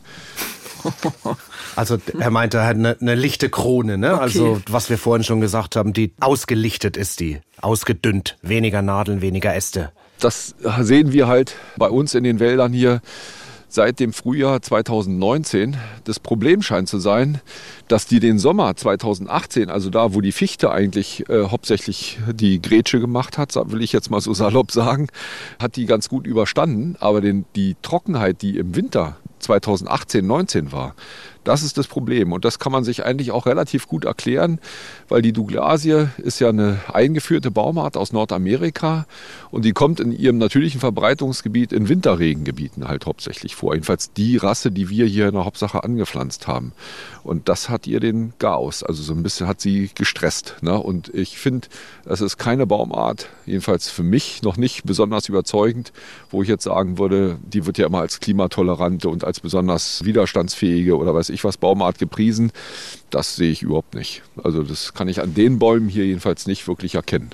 Also 1.76 1.98
er 2.18 2.30
meinte 2.30 2.62
halt 2.62 2.76
eine, 2.76 2.96
eine 3.00 3.14
lichte 3.14 3.50
Krone, 3.50 3.98
ne? 3.98 4.14
Okay. 4.14 4.22
Also 4.22 4.60
was 4.68 4.90
wir 4.90 4.98
vorhin 4.98 5.24
schon 5.24 5.40
gesagt 5.40 5.76
haben, 5.76 5.92
die 5.92 6.12
ausgelichtet 6.20 6.96
ist 6.96 7.20
die, 7.20 7.40
ausgedünnt, 7.60 8.36
weniger 8.42 8.82
Nadeln, 8.82 9.20
weniger 9.20 9.54
Äste. 9.54 9.92
Das 10.18 10.54
sehen 10.80 11.12
wir 11.12 11.28
halt 11.28 11.54
bei 11.76 11.88
uns 11.88 12.14
in 12.14 12.24
den 12.24 12.40
Wäldern 12.40 12.72
hier 12.72 13.00
seit 13.68 14.00
dem 14.00 14.12
Frühjahr 14.12 14.62
2019. 14.62 15.76
Das 16.04 16.18
Problem 16.18 16.62
scheint 16.62 16.88
zu 16.88 16.98
sein, 16.98 17.40
dass 17.86 18.06
die 18.06 18.20
den 18.20 18.38
Sommer 18.38 18.74
2018, 18.74 19.70
also 19.70 19.90
da, 19.90 20.14
wo 20.14 20.20
die 20.20 20.32
Fichte 20.32 20.70
eigentlich 20.70 21.28
äh, 21.28 21.44
hauptsächlich 21.44 22.18
die 22.32 22.60
Grätsche 22.60 23.00
gemacht 23.00 23.38
hat, 23.38 23.54
will 23.70 23.82
ich 23.82 23.92
jetzt 23.92 24.10
mal 24.10 24.20
so 24.20 24.34
salopp 24.34 24.72
sagen, 24.72 25.08
hat 25.58 25.76
die 25.76 25.86
ganz 25.86 26.08
gut 26.08 26.26
überstanden. 26.26 26.96
Aber 27.00 27.20
den, 27.20 27.44
die 27.54 27.76
Trockenheit, 27.82 28.42
die 28.42 28.58
im 28.58 28.74
Winter 28.74 29.16
2018, 29.40 30.26
19 30.26 30.72
war, 30.72 30.94
das 31.44 31.62
ist 31.62 31.78
das 31.78 31.86
Problem. 31.86 32.32
Und 32.32 32.44
das 32.44 32.58
kann 32.58 32.72
man 32.72 32.84
sich 32.84 33.04
eigentlich 33.04 33.30
auch 33.30 33.46
relativ 33.46 33.88
gut 33.88 34.04
erklären, 34.04 34.60
weil 35.08 35.22
die 35.22 35.32
Douglasie 35.32 36.08
ist 36.18 36.40
ja 36.40 36.50
eine 36.50 36.80
eingeführte 36.92 37.50
Baumart 37.50 37.96
aus 37.96 38.12
Nordamerika 38.12 39.06
und 39.50 39.64
die 39.64 39.72
kommt 39.72 40.00
in 40.00 40.12
ihrem 40.12 40.38
natürlichen 40.38 40.80
Verbreitungsgebiet 40.80 41.72
in 41.72 41.88
Winterregengebieten 41.88 42.86
halt 42.88 43.06
hauptsächlich 43.06 43.54
vor. 43.54 43.74
Jedenfalls 43.74 44.12
die 44.12 44.36
Rasse, 44.36 44.70
die 44.70 44.88
wir 44.88 45.06
hier 45.06 45.28
in 45.28 45.34
der 45.34 45.44
Hauptsache 45.44 45.84
angepflanzt 45.84 46.46
haben. 46.46 46.72
Und 47.22 47.48
das 47.48 47.68
hat 47.68 47.86
ihr 47.86 48.00
den 48.00 48.32
Chaos, 48.38 48.82
also 48.82 49.02
so 49.02 49.12
ein 49.12 49.22
bisschen 49.22 49.46
hat 49.46 49.60
sie 49.60 49.90
gestresst. 49.94 50.56
Ne? 50.60 50.78
Und 50.78 51.12
ich 51.14 51.38
finde, 51.38 51.68
es 52.04 52.20
ist 52.20 52.38
keine 52.38 52.66
Baumart, 52.66 53.28
jedenfalls 53.46 53.90
für 53.90 54.02
mich 54.02 54.42
noch 54.42 54.56
nicht 54.56 54.84
besonders 54.84 55.28
überzeugend, 55.28 55.92
wo 56.30 56.42
ich 56.42 56.48
jetzt 56.48 56.64
sagen 56.64 56.98
würde, 56.98 57.38
die 57.42 57.66
wird 57.66 57.78
ja 57.78 57.86
immer 57.86 58.00
als 58.00 58.20
klimatolerante 58.20 59.08
und 59.08 59.24
als 59.24 59.40
besonders 59.40 60.04
widerstandsfähige 60.04 60.96
oder 60.96 61.14
weiß 61.14 61.30
ich 61.30 61.44
was 61.44 61.56
Baumart 61.56 61.98
gepriesen. 61.98 62.52
Das 63.10 63.36
sehe 63.36 63.50
ich 63.50 63.62
überhaupt 63.62 63.94
nicht. 63.94 64.22
Also 64.42 64.62
das 64.62 64.94
kann 64.94 65.08
ich 65.08 65.20
an 65.20 65.34
den 65.34 65.58
Bäumen 65.58 65.88
hier 65.88 66.06
jedenfalls 66.06 66.46
nicht 66.46 66.66
wirklich 66.68 66.94
erkennen. 66.94 67.30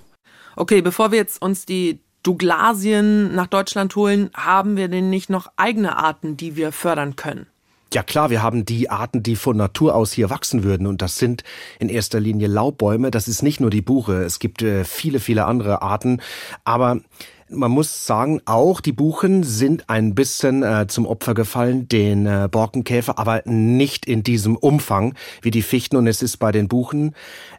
Okay, 0.56 0.82
bevor 0.82 1.10
wir 1.10 1.18
jetzt 1.18 1.42
uns 1.42 1.66
die 1.66 2.00
Douglasien 2.24 3.34
nach 3.34 3.46
Deutschland 3.46 3.94
holen, 3.94 4.30
haben 4.34 4.76
wir 4.76 4.88
denn 4.88 5.10
nicht 5.10 5.30
noch 5.30 5.46
eigene 5.56 5.96
Arten, 5.96 6.36
die 6.36 6.56
wir 6.56 6.72
fördern 6.72 7.14
können? 7.14 7.46
Ja 7.92 8.02
klar, 8.02 8.28
wir 8.28 8.42
haben 8.42 8.64
die 8.64 8.90
Arten, 8.90 9.22
die 9.22 9.36
von 9.36 9.56
Natur 9.56 9.94
aus 9.94 10.12
hier 10.12 10.28
wachsen 10.28 10.64
würden. 10.64 10.88
Und 10.88 11.00
das 11.00 11.16
sind 11.16 11.44
in 11.78 11.88
erster 11.88 12.18
Linie 12.18 12.48
Laubbäume. 12.48 13.12
Das 13.12 13.28
ist 13.28 13.42
nicht 13.42 13.60
nur 13.60 13.70
die 13.70 13.82
Buche. 13.82 14.24
Es 14.24 14.40
gibt 14.40 14.62
äh, 14.62 14.82
viele, 14.84 15.20
viele 15.20 15.44
andere 15.44 15.80
Arten. 15.80 16.20
Aber 16.64 16.98
man 17.48 17.70
muss 17.70 18.04
sagen, 18.06 18.40
auch 18.46 18.80
die 18.80 18.92
Buchen 18.92 19.44
sind 19.44 19.88
ein 19.88 20.16
bisschen 20.16 20.64
äh, 20.64 20.86
zum 20.88 21.06
Opfer 21.06 21.34
gefallen, 21.34 21.88
den 21.88 22.26
äh, 22.26 22.48
Borkenkäfer, 22.50 23.18
aber 23.18 23.42
nicht 23.44 24.06
in 24.06 24.24
diesem 24.24 24.56
Umfang 24.56 25.14
wie 25.42 25.52
die 25.52 25.62
Fichten. 25.62 25.96
Und 25.96 26.08
es 26.08 26.20
ist 26.20 26.38
bei 26.38 26.50
den 26.50 26.66
Buchen 26.66 27.14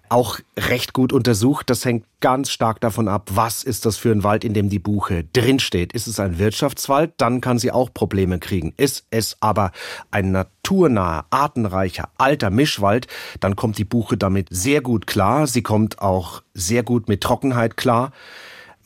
auch 0.09 0.39
recht 0.57 0.93
gut 0.93 1.13
untersucht. 1.13 1.69
Das 1.69 1.85
hängt 1.85 2.05
ganz 2.19 2.49
stark 2.49 2.81
davon 2.81 3.07
ab, 3.07 3.29
was 3.33 3.63
ist 3.63 3.85
das 3.85 3.97
für 3.97 4.11
ein 4.11 4.23
Wald, 4.23 4.43
in 4.43 4.53
dem 4.53 4.69
die 4.69 4.79
Buche 4.79 5.23
drinsteht. 5.33 5.93
Ist 5.93 6.07
es 6.07 6.19
ein 6.19 6.39
Wirtschaftswald, 6.39 7.13
dann 7.17 7.41
kann 7.41 7.59
sie 7.59 7.71
auch 7.71 7.93
Probleme 7.93 8.39
kriegen. 8.39 8.73
Ist 8.77 9.05
es 9.09 9.37
aber 9.39 9.71
ein 10.11 10.31
naturnaher, 10.31 11.25
artenreicher, 11.29 12.09
alter 12.17 12.49
Mischwald, 12.49 13.07
dann 13.39 13.55
kommt 13.55 13.77
die 13.77 13.85
Buche 13.85 14.17
damit 14.17 14.47
sehr 14.49 14.81
gut 14.81 15.07
klar. 15.07 15.47
Sie 15.47 15.61
kommt 15.61 15.99
auch 15.99 16.41
sehr 16.53 16.83
gut 16.83 17.07
mit 17.07 17.21
Trockenheit 17.21 17.77
klar 17.77 18.11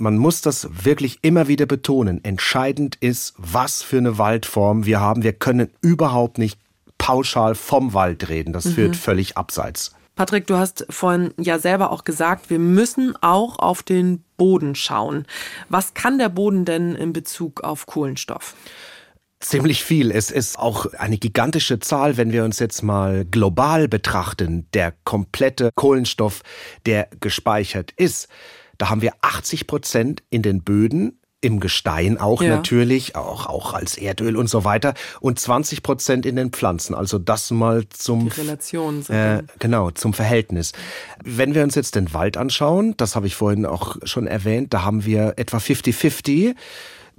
man 0.01 0.17
muss 0.17 0.39
das 0.41 0.69
wirklich 0.85 1.19
immer 1.23 1.49
wieder 1.49 1.65
betonen. 1.65 2.23
Entscheidend 2.23 2.95
ist, 3.01 3.33
was 3.37 3.81
für 3.83 3.97
eine 3.97 4.17
Waldform 4.17 4.85
wir 4.85 5.01
haben. 5.01 5.23
Wir 5.23 5.33
können 5.33 5.69
überhaupt 5.81 6.37
nicht 6.37 6.57
pauschal 6.97 7.53
vom 7.53 7.93
Wald 7.93 8.29
reden. 8.29 8.53
Das 8.53 8.65
mhm. 8.65 8.71
führt 8.71 8.95
völlig 8.95 9.37
abseits. 9.37 9.93
Patrick, 10.19 10.47
du 10.47 10.57
hast 10.57 10.85
vorhin 10.89 11.33
ja 11.39 11.59
selber 11.59 11.93
auch 11.93 12.03
gesagt, 12.03 12.49
wir 12.49 12.59
müssen 12.59 13.15
auch 13.21 13.57
auf 13.57 13.83
den 13.83 14.25
Boden 14.35 14.75
schauen. 14.75 15.25
Was 15.69 15.93
kann 15.93 16.17
der 16.17 16.27
Boden 16.27 16.65
denn 16.65 16.93
in 16.93 17.13
Bezug 17.13 17.63
auf 17.63 17.85
Kohlenstoff? 17.85 18.53
Ziemlich 19.39 19.81
viel. 19.81 20.11
Es 20.11 20.29
ist 20.29 20.59
auch 20.59 20.87
eine 20.87 21.17
gigantische 21.17 21.79
Zahl, 21.79 22.17
wenn 22.17 22.33
wir 22.33 22.43
uns 22.43 22.59
jetzt 22.59 22.81
mal 22.81 23.23
global 23.23 23.87
betrachten. 23.87 24.67
Der 24.73 24.93
komplette 25.05 25.71
Kohlenstoff, 25.75 26.41
der 26.85 27.07
gespeichert 27.21 27.91
ist. 27.91 28.27
Da 28.77 28.89
haben 28.89 29.01
wir 29.01 29.13
80 29.21 29.67
Prozent 29.67 30.23
in 30.29 30.41
den 30.41 30.63
Böden, 30.63 31.18
im 31.41 31.59
Gestein 31.59 32.17
auch 32.17 32.41
ja. 32.41 32.49
natürlich, 32.49 33.15
auch, 33.15 33.45
auch 33.45 33.73
als 33.73 33.97
Erdöl 33.97 34.35
und 34.35 34.49
so 34.49 34.65
weiter 34.65 34.93
und 35.21 35.39
20 35.39 35.83
Prozent 35.83 36.25
in 36.25 36.35
den 36.35 36.51
Pflanzen. 36.51 36.93
Also 36.93 37.17
das 37.17 37.51
mal 37.51 37.87
zum 37.89 38.29
Die 38.29 38.41
Relation. 38.41 39.05
Äh, 39.07 39.43
genau, 39.59 39.91
zum 39.91 40.13
Verhältnis. 40.13 40.73
Wenn 41.23 41.55
wir 41.55 41.63
uns 41.63 41.75
jetzt 41.75 41.95
den 41.95 42.13
Wald 42.13 42.35
anschauen, 42.35 42.93
das 42.97 43.15
habe 43.15 43.27
ich 43.27 43.35
vorhin 43.35 43.65
auch 43.65 43.95
schon 44.03 44.27
erwähnt, 44.27 44.73
da 44.73 44.83
haben 44.83 45.05
wir 45.05 45.33
etwa 45.37 45.57
50-50 45.57 46.55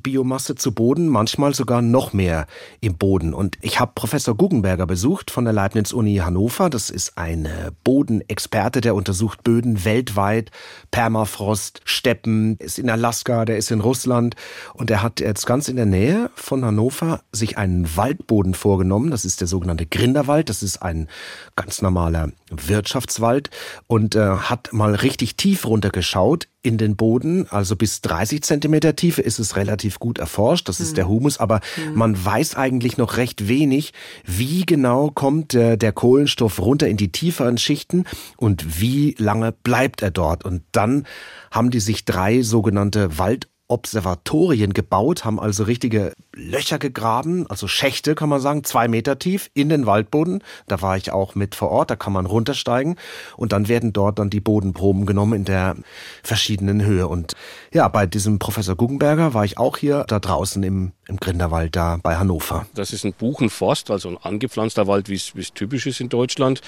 Biomasse 0.01 0.55
zu 0.55 0.73
Boden, 0.73 1.09
manchmal 1.09 1.55
sogar 1.55 1.83
noch 1.83 2.13
mehr 2.13 2.47
im 2.81 2.97
Boden. 2.97 3.35
Und 3.35 3.59
ich 3.61 3.81
habe 3.81 3.93
Professor 3.95 4.37
Guggenberger 4.37 4.87
besucht 4.87 5.31
von 5.31 5.45
der 5.45 5.53
Leibniz-Uni 5.53 6.17
Hannover. 6.17 6.71
Das 6.71 6.91
ist 6.91 7.17
ein 7.19 7.49
Bodenexperte, 7.85 8.81
der 8.81 8.95
untersucht 8.95 9.45
Böden 9.45 9.85
weltweit, 9.85 10.51
Permafrost, 10.91 11.81
Steppen, 11.85 12.57
ist 12.59 12.79
in 12.79 12.91
Alaska, 12.91 13.45
der 13.45 13.57
ist 13.57 13.71
in 13.71 13.81
Russland. 13.81 14.37
Und 14.75 14.91
er 14.91 15.03
hat 15.03 15.21
jetzt 15.21 15.47
ganz 15.47 15.69
in 15.69 15.77
der 15.77 15.87
Nähe 15.87 16.31
von 16.35 16.65
Hannover 16.65 17.21
sich 17.33 17.59
einen 17.59 17.97
Waldboden 17.97 18.55
vorgenommen. 18.55 19.11
Das 19.11 19.25
ist 19.25 19.41
der 19.41 19.49
sogenannte 19.49 19.87
Grinderwald. 19.87 20.49
Das 20.49 20.63
ist 20.63 20.83
ein 20.83 21.09
ganz 21.57 21.83
normaler 21.83 22.31
Wirtschaftswald 22.51 23.51
und 23.87 24.15
äh, 24.15 24.21
hat 24.21 24.73
mal 24.73 24.95
richtig 24.95 25.37
tief 25.37 25.67
runtergeschaut 25.67 26.49
in 26.63 26.77
den 26.77 26.97
Boden, 26.97 27.47
also 27.51 27.75
bis 27.75 28.03
30 28.03 28.43
Zentimeter 28.43 28.95
Tiefe 28.95 29.23
ist 29.23 29.39
es 29.39 29.57
relativ 29.57 29.99
gut 29.99 30.19
erforscht, 30.19 30.69
das 30.69 30.79
ist 30.79 30.93
mhm. 30.93 30.95
der 30.97 31.09
Humus, 31.09 31.39
aber 31.39 31.61
mhm. 31.77 31.95
man 31.95 32.25
weiß 32.25 32.55
eigentlich 32.55 32.99
noch 32.99 33.17
recht 33.17 33.49
wenig, 33.49 33.93
wie 34.25 34.67
genau 34.67 35.11
kommt 35.11 35.55
der, 35.55 35.77
der 35.77 35.93
Kohlenstoff 35.93 36.61
runter 36.61 36.89
in 36.89 36.99
die 36.99 37.13
tieferen 37.13 37.57
Schichten 37.57 38.05
und 38.37 38.81
wie 38.81 39.15
lange 39.19 39.53
bleibt 39.53 40.03
er 40.03 40.11
dort. 40.11 40.45
Und 40.45 40.63
dann 40.73 41.07
haben 41.51 41.71
die 41.71 41.81
sich 41.81 42.05
drei 42.05 42.43
sogenannte 42.43 43.19
Wald 43.19 43.49
Observatorien 43.71 44.75
gebaut, 44.75 45.25
haben 45.25 45.39
also 45.39 45.65
richtige 45.65 46.13
Löcher 46.35 46.79
gegraben, 46.79 47.47
also 47.49 47.69
Schächte 47.69 48.15
kann 48.15 48.29
man 48.29 48.41
sagen, 48.41 48.65
zwei 48.65 48.89
Meter 48.89 49.19
tief 49.19 49.51
in 49.55 49.69
den 49.69 49.87
Waldboden. 49.87 50.43
Da 50.67 50.83
war 50.83 50.97
ich 50.97 51.13
auch 51.13 51.35
mit 51.35 51.55
vor 51.55 51.71
Ort, 51.71 51.91
da 51.91 51.97
kann 51.97 52.13
man 52.13 52.27
runtersteigen 52.27 52.97
und 53.37 53.53
dann 53.53 53.69
werden 53.69 53.93
dort 53.93 54.19
dann 54.19 54.31
die 54.31 54.41
Bodenproben 54.41 55.07
genommen 55.07 55.35
in 55.35 55.45
der 55.45 55.77
verschiedenen 56.23 56.85
Höhe. 56.85 57.07
Und 57.07 57.35
ja, 57.73 57.87
bei 57.89 58.07
diesem 58.07 58.39
Professor 58.39 58.75
Guggenberger 58.75 59.35
war 59.35 59.45
ich 59.45 59.59
auch 59.59 59.77
hier 59.77 60.05
da 60.09 60.19
draußen 60.19 60.63
im, 60.63 60.93
im 61.07 61.19
Grinderwald 61.19 61.77
da 61.77 61.99
bei 62.03 62.17
Hannover. 62.17 62.67
Das 62.75 62.93
ist 62.93 63.05
ein 63.05 63.13
Buchenforst, 63.13 63.91
also 63.91 64.09
ein 64.09 64.19
angepflanzter 64.19 64.87
Wald, 64.87 65.09
wie 65.09 65.15
es 65.15 65.53
typisch 65.55 65.87
ist 65.87 66.01
in 66.01 66.09
Deutschland. 66.09 66.61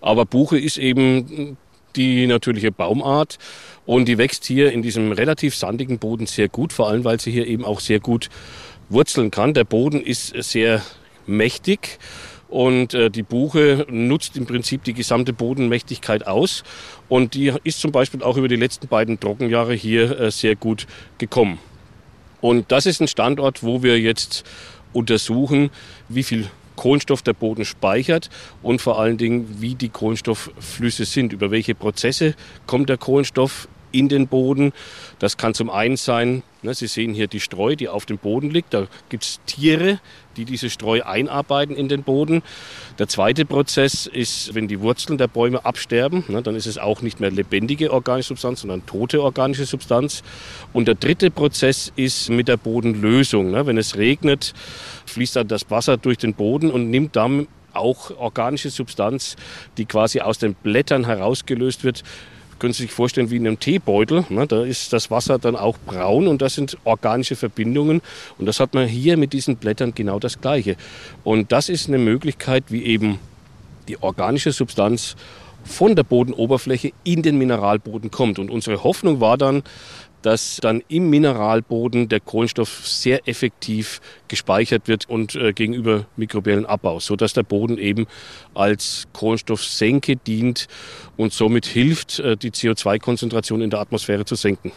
Aber 0.00 0.26
Buche 0.26 0.58
ist 0.58 0.76
eben 0.76 1.56
die 1.96 2.26
natürliche 2.26 2.72
Baumart 2.72 3.38
und 3.86 4.06
die 4.06 4.18
wächst 4.18 4.44
hier 4.44 4.72
in 4.72 4.82
diesem 4.82 5.12
relativ 5.12 5.54
sandigen 5.54 5.98
Boden 5.98 6.26
sehr 6.26 6.48
gut, 6.48 6.72
vor 6.72 6.88
allem 6.88 7.04
weil 7.04 7.20
sie 7.20 7.30
hier 7.30 7.46
eben 7.46 7.64
auch 7.64 7.80
sehr 7.80 8.00
gut 8.00 8.28
wurzeln 8.88 9.30
kann. 9.30 9.54
Der 9.54 9.64
Boden 9.64 10.00
ist 10.00 10.34
sehr 10.42 10.82
mächtig 11.26 11.98
und 12.48 12.92
äh, 12.94 13.10
die 13.10 13.22
Buche 13.22 13.86
nutzt 13.88 14.36
im 14.36 14.46
Prinzip 14.46 14.84
die 14.84 14.92
gesamte 14.92 15.32
Bodenmächtigkeit 15.32 16.26
aus 16.26 16.62
und 17.08 17.34
die 17.34 17.52
ist 17.64 17.80
zum 17.80 17.92
Beispiel 17.92 18.22
auch 18.22 18.36
über 18.36 18.48
die 18.48 18.56
letzten 18.56 18.88
beiden 18.88 19.18
Trockenjahre 19.18 19.74
hier 19.74 20.20
äh, 20.20 20.30
sehr 20.30 20.54
gut 20.54 20.86
gekommen. 21.18 21.58
Und 22.40 22.70
das 22.72 22.86
ist 22.86 23.00
ein 23.00 23.08
Standort, 23.08 23.62
wo 23.62 23.82
wir 23.82 23.98
jetzt 23.98 24.44
untersuchen, 24.92 25.70
wie 26.08 26.22
viel 26.22 26.48
Kohlenstoff 26.82 27.22
der 27.22 27.32
Boden 27.32 27.64
speichert 27.64 28.28
und 28.60 28.82
vor 28.82 28.98
allen 28.98 29.16
Dingen, 29.16 29.60
wie 29.60 29.76
die 29.76 29.88
Kohlenstoffflüsse 29.88 31.04
sind, 31.04 31.32
über 31.32 31.52
welche 31.52 31.76
Prozesse 31.76 32.34
kommt 32.66 32.88
der 32.88 32.98
Kohlenstoff 32.98 33.68
in 33.92 34.08
den 34.08 34.28
Boden. 34.28 34.72
Das 35.18 35.36
kann 35.36 35.54
zum 35.54 35.70
einen 35.70 35.96
sein, 35.96 36.42
ne, 36.62 36.74
Sie 36.74 36.86
sehen 36.86 37.14
hier 37.14 37.26
die 37.26 37.40
Streu, 37.40 37.76
die 37.76 37.88
auf 37.88 38.06
dem 38.06 38.18
Boden 38.18 38.50
liegt. 38.50 38.74
Da 38.74 38.86
gibt 39.08 39.24
es 39.24 39.40
Tiere, 39.46 40.00
die 40.36 40.44
diese 40.44 40.70
Streu 40.70 41.02
einarbeiten 41.02 41.76
in 41.76 41.88
den 41.88 42.02
Boden. 42.02 42.42
Der 42.98 43.08
zweite 43.08 43.44
Prozess 43.44 44.06
ist, 44.06 44.54
wenn 44.54 44.68
die 44.68 44.80
Wurzeln 44.80 45.18
der 45.18 45.28
Bäume 45.28 45.64
absterben, 45.64 46.24
ne, 46.28 46.42
dann 46.42 46.56
ist 46.56 46.66
es 46.66 46.78
auch 46.78 47.02
nicht 47.02 47.20
mehr 47.20 47.30
lebendige 47.30 47.92
organische 47.92 48.28
Substanz, 48.28 48.62
sondern 48.62 48.84
tote 48.86 49.22
organische 49.22 49.66
Substanz. 49.66 50.22
Und 50.72 50.88
der 50.88 50.94
dritte 50.94 51.30
Prozess 51.30 51.92
ist 51.96 52.30
mit 52.30 52.48
der 52.48 52.56
Bodenlösung. 52.56 53.50
Ne. 53.50 53.66
Wenn 53.66 53.78
es 53.78 53.96
regnet, 53.96 54.54
fließt 55.06 55.36
dann 55.36 55.48
das 55.48 55.70
Wasser 55.70 55.96
durch 55.96 56.18
den 56.18 56.34
Boden 56.34 56.70
und 56.70 56.90
nimmt 56.90 57.16
dann 57.16 57.46
auch 57.74 58.10
organische 58.18 58.70
Substanz, 58.70 59.36
die 59.78 59.86
quasi 59.86 60.20
aus 60.20 60.38
den 60.38 60.54
Blättern 60.54 61.06
herausgelöst 61.06 61.84
wird, 61.84 62.02
können 62.62 62.72
Sie 62.74 62.84
sich 62.84 62.92
vorstellen 62.92 63.28
wie 63.32 63.38
in 63.38 63.46
einem 63.48 63.58
Teebeutel. 63.58 64.24
Ne? 64.28 64.46
Da 64.46 64.62
ist 64.62 64.92
das 64.92 65.10
Wasser 65.10 65.40
dann 65.40 65.56
auch 65.56 65.76
braun 65.84 66.28
und 66.28 66.40
das 66.40 66.54
sind 66.54 66.78
organische 66.84 67.34
Verbindungen. 67.34 68.00
Und 68.38 68.46
das 68.46 68.60
hat 68.60 68.72
man 68.72 68.86
hier 68.86 69.16
mit 69.16 69.32
diesen 69.32 69.56
Blättern 69.56 69.94
genau 69.96 70.20
das 70.20 70.40
Gleiche. 70.40 70.76
Und 71.24 71.50
das 71.50 71.68
ist 71.68 71.88
eine 71.88 71.98
Möglichkeit, 71.98 72.62
wie 72.68 72.84
eben 72.84 73.18
die 73.88 74.00
organische 74.00 74.52
Substanz 74.52 75.16
von 75.64 75.96
der 75.96 76.04
Bodenoberfläche 76.04 76.92
in 77.02 77.22
den 77.22 77.36
Mineralboden 77.36 78.12
kommt. 78.12 78.38
Und 78.38 78.48
unsere 78.48 78.84
Hoffnung 78.84 79.20
war 79.20 79.36
dann, 79.36 79.64
dass 80.22 80.58
dann 80.60 80.82
im 80.88 81.10
Mineralboden 81.10 82.08
der 82.08 82.20
Kohlenstoff 82.20 82.86
sehr 82.86 83.28
effektiv 83.28 84.00
gespeichert 84.28 84.88
wird 84.88 85.08
und 85.08 85.34
äh, 85.34 85.52
gegenüber 85.52 86.06
mikrobiellen 86.16 86.66
Abbau, 86.66 87.00
sodass 87.00 87.32
der 87.32 87.42
Boden 87.42 87.78
eben 87.78 88.06
als 88.54 89.08
Kohlenstoffsenke 89.12 90.16
dient 90.16 90.68
und 91.16 91.32
somit 91.32 91.66
hilft, 91.66 92.18
äh, 92.18 92.36
die 92.36 92.50
CO2-Konzentration 92.50 93.60
in 93.60 93.70
der 93.70 93.80
Atmosphäre 93.80 94.24
zu 94.24 94.34
senken. 94.34 94.72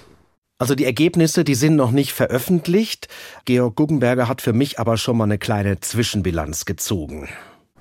Also 0.57 0.73
die 0.73 0.85
Ergebnisse, 0.85 1.43
die 1.43 1.55
sind 1.55 1.75
noch 1.75 1.91
nicht 1.91 2.13
veröffentlicht. 2.13 3.09
Georg 3.43 3.75
Guggenberger 3.75 4.29
hat 4.29 4.41
für 4.41 4.53
mich 4.53 4.79
aber 4.79 4.95
schon 4.95 5.17
mal 5.17 5.25
eine 5.25 5.37
kleine 5.37 5.81
Zwischenbilanz 5.81 6.63
gezogen. 6.63 7.27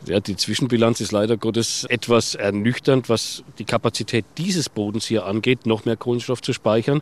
Ja, 0.07 0.21
die 0.21 0.37
Zwischenbilanz 0.37 1.01
ist 1.01 1.13
leider 1.13 1.39
Gottes 1.39 1.85
etwas 1.85 2.35
ernüchternd, 2.35 3.09
was 3.09 3.43
die 3.59 3.65
Kapazität 3.65 4.27
dieses 4.37 4.69
Bodens 4.69 5.07
hier 5.07 5.25
angeht, 5.25 5.65
noch 5.65 5.87
mehr 5.87 5.97
Kohlenstoff 5.97 6.43
zu 6.43 6.53
speichern. 6.53 7.01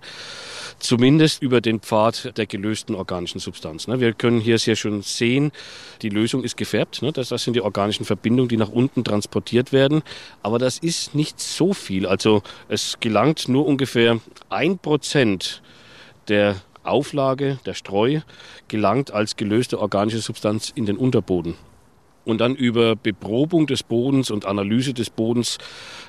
Zumindest 0.78 1.42
über 1.42 1.60
den 1.60 1.80
Pfad 1.80 2.36
der 2.38 2.46
gelösten 2.46 2.94
organischen 2.94 3.40
Substanz. 3.40 3.88
Ne. 3.88 3.98
Wir 3.98 4.12
können 4.12 4.40
hier 4.40 4.56
sehr 4.58 4.76
schön 4.76 5.02
sehen, 5.02 5.50
die 6.02 6.10
Lösung 6.10 6.44
ist 6.44 6.56
gefärbt. 6.56 7.02
Ne. 7.02 7.10
Das 7.10 7.28
sind 7.30 7.54
die 7.54 7.60
organischen 7.60 8.04
Verbindungen, 8.04 8.48
die 8.48 8.56
nach 8.56 8.70
unten 8.70 9.02
transportiert 9.02 9.72
werden. 9.72 10.02
Aber 10.44 10.60
das 10.60 10.78
ist 10.78 11.12
nicht 11.12 11.40
so 11.40 11.72
viel. 11.72 12.06
Also 12.06 12.42
es 12.68 12.98
gelangt 13.00 13.48
nur 13.48 13.66
ungefähr 13.66 14.20
ein 14.48 14.78
Prozent 14.78 15.60
der 16.28 16.54
Auflage, 16.84 17.58
der 17.66 17.74
Streu, 17.74 18.20
gelangt 18.68 19.10
als 19.10 19.36
gelöste 19.36 19.80
organische 19.80 20.20
Substanz 20.20 20.70
in 20.72 20.86
den 20.86 20.96
Unterboden. 20.96 21.56
Und 22.24 22.40
dann 22.40 22.54
über 22.54 22.96
Beprobung 22.96 23.66
des 23.66 23.82
Bodens 23.82 24.30
und 24.30 24.46
Analyse 24.46 24.94
des 24.94 25.10
Bodens 25.10 25.58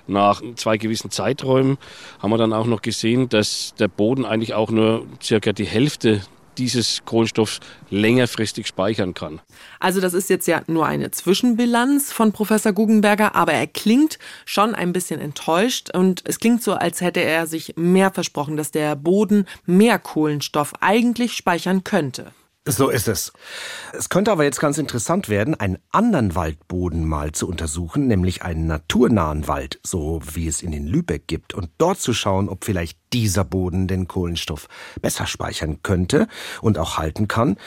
nach 0.08 0.42
zwei 0.56 0.78
gewissen 0.78 1.12
Zeiträumen 1.12 1.78
haben 2.20 2.32
wir 2.32 2.38
dann 2.38 2.54
auch 2.54 2.68
noch 2.68 2.82
gesehen, 2.82 3.30
dass 3.30 3.74
der 3.80 3.88
Boden 3.88 4.26
eigentlich 4.26 4.54
auch 4.54 4.70
nur 4.70 5.06
circa 5.22 5.54
die 5.54 5.66
Hälfte 5.66 6.22
dieses 6.58 7.04
Kohlenstoffs 7.06 7.60
längerfristig 7.90 8.68
speichern 8.68 9.14
kann. 9.14 9.42
Also 9.80 10.02
das 10.02 10.14
ist 10.14 10.30
jetzt 10.30 10.48
ja 10.48 10.62
nur 10.68 10.86
eine 10.86 11.12
Zwischenbilanz 11.12 12.12
von 12.12 12.32
Professor 12.32 12.74
Guggenberger, 12.74 13.36
aber 13.36 13.54
er 13.54 13.68
klingt 13.68 14.20
schon 14.46 14.76
ein 14.76 14.94
bisschen 14.94 15.20
enttäuscht 15.20 15.90
und 15.94 16.22
es 16.26 16.40
klingt 16.40 16.64
so, 16.64 16.74
als 16.74 17.02
hätte 17.02 17.22
er 17.22 17.48
sich 17.48 17.74
mehr 17.76 18.12
versprochen, 18.12 18.58
dass 18.58 18.72
der 18.72 18.96
Boden 18.96 19.46
mehr 19.66 20.00
Kohlenstoff 20.00 20.74
eigentlich 20.80 21.34
speichern 21.34 21.84
könnte. 21.84 22.32
So 22.66 22.90
ist 22.90 23.10
es. 23.10 23.34
Es 23.92 24.08
könnte 24.08 24.32
aber 24.32 24.46
jetzt 24.46 24.62
ganz 24.62 24.78
interessant 24.78 25.28
werden, 25.28 25.54
einen 25.54 25.80
anderen 25.92 26.34
Waldboden 26.34 27.06
mal 27.06 27.34
zu 27.34 27.50
untersuchen, 27.50 28.08
nämlich 28.08 28.42
einen 28.42 28.68
naturnahen 28.68 29.50
Wald, 29.50 29.82
so 29.84 30.22
wie 30.32 30.48
es 30.48 30.62
in 30.62 30.72
den 30.72 30.88
Lübeck 30.88 31.28
gibt, 31.28 31.54
und 31.54 31.72
dort 31.78 32.00
zu 32.00 32.14
schauen, 32.14 32.48
ob 32.48 32.64
vielleicht 32.64 32.98
dieser 33.12 33.44
Boden 33.44 33.90
den 33.90 34.08
Kohlenstoff 34.08 34.70
besser 35.02 35.28
speichern 35.28 35.84
könnte 35.84 36.30
und 36.62 36.78
auch 36.78 36.98
halten 36.98 37.28
kann. 37.28 37.58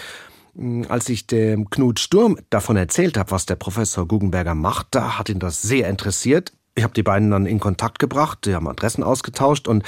Hm, 0.57 0.87
als 0.89 1.11
ich 1.11 1.27
dem 1.27 1.69
Knut 1.69 2.01
Sturm 2.01 2.39
davon 2.49 2.79
erzählt 2.79 3.19
habe, 3.19 3.33
was 3.33 3.45
der 3.45 3.57
Professor 3.57 4.09
Guggenberger 4.09 4.55
macht, 4.55 4.89
da 4.93 5.19
hat 5.19 5.29
ihn 5.29 5.41
das 5.41 5.61
sehr 5.61 5.91
interessiert. 5.91 6.53
Ich 6.77 6.85
habe 6.85 6.93
die 6.93 7.03
beiden 7.03 7.31
dann 7.31 7.47
in 7.47 7.59
Kontakt 7.59 7.99
gebracht, 7.99 8.41
die 8.45 8.55
haben 8.55 8.69
Adressen 8.69 9.03
ausgetauscht 9.03 9.67
und 9.67 9.83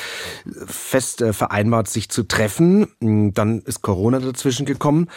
fest 0.67 1.21
äh, 1.21 1.35
vereinbart, 1.35 1.89
sich 1.89 2.09
zu 2.09 2.23
treffen. 2.23 2.89
Hm, 3.03 3.35
dann 3.35 3.61
ist 3.61 3.83
Corona 3.83 4.19
dazwischen 4.21 4.65
gekommen. 4.65 5.09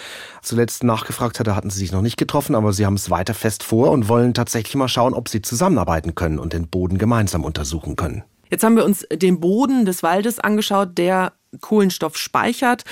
Zuletzt 0.42 0.84
nachgefragt 0.84 1.40
hatte, 1.40 1.56
hatten 1.56 1.70
sie 1.70 1.80
sich 1.80 1.94
noch 1.94 2.02
nicht 2.02 2.18
getroffen, 2.18 2.56
aber 2.56 2.74
sie 2.74 2.86
haben 2.86 2.96
es 2.96 3.10
weiter 3.10 3.34
fest 3.34 3.64
vor 3.64 3.92
und 3.92 4.10
wollen 4.10 4.34
tatsächlich 4.34 4.76
mal 4.76 4.90
schauen, 4.90 5.14
ob 5.14 5.30
sie 5.30 5.42
zusammenarbeiten 5.42 6.14
können 6.14 6.40
und 6.40 6.52
den 6.52 6.68
Boden 6.68 6.98
gemeinsam 6.98 7.46
untersuchen 7.46 7.96
können. 7.96 8.24
Jetzt 8.50 8.66
haben 8.66 8.76
wir 8.76 8.84
uns 8.84 9.08
den 9.10 9.40
Boden 9.40 9.86
des 9.86 10.04
Waldes 10.04 10.40
angeschaut, 10.40 10.98
der 10.98 11.32
Kohlenstoff 11.62 12.18
speichert. 12.18 12.84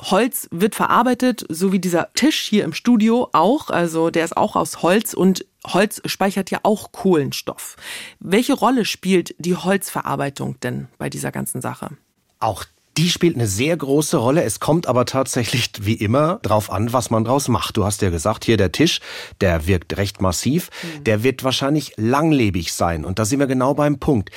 Holz 0.00 0.48
wird 0.50 0.74
verarbeitet, 0.74 1.44
so 1.48 1.72
wie 1.72 1.80
dieser 1.80 2.12
Tisch 2.14 2.40
hier 2.48 2.64
im 2.64 2.72
Studio 2.72 3.28
auch. 3.32 3.70
Also 3.70 4.10
der 4.10 4.24
ist 4.24 4.36
auch 4.36 4.54
aus 4.54 4.82
Holz 4.82 5.12
und 5.14 5.44
Holz 5.66 6.00
speichert 6.04 6.50
ja 6.50 6.60
auch 6.62 6.92
Kohlenstoff. 6.92 7.76
Welche 8.20 8.54
Rolle 8.54 8.84
spielt 8.84 9.34
die 9.38 9.56
Holzverarbeitung 9.56 10.60
denn 10.60 10.88
bei 10.98 11.10
dieser 11.10 11.32
ganzen 11.32 11.60
Sache? 11.60 11.90
Auch 12.38 12.64
die 12.96 13.10
spielt 13.10 13.36
eine 13.36 13.46
sehr 13.46 13.76
große 13.76 14.16
Rolle. 14.16 14.42
Es 14.42 14.58
kommt 14.58 14.88
aber 14.88 15.04
tatsächlich 15.04 15.70
wie 15.80 15.94
immer 15.94 16.40
drauf 16.42 16.70
an, 16.70 16.92
was 16.92 17.10
man 17.10 17.24
draus 17.24 17.48
macht. 17.48 17.76
Du 17.76 17.84
hast 17.84 18.02
ja 18.02 18.10
gesagt, 18.10 18.44
hier 18.44 18.56
der 18.56 18.72
Tisch, 18.72 19.00
der 19.40 19.68
wirkt 19.68 19.96
recht 19.96 20.20
massiv. 20.20 20.70
Mhm. 20.82 21.04
Der 21.04 21.22
wird 21.22 21.44
wahrscheinlich 21.44 21.92
langlebig 21.96 22.72
sein. 22.72 23.04
Und 23.04 23.20
da 23.20 23.24
sind 23.24 23.38
wir 23.38 23.46
genau 23.46 23.74
beim 23.74 24.00
Punkt. 24.00 24.30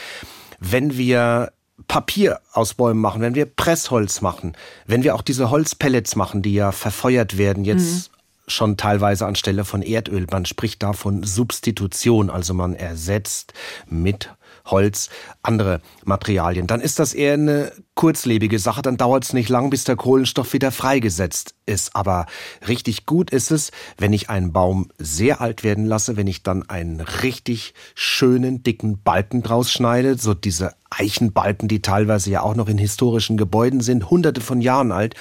Wenn 0.60 0.96
wir 0.96 1.54
Papier 1.88 2.40
aus 2.54 2.74
Bäumen 2.74 3.02
machen, 3.02 3.22
wenn 3.22 3.36
wir 3.36 3.46
Pressholz 3.46 4.22
machen, 4.22 4.54
wenn 4.86 5.04
wir 5.04 5.16
auch 5.16 5.22
diese 5.22 5.50
Holzpellets 5.50 6.16
machen, 6.16 6.42
die 6.42 6.54
ja 6.54 6.72
verfeuert 6.72 7.38
werden, 7.38 7.66
jetzt 7.66 8.12
mhm. 8.12 8.52
schon 8.52 8.78
teilweise 8.78 9.26
anstelle 9.26 9.66
von 9.66 9.82
Erdöl. 9.82 10.28
Man 10.32 10.46
spricht 10.46 10.84
da 10.84 10.94
von 10.94 11.24
Substitution, 11.24 12.30
also 12.30 12.54
man 12.54 12.76
ersetzt 12.76 13.54
mit 13.88 14.30
Holz, 14.66 15.10
andere 15.44 15.82
Materialien. 16.06 16.68
Dann 16.68 16.82
ist 16.82 17.00
das 17.00 17.14
eher 17.14 17.34
eine 17.34 17.72
kurzlebige 17.96 18.60
Sache, 18.60 18.82
dann 18.82 18.98
dauert 18.98 19.26
es 19.26 19.34
nicht 19.34 19.50
lang, 19.50 19.70
bis 19.70 19.84
der 19.84 19.96
Kohlenstoff 19.96 20.54
wieder 20.54 20.72
freigesetzt 20.72 21.56
ist. 21.66 21.96
Aber 21.96 22.26
richtig 22.68 23.06
gut 23.06 23.32
ist 23.32 23.52
es, 23.52 23.72
wenn 23.98 24.14
ich 24.14 24.30
einen 24.30 24.54
Baum 24.54 24.90
sehr 24.98 25.42
alt 25.42 25.64
werden 25.64 25.86
lasse, 25.86 26.18
wenn 26.18 26.28
ich 26.28 26.44
dann 26.44 26.68
einen 26.68 27.02
richtig 27.02 27.74
schönen, 27.94 28.64
dicken 28.64 29.02
Balken 29.04 29.44
draus 29.44 29.72
schneide, 29.72 30.18
so 30.18 30.34
diese 30.34 30.74
Eichenbalken, 30.90 31.68
die 31.68 31.82
teilweise 31.82 32.32
ja 32.32 32.42
auch 32.42 32.56
noch 32.56 32.68
in 32.68 32.78
historischen 32.78 33.38
Gebäuden 33.38 33.82
sind, 33.82 34.10
hunderte 34.10 34.42
von 34.42 34.62
Jahren 34.62 34.92
alt, 34.92 35.16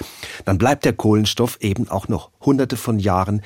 dann 0.45 0.57
bleibt 0.57 0.85
der 0.85 0.93
Kohlenstoff 0.93 1.57
eben 1.61 1.89
auch 1.89 2.07
noch 2.07 2.31
hunderte 2.41 2.77
von 2.77 2.99
Jahren 2.99 3.41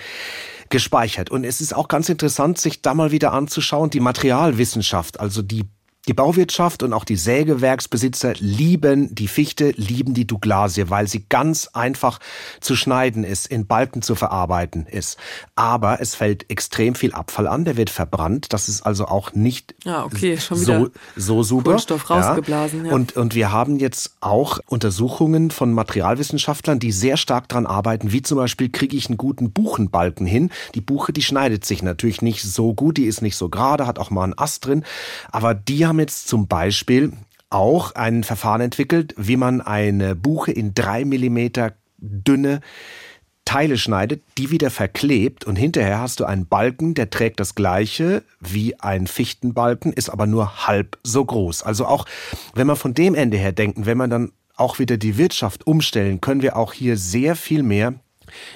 gespeichert. 0.70 1.30
Und 1.30 1.44
es 1.44 1.62
ist 1.62 1.76
auch 1.76 1.88
ganz 1.88 2.10
interessant, 2.10 2.58
sich 2.58 2.82
da 2.82 2.94
mal 2.94 3.12
wieder 3.12 3.34
anzuschauen, 3.34 3.90
die 3.90 4.00
Materialwissenschaft, 4.00 5.20
also 5.20 5.42
die 5.42 5.66
die 6.08 6.14
Bauwirtschaft 6.14 6.84
und 6.84 6.94
auch 6.94 7.04
die 7.04 7.16
Sägewerksbesitzer 7.16 8.34
lieben 8.40 9.14
die 9.14 9.28
Fichte, 9.28 9.72
lieben 9.72 10.14
die 10.14 10.28
Douglasie, 10.28 10.90
weil 10.90 11.08
sie 11.08 11.26
ganz 11.28 11.70
einfach 11.74 12.20
zu 12.62 12.76
schneiden 12.76 13.24
ist, 13.24 13.48
in 13.48 13.66
Balken 13.66 14.02
zu 14.02 14.16
verarbeiten 14.16 14.86
ist. 14.86 15.18
Aber 15.56 16.02
es 16.02 16.16
fällt 16.16 16.50
extrem 16.50 16.96
viel 16.96 17.14
Abfall 17.14 17.48
an, 17.48 17.66
der 17.66 17.78
wird 17.78 17.90
verbrannt. 17.90 18.54
Das 18.54 18.70
ist 18.70 18.86
also 18.86 19.08
auch 19.08 19.34
nicht 19.34 19.76
ja, 19.84 20.06
okay, 20.06 20.38
schon 20.38 20.62
wieder 20.62 20.80
so, 20.80 20.92
so 21.16 21.44
super. 21.44 21.64
Kohlenstoff 21.64 22.10
rausgeblasen. 22.10 22.86
Ja. 22.86 22.92
Und, 22.92 23.16
und 23.16 23.34
wir 23.34 23.52
haben 23.52 23.80
jetzt 23.80 24.16
auch 24.22 24.60
Untersuchungen 24.68 25.52
von 25.52 25.74
Materialwissenschaftlern, 25.74 26.80
die 26.80 26.92
sehr 26.92 27.18
stark 27.18 27.50
daran 27.50 27.66
arbeiten, 27.66 28.12
wie 28.12 28.22
zum 28.22 28.38
Beispiel 28.38 28.70
kriege 28.70 28.96
ich 28.96 29.08
einen 29.08 29.18
guten 29.18 29.52
Buchenbalken 29.52 30.26
hin. 30.26 30.52
Die 30.76 30.82
Buche, 30.82 31.14
die 31.14 31.24
schneidet 31.24 31.66
sich 31.66 31.82
natürlich 31.82 32.22
nicht 32.22 32.44
so 32.44 32.74
gut, 32.74 32.98
die 32.98 33.06
ist 33.06 33.22
nicht 33.22 33.36
so 33.36 33.50
gerade, 33.50 33.88
hat 33.88 34.00
auch 34.00 34.12
mal 34.12 34.24
einen 34.24 34.38
Ast 34.38 34.66
drin, 34.66 34.84
aber 35.32 35.54
die 35.54 35.86
haben 35.86 35.95
haben 35.96 36.02
jetzt 36.02 36.28
zum 36.28 36.48
Beispiel 36.48 37.14
auch 37.50 37.96
ein 37.96 38.26
Verfahren 38.26 38.60
entwickelt, 38.60 39.14
wie 39.18 39.38
man 39.38 39.62
eine 39.62 40.14
Buche 40.14 40.52
in 40.52 40.74
drei 40.74 41.06
Millimeter 41.06 41.72
dünne 41.98 42.60
Teile 43.46 43.78
schneidet, 43.78 44.22
die 44.38 44.52
wieder 44.52 44.72
verklebt 44.72 45.46
und 45.46 45.56
hinterher 45.56 46.02
hast 46.02 46.20
du 46.20 46.26
einen 46.26 46.48
Balken, 46.48 46.96
der 46.96 47.10
trägt 47.10 47.40
das 47.40 47.56
gleiche 47.56 48.24
wie 48.42 48.78
ein 48.82 49.08
Fichtenbalken, 49.08 49.94
ist 49.94 50.10
aber 50.10 50.28
nur 50.28 50.68
halb 50.68 50.98
so 51.04 51.24
groß. 51.24 51.64
Also 51.64 51.86
auch 51.86 52.06
wenn 52.54 52.68
wir 52.68 52.76
von 52.76 52.94
dem 52.94 53.16
Ende 53.16 53.38
her 53.38 53.54
denken, 53.54 53.86
wenn 53.86 53.98
wir 53.98 54.10
dann 54.10 54.34
auch 54.58 54.80
wieder 54.80 54.98
die 54.98 55.18
Wirtschaft 55.18 55.66
umstellen, 55.66 56.20
können 56.20 56.42
wir 56.42 56.58
auch 56.58 56.74
hier 56.74 56.98
sehr 56.98 57.38
viel 57.38 57.64
mehr 57.64 57.94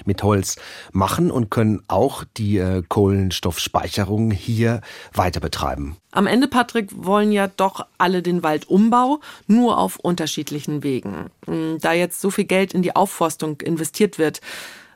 mit 0.04 0.22
Holz 0.22 0.56
machen 0.92 1.30
und 1.30 1.50
können 1.50 1.82
auch 1.88 2.24
die 2.36 2.58
äh, 2.58 2.82
Kohlenstoffspeicherung 2.88 4.30
hier 4.30 4.80
weiter 5.12 5.40
betreiben. 5.40 5.96
Am 6.12 6.26
Ende, 6.26 6.48
Patrick, 6.48 6.90
wollen 6.92 7.32
ja 7.32 7.48
doch 7.48 7.86
alle 7.98 8.22
den 8.22 8.42
Waldumbau, 8.42 9.20
nur 9.46 9.78
auf 9.78 9.96
unterschiedlichen 9.96 10.82
Wegen. 10.82 11.30
Hm, 11.46 11.78
da 11.80 11.92
jetzt 11.92 12.20
so 12.20 12.30
viel 12.30 12.44
Geld 12.44 12.74
in 12.74 12.82
die 12.82 12.96
Aufforstung 12.96 13.60
investiert 13.60 14.18
wird, 14.18 14.40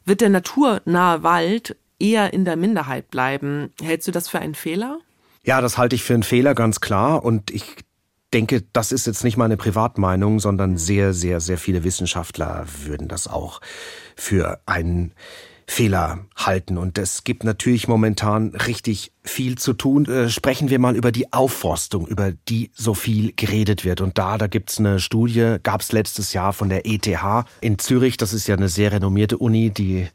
wird 0.04 0.20
der 0.20 0.30
naturnahe 0.30 1.22
Wald 1.22 1.76
eher 1.98 2.32
in 2.32 2.44
der 2.44 2.56
Minderheit 2.56 3.10
bleiben. 3.10 3.72
Hältst 3.80 4.08
du 4.08 4.12
das 4.12 4.28
für 4.28 4.38
einen 4.38 4.54
Fehler? 4.54 4.98
Ja, 5.44 5.60
das 5.60 5.78
halte 5.78 5.94
ich 5.94 6.02
für 6.02 6.14
einen 6.14 6.22
Fehler, 6.22 6.54
ganz 6.54 6.80
klar. 6.80 7.24
Und 7.24 7.50
ich 7.50 7.76
denke, 8.34 8.64
das 8.72 8.92
ist 8.92 9.06
jetzt 9.06 9.24
nicht 9.24 9.36
meine 9.36 9.56
Privatmeinung, 9.56 10.40
sondern 10.40 10.76
sehr, 10.76 11.14
sehr, 11.14 11.40
sehr 11.40 11.56
viele 11.56 11.84
Wissenschaftler 11.84 12.66
würden 12.84 13.08
das 13.08 13.28
auch 13.28 13.60
für 14.16 14.60
einen 14.66 15.12
Fehler 15.66 16.26
halten. 16.36 16.78
Und 16.78 16.98
es 16.98 17.24
gibt 17.24 17.44
natürlich 17.44 17.88
momentan 17.88 18.48
richtig 18.50 19.12
viel 19.22 19.56
zu 19.56 19.72
tun. 19.72 20.04
Äh, 20.04 20.28
sprechen 20.28 20.68
wir 20.68 20.78
mal 20.78 20.96
über 20.96 21.10
die 21.10 21.32
Aufforstung, 21.32 22.06
über 22.06 22.32
die 22.32 22.70
so 22.74 22.94
viel 22.94 23.32
geredet 23.34 23.84
wird. 23.84 24.00
Und 24.00 24.18
da, 24.18 24.36
da 24.36 24.46
gibt's 24.46 24.78
eine 24.78 25.00
Studie, 25.00 25.56
gab's 25.62 25.92
letztes 25.92 26.32
Jahr 26.32 26.52
von 26.52 26.68
der 26.68 26.86
ETH 26.86 27.08
in 27.60 27.78
Zürich. 27.78 28.16
Das 28.16 28.32
ist 28.32 28.46
ja 28.46 28.56
eine 28.56 28.68
sehr 28.68 28.92
renommierte 28.92 29.38
Uni, 29.38 29.70
die 29.70 30.08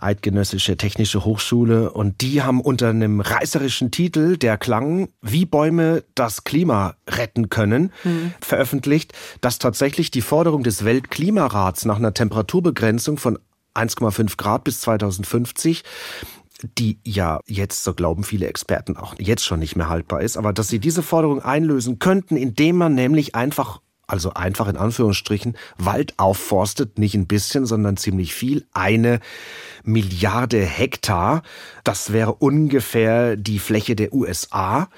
Eidgenössische 0.00 0.76
Technische 0.76 1.24
Hochschule. 1.24 1.92
Und 1.92 2.20
die 2.20 2.42
haben 2.42 2.60
unter 2.60 2.90
einem 2.90 3.20
reißerischen 3.20 3.90
Titel, 3.90 4.36
der 4.36 4.58
klang, 4.58 5.08
wie 5.22 5.46
Bäume 5.46 6.02
das 6.14 6.44
Klima 6.44 6.96
retten 7.08 7.48
können, 7.48 7.92
mhm. 8.02 8.34
veröffentlicht, 8.40 9.12
dass 9.40 9.58
tatsächlich 9.58 10.10
die 10.10 10.22
Forderung 10.22 10.64
des 10.64 10.84
Weltklimarats 10.84 11.84
nach 11.84 11.96
einer 11.96 12.14
Temperaturbegrenzung 12.14 13.18
von 13.18 13.38
1,5 13.76 14.36
Grad 14.36 14.64
bis 14.64 14.80
2050 14.80 15.84
die 16.78 16.98
ja 17.04 17.40
jetzt, 17.46 17.84
so 17.84 17.92
glauben 17.92 18.24
viele 18.24 18.46
Experten, 18.46 18.96
auch 18.96 19.14
jetzt 19.18 19.44
schon 19.44 19.58
nicht 19.58 19.76
mehr 19.76 19.90
haltbar 19.90 20.22
ist, 20.22 20.38
aber 20.38 20.54
dass 20.54 20.68
sie 20.68 20.78
diese 20.78 21.02
Forderung 21.02 21.42
einlösen 21.42 21.98
könnten, 21.98 22.36
indem 22.36 22.76
man 22.76 22.94
nämlich 22.94 23.34
einfach 23.34 23.80
also 24.06 24.34
einfach 24.34 24.68
in 24.68 24.76
Anführungsstrichen, 24.76 25.56
Wald 25.78 26.14
aufforstet, 26.16 26.98
nicht 26.98 27.14
ein 27.14 27.26
bisschen, 27.26 27.66
sondern 27.66 27.96
ziemlich 27.96 28.34
viel, 28.34 28.64
eine 28.72 29.20
Milliarde 29.82 30.60
Hektar. 30.60 31.42
Das 31.82 32.12
wäre 32.12 32.34
ungefähr 32.34 33.36
die 33.36 33.58
Fläche 33.58 33.96
der 33.96 34.12
USA. 34.12 34.88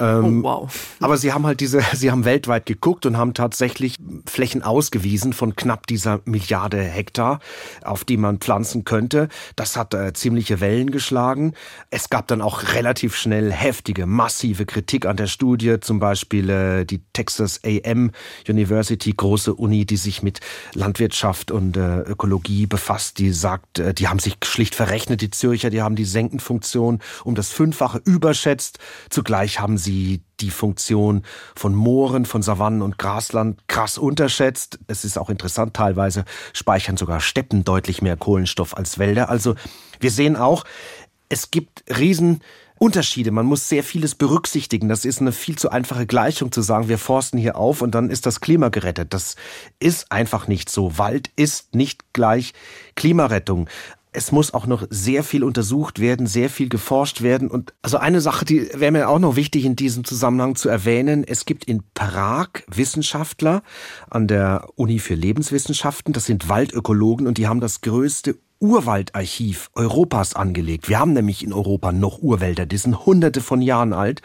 Ähm, 0.00 0.44
oh, 0.44 0.64
wow. 0.64 0.96
Aber 1.00 1.18
sie 1.18 1.32
haben 1.32 1.46
halt 1.46 1.60
diese, 1.60 1.82
sie 1.94 2.10
haben 2.10 2.24
weltweit 2.24 2.66
geguckt 2.66 3.06
und 3.06 3.16
haben 3.16 3.34
tatsächlich 3.34 3.96
Flächen 4.26 4.62
ausgewiesen 4.62 5.32
von 5.32 5.54
knapp 5.54 5.86
dieser 5.86 6.20
Milliarde 6.24 6.82
Hektar, 6.82 7.40
auf 7.84 8.04
die 8.04 8.16
man 8.16 8.38
pflanzen 8.38 8.84
könnte. 8.84 9.28
Das 9.56 9.76
hat 9.76 9.94
äh, 9.94 10.12
ziemliche 10.12 10.60
Wellen 10.60 10.90
geschlagen. 10.90 11.54
Es 11.90 12.10
gab 12.10 12.26
dann 12.28 12.40
auch 12.40 12.74
relativ 12.74 13.16
schnell 13.16 13.52
heftige, 13.52 14.06
massive 14.06 14.66
Kritik 14.66 15.06
an 15.06 15.16
der 15.16 15.26
Studie. 15.26 15.78
Zum 15.80 16.00
Beispiel 16.00 16.48
äh, 16.48 16.84
die 16.84 17.02
Texas 17.12 17.60
AM 17.64 18.10
University, 18.48 19.12
große 19.12 19.54
Uni, 19.54 19.84
die 19.84 19.96
sich 19.96 20.22
mit 20.22 20.40
Landwirtschaft 20.74 21.50
und 21.50 21.76
äh, 21.76 22.00
Ökologie 22.00 22.66
befasst, 22.66 23.18
die 23.18 23.32
sagt, 23.32 23.78
äh, 23.78 23.92
die 23.92 24.08
haben 24.08 24.18
sich 24.18 24.38
schlicht 24.44 24.74
verrechnet, 24.74 25.20
die 25.20 25.30
Zürcher, 25.30 25.70
die 25.70 25.82
haben 25.82 25.96
die 25.96 26.04
Senkenfunktion 26.04 27.00
um 27.24 27.34
das 27.34 27.50
Fünffache 27.50 28.00
überschätzt. 28.04 28.78
Zugleich 29.10 29.60
haben 29.60 29.76
sie 29.76 29.89
die 29.90 30.50
Funktion 30.50 31.22
von 31.54 31.74
Mooren, 31.74 32.24
von 32.24 32.42
Savannen 32.42 32.82
und 32.82 32.98
Grasland 32.98 33.66
krass 33.68 33.98
unterschätzt. 33.98 34.78
Es 34.86 35.04
ist 35.04 35.18
auch 35.18 35.30
interessant, 35.30 35.74
teilweise 35.74 36.24
speichern 36.52 36.96
sogar 36.96 37.20
Steppen 37.20 37.64
deutlich 37.64 38.02
mehr 38.02 38.16
Kohlenstoff 38.16 38.76
als 38.76 38.98
Wälder. 38.98 39.28
Also 39.28 39.54
wir 40.00 40.10
sehen 40.10 40.36
auch, 40.36 40.64
es 41.28 41.50
gibt 41.50 41.84
riesen 41.98 42.40
Unterschiede. 42.78 43.30
Man 43.30 43.44
muss 43.44 43.68
sehr 43.68 43.84
vieles 43.84 44.14
berücksichtigen. 44.14 44.88
Das 44.88 45.04
ist 45.04 45.20
eine 45.20 45.32
viel 45.32 45.56
zu 45.56 45.70
einfache 45.70 46.06
Gleichung 46.06 46.50
zu 46.50 46.62
sagen, 46.62 46.88
wir 46.88 46.96
forsten 46.96 47.36
hier 47.36 47.56
auf 47.56 47.82
und 47.82 47.94
dann 47.94 48.08
ist 48.08 48.24
das 48.24 48.40
Klima 48.40 48.70
gerettet. 48.70 49.12
Das 49.12 49.36
ist 49.80 50.10
einfach 50.10 50.48
nicht 50.48 50.70
so. 50.70 50.96
Wald 50.96 51.30
ist 51.36 51.74
nicht 51.74 52.14
gleich 52.14 52.54
Klimarettung 52.94 53.68
es 54.12 54.32
muss 54.32 54.52
auch 54.52 54.66
noch 54.66 54.86
sehr 54.90 55.22
viel 55.22 55.44
untersucht 55.44 56.00
werden, 56.00 56.26
sehr 56.26 56.50
viel 56.50 56.68
geforscht 56.68 57.22
werden. 57.22 57.48
Und 57.48 57.74
also 57.82 57.98
eine 57.98 58.20
Sache, 58.20 58.44
die 58.44 58.68
wäre 58.74 58.90
mir 58.90 59.08
auch 59.08 59.18
noch 59.18 59.36
wichtig 59.36 59.64
in 59.64 59.76
diesem 59.76 60.04
Zusammenhang 60.04 60.56
zu 60.56 60.68
erwähnen. 60.68 61.24
Es 61.24 61.44
gibt 61.44 61.64
in 61.64 61.82
Prag 61.94 62.48
Wissenschaftler 62.66 63.62
an 64.08 64.26
der 64.26 64.68
Uni 64.74 64.98
für 64.98 65.14
Lebenswissenschaften. 65.14 66.12
Das 66.12 66.26
sind 66.26 66.48
Waldökologen 66.48 67.26
und 67.26 67.38
die 67.38 67.46
haben 67.46 67.60
das 67.60 67.82
größte 67.82 68.36
Urwaldarchiv 68.60 69.70
Europas 69.74 70.34
angelegt. 70.34 70.88
Wir 70.88 70.98
haben 70.98 71.14
nämlich 71.14 71.42
in 71.42 71.52
Europa 71.52 71.92
noch 71.92 72.20
Urwälder, 72.20 72.66
die 72.66 72.76
sind 72.76 73.06
hunderte 73.06 73.40
von 73.40 73.62
Jahren 73.62 73.92
alt. 73.94 74.20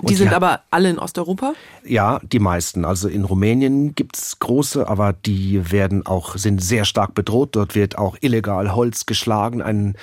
Und 0.00 0.10
die 0.10 0.14
sind 0.14 0.32
aber 0.32 0.60
alle 0.70 0.90
in 0.90 0.98
Osteuropa? 0.98 1.54
Ja, 1.84 2.20
die 2.22 2.38
meisten. 2.38 2.84
Also 2.84 3.08
in 3.08 3.24
Rumänien 3.24 3.94
gibt's 3.94 4.38
große, 4.38 4.86
aber 4.86 5.14
die 5.14 5.72
werden 5.72 6.04
auch, 6.04 6.36
sind 6.36 6.62
sehr 6.62 6.84
stark 6.84 7.14
bedroht. 7.14 7.56
Dort 7.56 7.74
wird 7.74 7.96
auch 7.96 8.16
illegal 8.20 8.74
Holz 8.74 9.06
geschlagen. 9.06 9.62
Ein, 9.62 9.96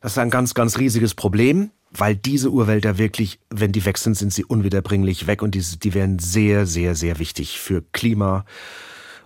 das 0.00 0.12
ist 0.12 0.18
ein 0.18 0.30
ganz, 0.30 0.54
ganz 0.54 0.78
riesiges 0.78 1.14
Problem 1.14 1.70
weil 1.94 2.16
diese 2.16 2.50
Urwälder 2.50 2.96
wirklich, 2.96 3.38
wenn 3.50 3.72
die 3.72 3.84
weg 3.84 3.98
sind, 3.98 4.16
sind 4.16 4.32
sie 4.32 4.44
unwiederbringlich 4.44 5.26
weg 5.26 5.42
und 5.42 5.54
die, 5.54 5.60
die 5.60 5.94
werden 5.94 6.18
sehr, 6.18 6.66
sehr, 6.66 6.94
sehr 6.94 7.18
wichtig 7.18 7.60
für 7.60 7.82
Klima, 7.92 8.46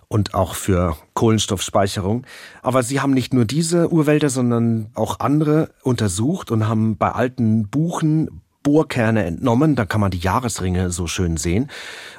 und 0.09 0.33
auch 0.33 0.55
für 0.55 0.97
Kohlenstoffspeicherung. 1.13 2.25
Aber 2.61 2.83
sie 2.83 3.01
haben 3.01 3.13
nicht 3.13 3.33
nur 3.33 3.45
diese 3.45 3.91
Urwälder, 3.91 4.29
sondern 4.29 4.89
auch 4.93 5.19
andere 5.19 5.71
untersucht 5.83 6.51
und 6.51 6.67
haben 6.67 6.97
bei 6.97 7.11
alten 7.11 7.67
Buchen 7.67 8.41
Bohrkerne 8.67 9.23
entnommen. 9.23 9.77
Da 9.77 9.85
kann 9.85 10.01
man 10.01 10.11
die 10.11 10.17
Jahresringe 10.17 10.91
so 10.91 11.07
schön 11.07 11.37
sehen. 11.37 11.69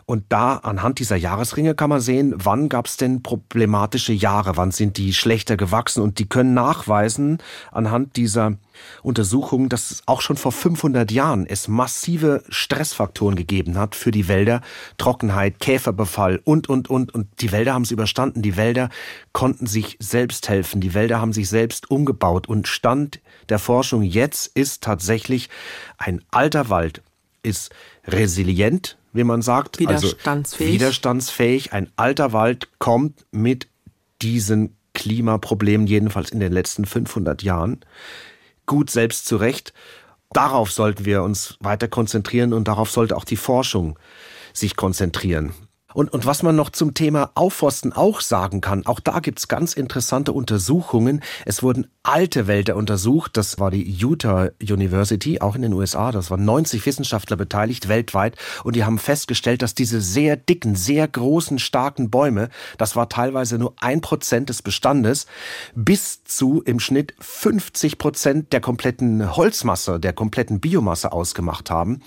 Und 0.07 0.24
da 0.30 0.55
anhand 0.57 0.99
dieser 0.99 1.16
Jahresringe 1.16 1.74
kann 1.74 1.90
man 1.90 2.01
sehen, 2.01 2.32
wann 2.38 2.70
gab 2.70 2.86
es 2.86 2.96
denn 2.96 3.22
problematische 3.22 4.14
Jahre, 4.14 4.57
wann 4.57 4.70
sind 4.70 4.96
die 4.96 5.12
schlechter 5.12 5.59
gewachsen. 5.59 6.03
Und 6.03 6.18
die 6.18 6.26
können 6.26 6.55
nachweisen 6.55 7.36
anhand 7.70 8.16
dieser 8.16 8.55
Untersuchungen, 9.03 9.68
dass 9.68 9.90
es 9.90 10.03
auch 10.07 10.22
schon 10.22 10.38
vor 10.38 10.53
500 10.53 11.12
Jahren 11.12 11.44
es 11.44 11.68
massive 11.68 12.42
Stressfaktoren 12.49 13.36
gegeben 13.36 13.76
hat 13.76 13.94
für 13.94 14.11
die 14.11 14.26
Wälder. 14.28 14.62
Trockenheit, 14.96 15.61
Käferbefall 15.61 16.40
und, 16.44 16.70
und, 16.70 16.88
und. 16.88 17.14
Und 17.14 17.28
die 17.42 17.53
Wälder 17.53 17.74
haben 17.74 17.82
es 17.82 17.90
überstanden. 17.90 18.40
Die 18.40 18.57
Wälder 18.57 18.88
konnten 19.34 19.66
sich 19.66 19.99
selbst 20.01 20.49
helfen. 20.49 20.80
Die 20.80 20.94
Wälder 20.94 21.20
haben 21.20 21.34
sich 21.34 21.51
selbst 21.51 21.90
umgebaut. 21.90 22.49
Und 22.49 22.68
Stand 22.68 23.20
der 23.49 23.59
Forschung 23.59 24.03
jetzt 24.03 24.46
ist 24.55 24.82
tatsächlich 24.82 25.49
ein 25.96 26.22
alter 26.30 26.68
Wald 26.68 27.03
ist 27.42 27.70
resilient, 28.07 28.99
wie 29.12 29.24
man 29.24 29.42
sagt. 29.42 29.80
Also 29.80 30.09
widerstandsfähig. 30.09 30.68
Also 30.68 30.80
widerstandsfähig. 30.80 31.72
Ein 31.72 31.90
alter 31.96 32.32
Wald 32.32 32.68
kommt 32.78 33.24
mit 33.30 33.68
diesen 34.22 34.76
Klimaproblemen, 34.94 35.86
jedenfalls 35.86 36.30
in 36.30 36.40
den 36.40 36.53
letzten 36.53 36.84
500 36.84 37.42
Jahren, 37.42 37.80
gut 38.66 38.90
selbst 38.90 39.26
zurecht. 39.26 39.72
Darauf 40.32 40.72
sollten 40.72 41.05
wir 41.05 41.22
uns 41.22 41.57
weiter 41.61 41.88
konzentrieren 41.88 42.53
und 42.53 42.68
darauf 42.68 42.90
sollte 42.90 43.16
auch 43.16 43.24
die 43.24 43.36
Forschung 43.36 43.99
sich 44.53 44.76
konzentrieren. 44.76 45.53
Und, 45.95 46.12
und 46.12 46.26
was 46.26 46.43
man 46.43 46.55
noch 46.55 46.68
zum 46.68 46.93
Thema 46.93 47.30
Aufforsten 47.34 47.95
auch 47.95 48.20
sagen 48.20 48.61
kann, 48.61 48.84
auch 48.84 49.01
da 49.01 49.20
gibt's 49.20 49.49
ganz 49.49 49.72
interessante 49.72 50.32
Untersuchungen. 50.32 51.22
Es 51.47 51.62
wurden 51.62 51.86
alte 52.03 52.47
Wälder 52.47 52.76
untersucht, 52.76 53.39
das 53.39 53.59
war 53.59 53.70
die 53.70 53.91
Utah 53.91 54.51
University, 54.61 55.41
auch 55.41 55.57
in 55.57 55.62
den 55.62 55.72
USA, 55.72 56.12
das 56.12 56.30
waren 56.30 56.45
90 56.45 56.84
Wissenschaftler 56.84 57.39
beteiligt 57.39 57.89
weltweit 57.89 58.36
und 58.64 58.76
die 58.76 58.84
haben 58.84 58.99
festgestellt, 58.99 59.62
dass 59.62 59.74
diese 59.74 60.03
sehr 60.03 60.36
dicken, 60.36 60.74
sehr 60.74 61.09
großen, 61.09 61.59
starken 61.59 62.11
Bäume, 62.11 62.51
das 62.76 62.95
war 62.95 63.09
teilweise 63.09 63.57
nur 63.57 63.74
ein 63.80 64.03
Prozent 64.03 64.51
des 64.51 64.61
Bestandes, 64.61 65.26
bis 65.74 66.22
zu 66.22 66.61
im 66.66 66.80
Schnitt 66.80 67.14
50 67.18 67.97
Prozent 67.97 68.53
der 68.53 68.61
kompletten 68.61 69.36
Holzmasse, 69.36 69.99
der 69.99 70.12
kompletten 70.12 70.61
Biomasse 70.61 71.12
ausgemacht 71.12 71.70
haben. 71.70 72.03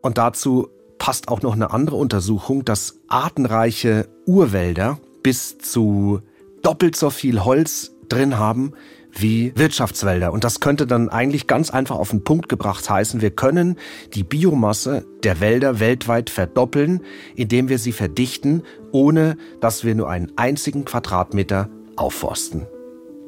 Und 0.00 0.16
dazu 0.16 0.68
passt 0.98 1.28
auch 1.28 1.42
noch 1.42 1.54
eine 1.54 1.70
andere 1.70 1.96
Untersuchung, 1.96 2.64
dass 2.64 3.00
artenreiche 3.08 4.08
Urwälder 4.26 4.98
bis 5.22 5.58
zu 5.58 6.20
doppelt 6.62 6.96
so 6.96 7.10
viel 7.10 7.44
Holz 7.44 7.92
drin 8.08 8.38
haben 8.38 8.72
wie 9.16 9.52
Wirtschaftswälder. 9.56 10.32
Und 10.32 10.44
das 10.44 10.60
könnte 10.60 10.86
dann 10.86 11.08
eigentlich 11.08 11.46
ganz 11.46 11.70
einfach 11.70 11.96
auf 11.96 12.10
den 12.10 12.24
Punkt 12.24 12.48
gebracht 12.48 12.88
heißen, 12.88 13.20
wir 13.20 13.30
können 13.30 13.76
die 14.14 14.24
Biomasse 14.24 15.04
der 15.22 15.40
Wälder 15.40 15.80
weltweit 15.80 16.30
verdoppeln, 16.30 17.00
indem 17.36 17.68
wir 17.68 17.78
sie 17.78 17.92
verdichten, 17.92 18.62
ohne 18.92 19.36
dass 19.60 19.84
wir 19.84 19.94
nur 19.94 20.10
einen 20.10 20.32
einzigen 20.36 20.84
Quadratmeter 20.84 21.68
aufforsten. 21.96 22.66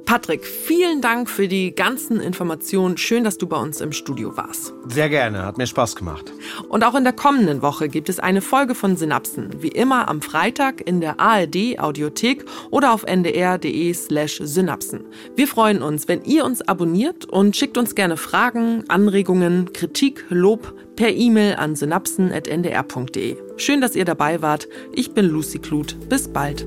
Patrick, 0.06 0.46
vielen 0.46 1.00
Dank 1.00 1.28
für 1.28 1.48
die 1.48 1.74
ganzen 1.74 2.20
Informationen. 2.20 2.96
Schön, 2.96 3.24
dass 3.24 3.38
du 3.38 3.48
bei 3.48 3.56
uns 3.56 3.80
im 3.80 3.90
Studio 3.90 4.36
warst. 4.36 4.72
Sehr 4.86 5.08
gerne, 5.08 5.44
hat 5.44 5.58
mir 5.58 5.66
Spaß 5.66 5.96
gemacht. 5.96 6.32
Und 6.68 6.84
auch 6.84 6.94
in 6.94 7.02
der 7.02 7.12
kommenden 7.12 7.60
Woche 7.60 7.88
gibt 7.88 8.08
es 8.08 8.20
eine 8.20 8.40
Folge 8.40 8.76
von 8.76 8.96
Synapsen. 8.96 9.62
Wie 9.62 9.68
immer 9.68 10.08
am 10.08 10.22
Freitag 10.22 10.80
in 10.80 11.00
der 11.00 11.18
ARD 11.18 11.80
Audiothek 11.80 12.44
oder 12.70 12.94
auf 12.94 13.02
ndr.de 13.02 13.92
slash 13.94 14.40
Synapsen. 14.44 15.04
Wir 15.34 15.48
freuen 15.48 15.82
uns, 15.82 16.06
wenn 16.06 16.22
ihr 16.22 16.44
uns 16.44 16.62
abonniert 16.62 17.24
und 17.24 17.56
schickt 17.56 17.76
uns 17.76 17.96
gerne 17.96 18.16
Fragen, 18.16 18.84
Anregungen, 18.86 19.72
Kritik, 19.72 20.24
Lob 20.28 20.72
per 20.94 21.10
E-Mail 21.10 21.56
an 21.56 21.74
synapsen.ndr.de. 21.74 23.36
Schön, 23.56 23.80
dass 23.80 23.96
ihr 23.96 24.04
dabei 24.04 24.40
wart. 24.40 24.68
Ich 24.92 25.14
bin 25.14 25.26
Lucy 25.26 25.58
Kluth. 25.58 25.96
Bis 26.08 26.28
bald. 26.28 26.64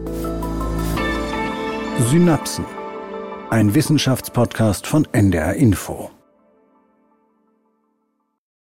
Synapsen 2.10 2.66
ein 3.50 3.74
Wissenschaftspodcast 3.74 4.86
von 4.86 5.08
NDR 5.12 5.56
Info. 5.56 6.12